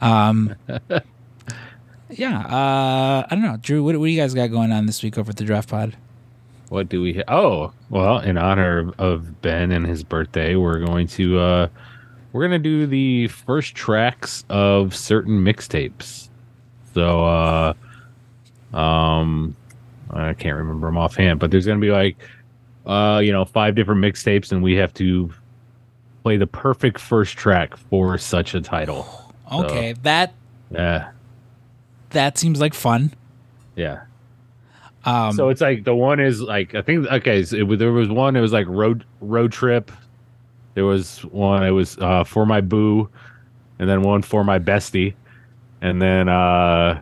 Um, 0.00 0.54
yeah. 2.10 2.40
Uh, 2.40 3.26
I 3.26 3.28
don't 3.30 3.42
know. 3.42 3.58
Drew, 3.60 3.82
what, 3.84 3.96
what 3.96 4.06
do 4.06 4.10
you 4.10 4.20
guys 4.20 4.34
got 4.34 4.48
going 4.48 4.72
on 4.72 4.86
this 4.86 5.02
week 5.02 5.18
over 5.18 5.30
at 5.30 5.36
the 5.36 5.44
Draft 5.44 5.68
Pod? 5.68 5.96
What 6.68 6.88
do 6.88 7.00
we? 7.00 7.14
Ha- 7.14 7.22
oh, 7.28 7.72
well, 7.90 8.18
in 8.18 8.36
honor 8.36 8.92
of 8.98 9.40
Ben 9.40 9.72
and 9.72 9.86
his 9.86 10.02
birthday, 10.02 10.54
we're 10.54 10.84
going 10.84 11.06
to 11.08 11.38
uh 11.38 11.68
we're 12.32 12.42
gonna 12.42 12.58
do 12.58 12.86
the 12.86 13.28
first 13.28 13.74
tracks 13.74 14.44
of 14.50 14.94
certain 14.94 15.42
mixtapes. 15.42 16.28
So, 16.94 17.24
uh, 17.24 18.76
um, 18.76 19.56
I 20.10 20.34
can't 20.34 20.56
remember 20.56 20.88
them 20.88 20.98
offhand, 20.98 21.40
but 21.40 21.50
there's 21.50 21.66
gonna 21.66 21.80
be 21.80 21.90
like, 21.90 22.16
uh, 22.88 23.20
you 23.22 23.30
know, 23.30 23.44
five 23.44 23.74
different 23.76 24.00
mixtapes, 24.00 24.50
and 24.50 24.62
we 24.62 24.74
have 24.76 24.92
to 24.94 25.30
play 26.24 26.36
the 26.36 26.46
perfect 26.46 26.98
first 26.98 27.36
track 27.36 27.76
for 27.76 28.18
such 28.18 28.54
a 28.54 28.60
title. 28.60 29.06
Okay, 29.50 29.94
that 30.02 30.34
Yeah, 30.70 31.08
that 32.10 32.36
seems 32.36 32.60
like 32.60 32.74
fun. 32.74 33.14
yeah. 33.76 34.00
Um, 35.04 35.32
so 35.32 35.48
it's 35.48 35.62
like 35.62 35.84
the 35.84 35.94
one 35.94 36.20
is 36.20 36.42
like 36.42 36.74
I 36.74 36.82
think 36.82 37.06
okay. 37.06 37.42
So 37.44 37.56
it, 37.56 37.78
there 37.78 37.92
was 37.92 38.10
one. 38.10 38.36
It 38.36 38.42
was 38.42 38.52
like 38.52 38.66
road 38.68 39.06
road 39.22 39.50
trip. 39.52 39.90
There 40.74 40.84
was 40.84 41.24
one. 41.24 41.62
It 41.64 41.70
was 41.70 41.96
uh, 41.96 42.24
for 42.24 42.44
my 42.44 42.60
boo, 42.60 43.08
and 43.78 43.88
then 43.88 44.02
one 44.02 44.20
for 44.20 44.44
my 44.44 44.58
bestie, 44.58 45.14
and 45.80 46.02
then 46.02 46.28
uh, 46.28 47.00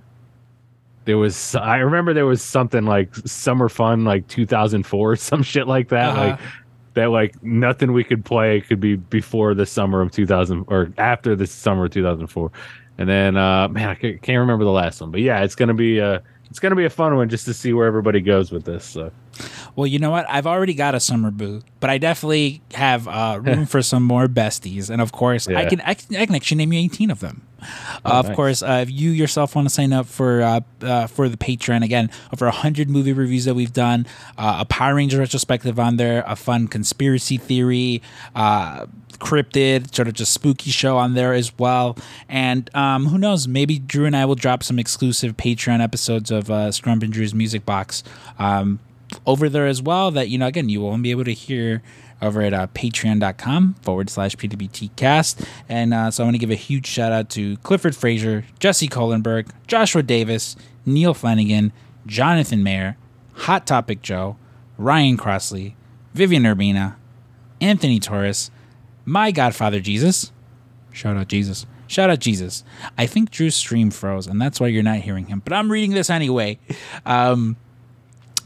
there 1.07 1.19
was. 1.19 1.55
I 1.55 1.79
remember 1.79 2.13
there 2.13 2.27
was 2.27 2.43
something 2.43 2.85
like 2.85 3.15
summer 3.17 3.69
fun, 3.69 4.05
like 4.05 4.29
2004, 4.29 5.17
some 5.17 5.43
shit 5.43 5.67
like 5.67 5.89
that. 5.89 6.11
Uh-huh. 6.11 6.21
Like 6.21 6.41
that, 6.95 7.11
like 7.11 7.43
nothing 7.43 7.93
we 7.93 8.05
could 8.05 8.25
play 8.25 8.61
could 8.61 8.81
be 8.81 8.97
before 8.97 9.55
the 9.55 9.67
summer 9.67 10.01
of 10.03 10.11
2000 10.13 10.65
or 10.69 10.93
after 10.99 11.37
the 11.37 11.47
summer 11.47 11.87
of 11.87 11.93
2004. 11.93 12.51
And 12.99 13.09
then, 13.09 13.37
uh, 13.37 13.69
man, 13.69 13.89
I 13.89 13.95
can't 13.95 14.29
remember 14.29 14.65
the 14.65 14.71
last 14.71 15.01
one, 15.01 15.11
but 15.11 15.21
yeah, 15.21 15.43
it's 15.43 15.55
gonna 15.55 15.75
be 15.75 16.01
uh 16.01 16.21
it's 16.51 16.59
gonna 16.59 16.77
be 16.77 16.85
a 16.85 16.91
fun 16.91 17.17
one 17.17 17.29
just 17.29 17.45
to 17.47 17.55
see 17.55 17.73
where 17.73 17.87
everybody 17.87 18.21
goes 18.21 18.51
with 18.51 18.65
this. 18.65 18.85
So. 18.85 19.13
Well, 19.75 19.87
you 19.87 19.99
know 19.99 20.11
what? 20.11 20.27
I've 20.29 20.47
already 20.47 20.75
got 20.75 20.95
a 20.95 21.01
summer 21.01 21.31
boo, 21.31 21.63
but 21.81 21.91
I 21.91 21.99
definitely 21.99 22.63
have 22.75 23.07
uh, 23.09 23.39
room 23.43 23.67
for 23.73 23.83
some 23.83 24.03
more 24.03 24.27
besties. 24.27 24.89
And 24.91 25.01
of 25.03 25.13
course, 25.13 25.49
I 25.49 25.53
Yeah. 25.63 25.69
can 25.69 25.81
I, 25.83 25.95
can 25.95 26.17
I 26.17 26.27
can 26.27 26.35
actually 26.35 26.57
name 26.59 26.73
you 26.73 26.81
eighteen 26.81 27.11
of 27.11 27.21
them. 27.21 27.43
uh, 28.05 28.09
of 28.21 28.27
nice. 28.29 28.37
course, 28.37 28.63
uh, 28.63 28.81
if 28.83 28.91
you 28.91 29.11
yourself 29.11 29.55
want 29.57 29.69
to 29.69 29.75
sign 29.75 29.93
up 29.93 30.07
for 30.07 30.43
uh, 30.43 30.61
uh, 30.83 31.07
for 31.07 31.29
the 31.29 31.37
Patreon, 31.37 31.83
again, 31.85 32.11
over 32.33 32.49
hundred 32.51 32.89
movie 32.89 33.13
reviews 33.13 33.45
that 33.45 33.55
we've 33.55 33.73
done, 33.73 34.07
uh, 34.39 34.59
a 34.61 34.65
Power 34.65 34.95
Ranger 34.95 35.19
retrospective 35.19 35.79
on 35.79 35.97
there, 35.97 36.25
a 36.27 36.37
fun 36.37 36.69
conspiracy 36.69 37.37
theory, 37.39 38.03
uh, 38.35 38.87
cryptid, 39.19 39.95
sort 39.95 40.09
of 40.09 40.15
just 40.15 40.33
spooky 40.33 40.71
show 40.71 40.99
on 40.99 41.15
there 41.15 41.33
as 41.33 41.51
well. 41.59 41.97
And 42.29 42.69
um, 42.75 43.07
who 43.07 43.17
knows? 43.19 43.49
Maybe 43.49 43.79
Drew 43.79 44.05
and 44.05 44.15
I 44.17 44.27
will 44.27 44.35
drop 44.35 44.63
some 44.63 44.79
exclusive 44.79 45.37
Patreon 45.39 45.83
episodes 45.83 46.31
of 46.31 46.51
uh, 46.51 46.69
Scrump 46.69 47.03
and 47.03 47.13
Drew's 47.13 47.35
Music 47.35 47.65
Box. 47.65 48.03
Um, 48.39 48.79
over 49.25 49.49
there 49.49 49.67
as 49.67 49.81
well 49.81 50.11
that 50.11 50.29
you 50.29 50.39
know 50.39 50.47
again 50.47 50.69
you 50.69 50.81
won't 50.81 51.03
be 51.03 51.11
able 51.11 51.25
to 51.25 51.33
hear 51.33 51.83
over 52.23 52.41
at 52.41 52.55
uh, 52.55 52.67
patreon.com 52.69 53.75
forward 53.83 54.11
slash 54.11 54.35
pwtcast 54.37 55.47
and 55.69 55.95
uh, 55.95 56.11
so 56.11 56.23
i 56.23 56.27
want 56.27 56.35
to 56.35 56.39
give 56.39 56.51
a 56.51 56.55
huge 56.55 56.87
shout 56.87 57.13
out 57.13 57.29
to 57.31 57.57
clifford 57.59 57.95
frazier 57.95 58.45
jesse 58.59 58.89
kohlenberg 58.89 59.49
joshua 59.67 60.03
davis 60.03 60.57
neil 60.85 61.15
flanagan 61.15 61.73
jonathan 62.07 62.63
mayer 62.63 62.97
hot 63.35 63.67
topic 63.67 64.03
joe 64.03 64.37
Ryan 64.79 65.17
Crossley, 65.17 65.77
Vivian 66.15 66.43
Urbina, 66.43 66.97
Anthony 67.61 67.99
Torres, 67.99 68.51
my 69.05 69.31
Godfather 69.31 69.81
Jesus. 69.81 70.33
Shout 70.93 71.17
out 71.17 71.29
Jesus. 71.29 71.67
Shout 71.87 72.11
out 72.11 72.19
Jesus. 72.19 72.65
I 72.99 73.07
think 73.07 73.31
Drew's 73.31 73.55
stream 73.55 73.91
froze, 73.91 74.27
and 74.27 74.41
that's 74.41 74.61
why 74.61 74.67
you're 74.67 74.83
not 74.83 74.99
hearing 74.99 75.27
him. 75.27 75.41
But 75.45 75.53
I'm 75.53 75.71
reading 75.71 75.93
this 75.93 76.11
anyway. 76.11 76.59
Um, 77.05 77.57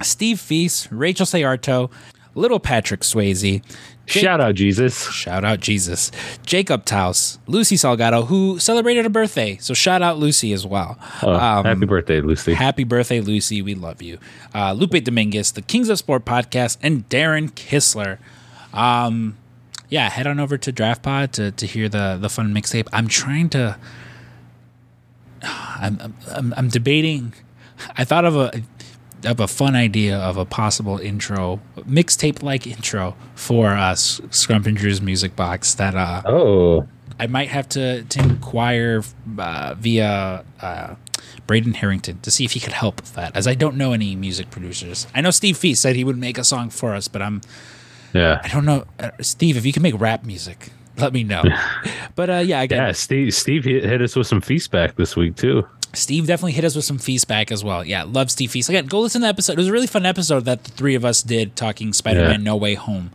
Steve 0.03 0.41
Feast, 0.41 0.89
Rachel 0.91 1.27
Sayarto, 1.27 1.91
Little 2.35 2.61
Patrick 2.61 3.01
Swayze. 3.01 3.63
Jake- 4.07 4.23
Shout 4.25 4.41
out 4.41 4.55
Jesus. 4.57 5.09
Shout 5.13 5.45
out 5.45 5.61
Jesus. 5.61 6.11
Jacob 6.45 6.85
Taus, 6.85 7.39
Lucy 7.47 7.77
Salgado, 7.77 8.27
who 8.27 8.59
celebrated 8.59 9.07
a 9.07 9.11
birthday. 9.11 9.57
So 9.61 9.73
shout 9.75 10.03
out 10.03 10.19
Lucy 10.19 10.53
as 10.53 10.67
well. 10.67 10.99
Oh, 11.23 11.33
Um, 11.35 11.65
happy 11.65 11.87
birthday, 11.87 12.21
Lucy. 12.21 12.55
Happy 12.55 12.83
birthday, 12.85 13.21
Lucy. 13.21 13.63
We 13.63 13.75
love 13.77 14.03
you. 14.03 14.19
Uh, 14.55 14.73
Lupe 14.73 15.03
Dominguez, 15.05 15.53
the 15.53 15.63
Kings 15.63 15.89
of 15.89 15.99
Sport 15.99 16.25
podcast, 16.25 16.79
and 16.83 17.09
Darren 17.09 17.51
Kissler. 17.53 18.19
Um, 18.75 19.37
yeah, 19.89 20.09
head 20.09 20.27
on 20.27 20.41
over 20.41 20.57
to 20.59 20.73
DraftPod 20.73 21.31
to, 21.33 21.51
to 21.53 21.67
hear 21.67 21.89
the, 21.89 22.17
the 22.21 22.29
fun 22.29 22.53
mixtape. 22.55 22.89
I'm 22.93 23.07
trying 23.07 23.49
to. 23.51 23.77
I'm- 25.43 26.15
I'm, 26.35 26.55
I'm 26.57 26.69
debating. 26.69 27.33
I 27.97 28.05
thought 28.05 28.25
of 28.25 28.37
a 28.37 28.63
of 29.25 29.41
a 29.41 29.47
fun 29.47 29.75
idea 29.75 30.19
of 30.19 30.37
a 30.37 30.45
possible 30.45 30.99
intro, 30.99 31.61
mixtape 31.79 32.43
like 32.43 32.67
intro 32.67 33.17
for 33.35 33.69
us, 33.69 34.21
Scrump 34.31 34.67
and 34.67 34.77
Drew's 34.77 35.01
music 35.01 35.37
box 35.37 35.75
that 35.75 35.95
uh, 35.95 36.23
oh, 36.25 36.87
I 37.19 37.27
might 37.27 37.49
have 37.49 37.69
to, 37.71 38.03
to 38.03 38.19
inquire 38.19 39.03
uh, 39.39 39.75
via 39.79 40.45
uh, 40.61 40.95
Braden 41.47 41.75
Harrington 41.75 42.21
to 42.21 42.31
see 42.31 42.45
if 42.45 42.53
he 42.53 42.61
could 42.61 42.73
help 42.73 42.97
with 42.97 43.15
that, 43.15 43.37
as 43.37 43.47
I 43.47 43.55
don't 43.55 43.77
know 43.77 43.93
any 43.93 44.17
music 44.17 44.51
producers. 44.51 45.07
I 45.15 45.21
know 45.21 45.31
Steve 45.31 45.57
Feast 45.57 45.83
said 45.83 45.97
he 45.97 46.05
would 46.05 46.17
make 46.17 46.39
a 46.39 46.45
song 46.45 46.71
for 46.71 46.95
us, 46.95 47.09
but 47.09 47.21
I'm 47.21 47.43
yeah. 48.13 48.41
I 48.43 48.49
don't 48.49 48.65
know, 48.65 48.85
uh, 48.99 49.11
Steve. 49.21 49.57
If 49.57 49.67
you 49.67 49.73
can 49.73 49.83
make 49.83 49.99
rap 50.01 50.25
music, 50.25 50.71
let 50.97 51.13
me 51.13 51.23
know. 51.25 51.43
but 52.15 52.31
uh, 52.31 52.35
yeah, 52.39 52.63
again, 52.63 52.79
Yeah, 52.79 52.93
Steve 52.93 53.35
Steve 53.35 53.65
hit, 53.65 53.85
hit 53.85 54.01
us 54.03 54.17
with 54.17 54.27
some 54.27 54.41
feedback 54.41 54.97
this 54.97 55.17
week 55.17 55.37
too. 55.37 55.67
Steve 55.93 56.27
definitely 56.27 56.53
hit 56.53 56.65
us 56.65 56.77
with 56.77 56.85
some 56.85 56.99
feedback 56.99 57.51
as 57.51 57.65
well. 57.65 57.85
Yeah, 57.85 58.05
love 58.05 58.31
Steve 58.31 58.51
Feast. 58.53 58.69
Again, 58.69 58.87
go 58.87 59.01
listen 59.01 59.21
to 59.23 59.25
the 59.25 59.29
episode. 59.29 59.55
It 59.55 59.59
was 59.59 59.69
a 59.69 59.73
really 59.73 59.87
fun 59.89 60.07
episode 60.07 60.45
that 60.45 60.65
the 60.65 60.71
three 60.71 60.95
of 60.95 61.05
us 61.05 61.23
did 61.23 61.57
talking 61.57 61.93
Spider-Man 61.93 62.31
Yeah. 62.31 62.37
No 62.45 62.57
Way 62.57 62.75
Home. 62.75 63.11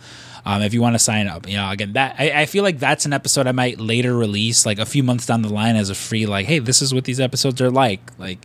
Um, 0.47 0.61
if 0.61 0.73
you 0.75 0.81
want 0.81 0.93
to 0.93 0.99
sign 0.99 1.27
up, 1.27 1.47
you 1.49 1.55
know, 1.55 1.69
again, 1.71 1.93
that 1.93 2.15
I, 2.19 2.41
I 2.41 2.45
feel 2.45 2.63
like 2.63 2.77
that's 2.77 3.05
an 3.07 3.13
episode 3.13 3.47
I 3.47 3.51
might 3.51 3.79
later 3.79 4.15
release, 4.15 4.63
like 4.65 4.77
a 4.77 4.85
few 4.85 5.01
months 5.01 5.25
down 5.25 5.41
the 5.41 5.49
line, 5.51 5.75
as 5.75 5.89
a 5.89 5.95
free, 5.95 6.25
like, 6.27 6.45
hey, 6.45 6.59
this 6.59 6.81
is 6.83 6.93
what 6.93 7.05
these 7.05 7.19
episodes 7.19 7.59
are 7.61 7.71
like, 7.71 7.99
like, 8.19 8.37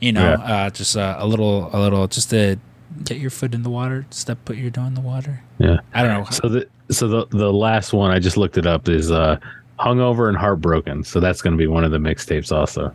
you 0.00 0.10
know, 0.10 0.22
Yeah. 0.40 0.54
uh, 0.66 0.70
just 0.70 0.96
uh, 0.96 1.16
a 1.18 1.26
little, 1.26 1.70
a 1.72 1.78
little, 1.78 2.08
just 2.08 2.30
to 2.30 2.56
get 3.04 3.18
your 3.18 3.30
foot 3.30 3.54
in 3.54 3.62
the 3.62 3.70
water, 3.70 4.06
step, 4.10 4.38
put 4.44 4.56
your 4.56 4.70
toe 4.72 4.82
in 4.86 4.94
the 4.94 5.00
water. 5.00 5.42
Yeah. 5.58 5.76
I 5.94 6.02
don't 6.02 6.18
know. 6.24 6.30
So 6.30 6.48
the 6.48 6.66
so 6.90 7.08
the 7.08 7.26
the 7.30 7.52
last 7.52 7.92
one 7.92 8.10
I 8.10 8.18
just 8.18 8.36
looked 8.36 8.58
it 8.58 8.66
up 8.66 8.88
is 8.88 9.10
uh 9.10 9.38
hungover 9.78 10.28
and 10.28 10.36
heartbroken. 10.36 11.04
So 11.04 11.20
that's 11.20 11.42
going 11.42 11.52
to 11.54 11.58
be 11.58 11.66
one 11.66 11.84
of 11.84 11.90
the 11.92 11.98
mixtapes 11.98 12.50
also. 12.50 12.92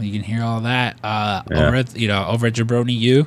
You 0.00 0.12
can 0.12 0.22
hear 0.22 0.42
all 0.42 0.60
that 0.62 0.96
uh, 1.04 1.42
Yeah. 1.50 1.66
over 1.66 1.76
at 1.76 1.96
you 1.96 2.08
know 2.08 2.26
over 2.26 2.46
at 2.46 2.54
Jabroni 2.54 2.98
U, 2.98 3.26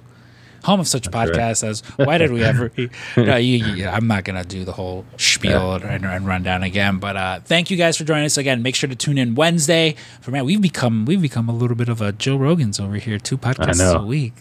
home 0.63 0.79
of 0.79 0.87
such 0.87 1.07
right. 1.07 1.29
podcasts 1.29 1.63
as 1.63 1.81
Why 1.97 2.17
Did 2.17 2.31
We 2.31 2.43
Ever? 2.43 2.71
no, 3.17 3.35
you, 3.37 3.65
you- 3.65 3.87
I'm 3.87 4.07
not 4.07 4.23
gonna 4.23 4.43
do 4.43 4.65
the 4.65 4.71
whole 4.71 5.05
spiel 5.17 5.73
and, 5.75 6.05
and 6.05 6.25
run 6.25 6.43
down 6.43 6.63
again. 6.63 6.97
But 6.99 7.15
uh, 7.17 7.39
thank 7.45 7.69
you 7.69 7.77
guys 7.77 7.97
for 7.97 8.03
joining 8.03 8.25
us 8.25 8.37
again. 8.37 8.61
Make 8.63 8.75
sure 8.75 8.89
to 8.89 8.95
tune 8.95 9.17
in 9.17 9.35
Wednesday. 9.35 9.95
For 10.21 10.31
man, 10.31 10.45
we've 10.45 10.61
become 10.61 11.05
we've 11.05 11.21
become 11.21 11.49
a 11.49 11.53
little 11.53 11.75
bit 11.77 11.89
of 11.89 12.01
a 12.01 12.11
Joe 12.11 12.37
Rogan's 12.37 12.79
over 12.79 12.95
here, 12.95 13.19
two 13.19 13.37
podcasts 13.37 13.93
a 13.95 14.03
week. 14.05 14.33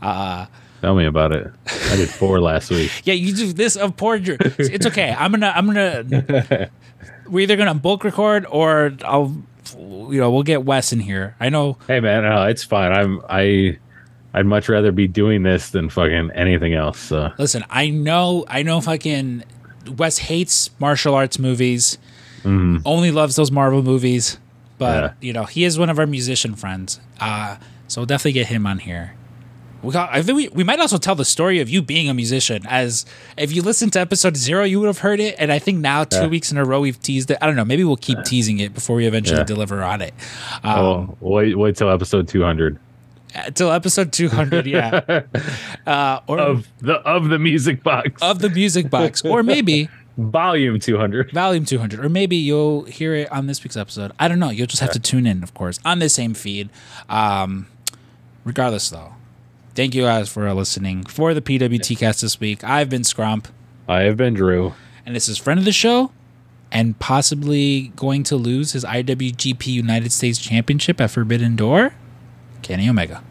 Uh, 0.00 0.46
Tell 0.82 0.96
me 0.96 1.06
about 1.06 1.30
it. 1.30 1.48
I 1.92 1.94
did 1.96 2.08
four 2.10 2.40
last 2.40 2.68
week. 2.68 2.90
yeah, 3.04 3.14
you 3.14 3.32
do 3.32 3.52
this 3.52 3.76
of 3.76 3.96
poor 3.96 4.18
It's 4.20 4.84
okay. 4.84 5.14
I'm 5.16 5.30
gonna 5.30 5.52
I'm 5.54 5.66
gonna 5.66 6.68
we're 7.28 7.40
either 7.40 7.54
gonna 7.56 7.74
bulk 7.74 8.02
record 8.02 8.46
or 8.50 8.92
I'll 9.04 9.32
you 9.76 10.20
know 10.20 10.30
we'll 10.30 10.42
get 10.42 10.64
Wes 10.64 10.92
in 10.92 11.00
here. 11.00 11.36
I 11.40 11.48
know 11.48 11.78
Hey 11.86 12.00
man, 12.00 12.22
no, 12.24 12.44
it's 12.44 12.64
fine. 12.64 12.92
I'm 12.92 13.20
I 13.28 13.78
I'd 14.34 14.46
much 14.46 14.68
rather 14.68 14.92
be 14.92 15.06
doing 15.08 15.42
this 15.42 15.70
than 15.70 15.88
fucking 15.90 16.30
anything 16.34 16.74
else. 16.74 16.98
So 16.98 17.30
Listen, 17.38 17.64
I 17.70 17.90
know, 17.90 18.44
I 18.48 18.62
know, 18.62 18.80
fucking 18.80 19.44
Wes 19.96 20.18
hates 20.18 20.70
martial 20.78 21.14
arts 21.14 21.38
movies. 21.38 21.98
Only 22.44 23.10
loves 23.12 23.36
those 23.36 23.50
Marvel 23.52 23.82
movies, 23.82 24.38
but. 24.78 25.02
Yeah. 25.02 25.12
you 25.20 25.32
know 25.32 25.44
he 25.44 25.64
is 25.64 25.78
one 25.78 25.90
of 25.90 25.98
our 25.98 26.06
musician 26.06 26.54
friends. 26.56 26.98
Uh, 27.20 27.56
so 27.86 28.00
we'll 28.00 28.06
definitely 28.06 28.32
get 28.32 28.46
him 28.48 28.66
on 28.66 28.78
here. 28.80 29.14
We 29.82 29.92
got. 29.92 30.10
I 30.12 30.22
think 30.22 30.36
we, 30.36 30.48
we 30.48 30.64
might 30.64 30.78
also 30.78 30.96
tell 30.98 31.14
the 31.14 31.24
story 31.24 31.58
of 31.60 31.68
you 31.68 31.82
being 31.82 32.08
a 32.08 32.14
musician. 32.14 32.64
As 32.68 33.04
if 33.36 33.52
you 33.52 33.62
listened 33.62 33.92
to 33.94 34.00
episode 34.00 34.36
zero, 34.36 34.62
you 34.64 34.78
would 34.80 34.86
have 34.86 34.98
heard 34.98 35.18
it. 35.18 35.34
And 35.38 35.50
I 35.52 35.58
think 35.58 35.78
now 35.80 36.04
two 36.04 36.16
Yeah. 36.22 36.26
weeks 36.28 36.52
in 36.52 36.58
a 36.58 36.64
row 36.64 36.80
we've 36.80 37.00
teased 37.00 37.30
it. 37.30 37.38
I 37.42 37.46
don't 37.46 37.56
know. 37.56 37.64
Maybe 37.64 37.82
we'll 37.82 37.96
keep 37.96 38.22
teasing 38.24 38.60
it 38.60 38.74
before 38.74 38.96
we 38.96 39.06
eventually 39.06 39.38
Yeah. 39.38 39.44
deliver 39.44 39.82
on 39.82 40.00
it. 40.02 40.14
Um, 40.62 40.78
oh, 40.78 41.16
wait 41.20 41.58
wait 41.58 41.76
till 41.76 41.90
episode 41.90 42.28
200 42.28 42.78
Till 43.54 43.72
episode 43.72 44.12
two 44.12 44.28
hundred, 44.28 44.66
yeah. 44.66 45.22
uh, 45.86 46.20
or 46.26 46.38
of 46.38 46.68
the 46.80 46.96
of 46.96 47.30
the 47.30 47.38
music 47.38 47.82
box. 47.82 48.20
of 48.20 48.40
the 48.40 48.50
music 48.50 48.90
box, 48.90 49.22
or 49.24 49.42
maybe 49.42 49.88
volume 50.18 50.78
200. 50.78 51.32
Volume 51.32 51.64
200, 51.64 52.04
or 52.04 52.10
maybe 52.10 52.36
you'll 52.36 52.84
hear 52.84 53.14
it 53.14 53.32
on 53.32 53.46
this 53.46 53.64
week's 53.64 53.76
episode. 53.78 54.12
I 54.20 54.28
don't 54.28 54.38
know. 54.38 54.50
You'll 54.50 54.66
just 54.66 54.82
have 54.82 54.92
to 54.92 55.00
tune 55.00 55.26
in, 55.26 55.42
of 55.42 55.54
course, 55.54 55.80
on 55.82 55.98
the 55.98 56.10
same 56.10 56.34
feed. 56.34 56.68
Um, 57.08 57.68
regardless, 58.44 58.90
though, 58.90 59.14
thank 59.74 59.94
you 59.94 60.02
guys 60.02 60.28
for 60.28 60.52
listening 60.52 61.04
for 61.04 61.34
the 61.34 61.42
PWT 61.42 61.98
cast 61.98 62.20
this 62.22 62.40
week. 62.40 62.64
I've 62.64 62.88
been 62.88 63.02
Scrump, 63.02 63.46
I 63.88 64.02
have 64.02 64.16
been 64.16 64.34
Drew. 64.34 64.74
and 65.04 65.14
this 65.14 65.28
is 65.28 65.38
friend 65.38 65.58
of 65.58 65.64
the 65.64 65.72
show, 65.72 66.12
and 66.70 66.98
possibly 66.98 67.92
going 67.96 68.22
to 68.24 68.36
lose 68.36 68.72
his 68.72 68.84
IWGP 68.84 69.66
United 69.66 70.12
States 70.12 70.38
Championship 70.38 71.00
at 71.00 71.10
Forbidden 71.10 71.56
Door, 71.56 71.94
Kenny 72.62 72.88
Omega. 72.88 73.22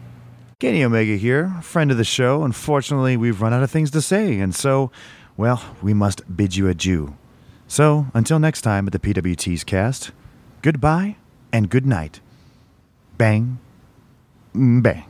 Kenny 0.58 0.84
Omega 0.84 1.16
here, 1.16 1.52
friend 1.60 1.90
of 1.90 1.96
the 1.96 2.04
show. 2.04 2.44
Unfortunately, 2.44 3.16
we've 3.16 3.40
run 3.40 3.52
out 3.52 3.64
of 3.64 3.70
things 3.70 3.90
to 3.90 4.00
say, 4.00 4.38
and 4.38 4.54
so, 4.54 4.92
well, 5.36 5.60
we 5.82 5.92
must 5.92 6.36
bid 6.36 6.54
you 6.54 6.68
adieu. 6.68 7.16
So, 7.66 8.06
until 8.14 8.38
next 8.38 8.60
time 8.62 8.86
at 8.86 8.92
the 8.92 8.98
PWT's 9.00 9.64
cast, 9.64 10.12
goodbye 10.60 11.16
and 11.52 11.68
good 11.68 11.86
night. 11.86 12.20
Bang, 13.18 13.58
mm, 14.54 14.82
bang. 14.82 15.04